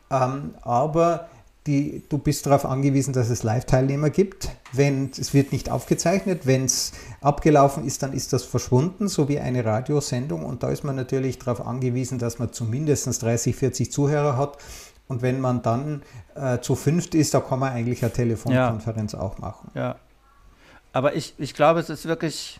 Ähm, 0.09 0.55
aber 0.62 1.30
die, 1.68 2.03
du 2.09 2.18
bist 2.18 2.47
darauf 2.47 2.66
angewiesen, 2.66 3.14
dass 3.14 3.30
es 3.30 3.43
Live-Teilnehmer 3.43 4.09
gibt. 4.09 4.49
Wenn 4.74 5.12
es 5.12 5.34
wird 5.34 5.51
nicht 5.51 5.70
aufgezeichnet, 5.70 6.47
wenn 6.47 6.66
es 6.66 6.91
abgelaufen 7.22 7.86
ist, 7.86 8.01
dann 8.01 8.14
ist 8.14 8.34
das 8.34 8.43
verschwunden, 8.43 9.07
so 9.07 9.30
wie 9.30 9.39
eine 9.39 9.64
Radiosendung. 9.64 10.43
Und 10.43 10.64
da 10.64 10.70
ist 10.70 10.84
man 10.84 10.95
natürlich 10.95 11.38
darauf 11.38 11.66
angewiesen, 11.66 12.18
dass 12.18 12.39
man 12.39 12.51
zumindest 12.51 13.22
30, 13.22 13.55
40 13.55 13.91
Zuhörer 13.91 14.38
hat. 14.38 14.57
Und 15.07 15.22
wenn 15.22 15.39
man 15.39 15.62
dann 15.62 16.01
äh, 16.36 16.59
zu 16.59 16.76
fünft 16.76 17.14
ist, 17.14 17.34
da 17.34 17.41
kann 17.41 17.59
man 17.59 17.74
eigentlich 17.74 18.01
eine 18.01 18.14
Telefonkonferenz 18.14 19.12
ja. 19.12 19.20
auch 19.20 19.38
machen. 19.38 19.70
Ja. 19.76 19.97
Aber 20.93 21.16
ich, 21.16 21.36
ich 21.38 21.53
glaube, 21.53 21.80
es 21.80 21.89
ist 21.89 22.05
wirklich 22.05 22.59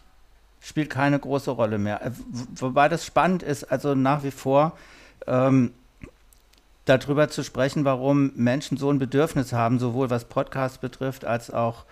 spielt 0.62 0.90
keine 0.90 1.20
große 1.20 1.52
Rolle 1.52 1.78
mehr. 1.78 2.06
Äh, 2.06 2.12
wobei 2.56 2.88
das 2.88 3.06
spannend 3.06 3.44
ist, 3.44 3.66
also 3.72 3.96
nach 3.96 4.24
wie 4.24 4.32
vor 4.32 4.78
ähm, 5.28 5.74
darüber 6.86 7.30
zu 7.30 7.44
sprechen, 7.44 7.86
warum 7.86 8.32
Menschen 8.36 8.78
so 8.78 8.90
ein 8.90 9.00
Bedürfnis 9.00 9.54
haben, 9.54 9.80
sowohl 9.80 10.10
was 10.10 10.26
Podcasts 10.26 10.78
betrifft, 10.78 11.26
als 11.26 11.52
auch 11.52 11.86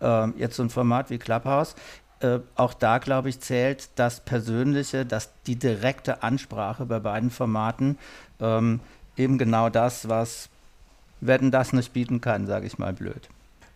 ähm, 0.00 0.34
jetzt 0.36 0.56
so 0.56 0.62
ein 0.62 0.70
Format 0.70 1.10
wie 1.10 1.18
Clubhouse. 1.18 1.74
Äh, 2.20 2.40
auch 2.54 2.74
da, 2.74 2.98
glaube 2.98 3.30
ich, 3.30 3.40
zählt 3.40 3.88
das 3.96 4.20
Persönliche, 4.20 5.06
das, 5.06 5.30
die 5.46 5.56
direkte 5.56 6.22
Ansprache 6.22 6.86
bei 6.86 7.00
beiden 7.00 7.30
Formaten. 7.30 7.98
Ähm, 8.40 8.80
eben 9.16 9.38
genau 9.38 9.70
das, 9.70 10.08
was 10.08 10.48
Wetten 11.20 11.50
das 11.50 11.72
nicht 11.72 11.92
bieten 11.92 12.20
kann, 12.20 12.46
sage 12.46 12.66
ich 12.66 12.78
mal 12.78 12.92
blöd. 12.92 13.28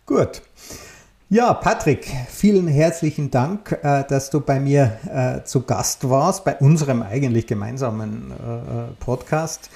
Gut. 0.05 0.41
Ja, 1.29 1.55
Patrick, 1.55 2.05
vielen 2.29 2.67
herzlichen 2.67 3.31
Dank, 3.31 3.71
äh, 3.81 4.03
dass 4.07 4.29
du 4.29 4.41
bei 4.41 4.59
mir 4.59 4.99
äh, 5.11 5.43
zu 5.43 5.63
Gast 5.63 6.07
warst, 6.07 6.45
bei 6.45 6.55
unserem 6.57 7.01
eigentlich 7.01 7.47
gemeinsamen 7.47 8.29
äh, 8.29 8.93
Podcast, 9.03 9.71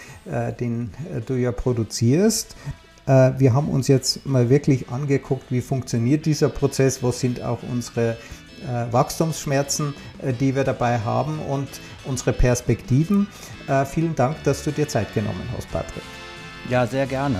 den 0.60 0.91
du 1.26 1.34
ja 1.34 1.52
produzierst. 1.52 2.56
Wir 3.06 3.54
haben 3.56 3.70
uns 3.70 3.88
jetzt 3.88 4.28
mal 4.28 4.52
wirklich 4.52 4.89
angeguckt, 4.89 5.45
wie 5.50 5.62
funktioniert 5.62 6.28
dieser 6.28 6.50
Prozess, 6.50 7.02
was 7.02 7.20
sind 7.20 7.41
auch 7.41 7.58
unsere 7.64 8.18
Wachstumsschmerzen, 8.91 9.95
die 10.39 10.56
wir 10.56 10.64
dabei 10.64 11.00
haben 11.00 11.39
und 11.39 11.68
unsere 12.06 12.34
Perspektiven. 12.34 13.26
Vielen 13.86 14.14
Dank, 14.14 14.43
dass 14.43 14.64
du 14.64 14.72
dir 14.72 14.88
Zeit 14.88 15.12
genommen 15.16 15.50
hast, 15.58 15.72
Patrick. 15.72 16.04
Ja, 16.70 16.86
sehr 16.86 17.08
gerne. 17.08 17.39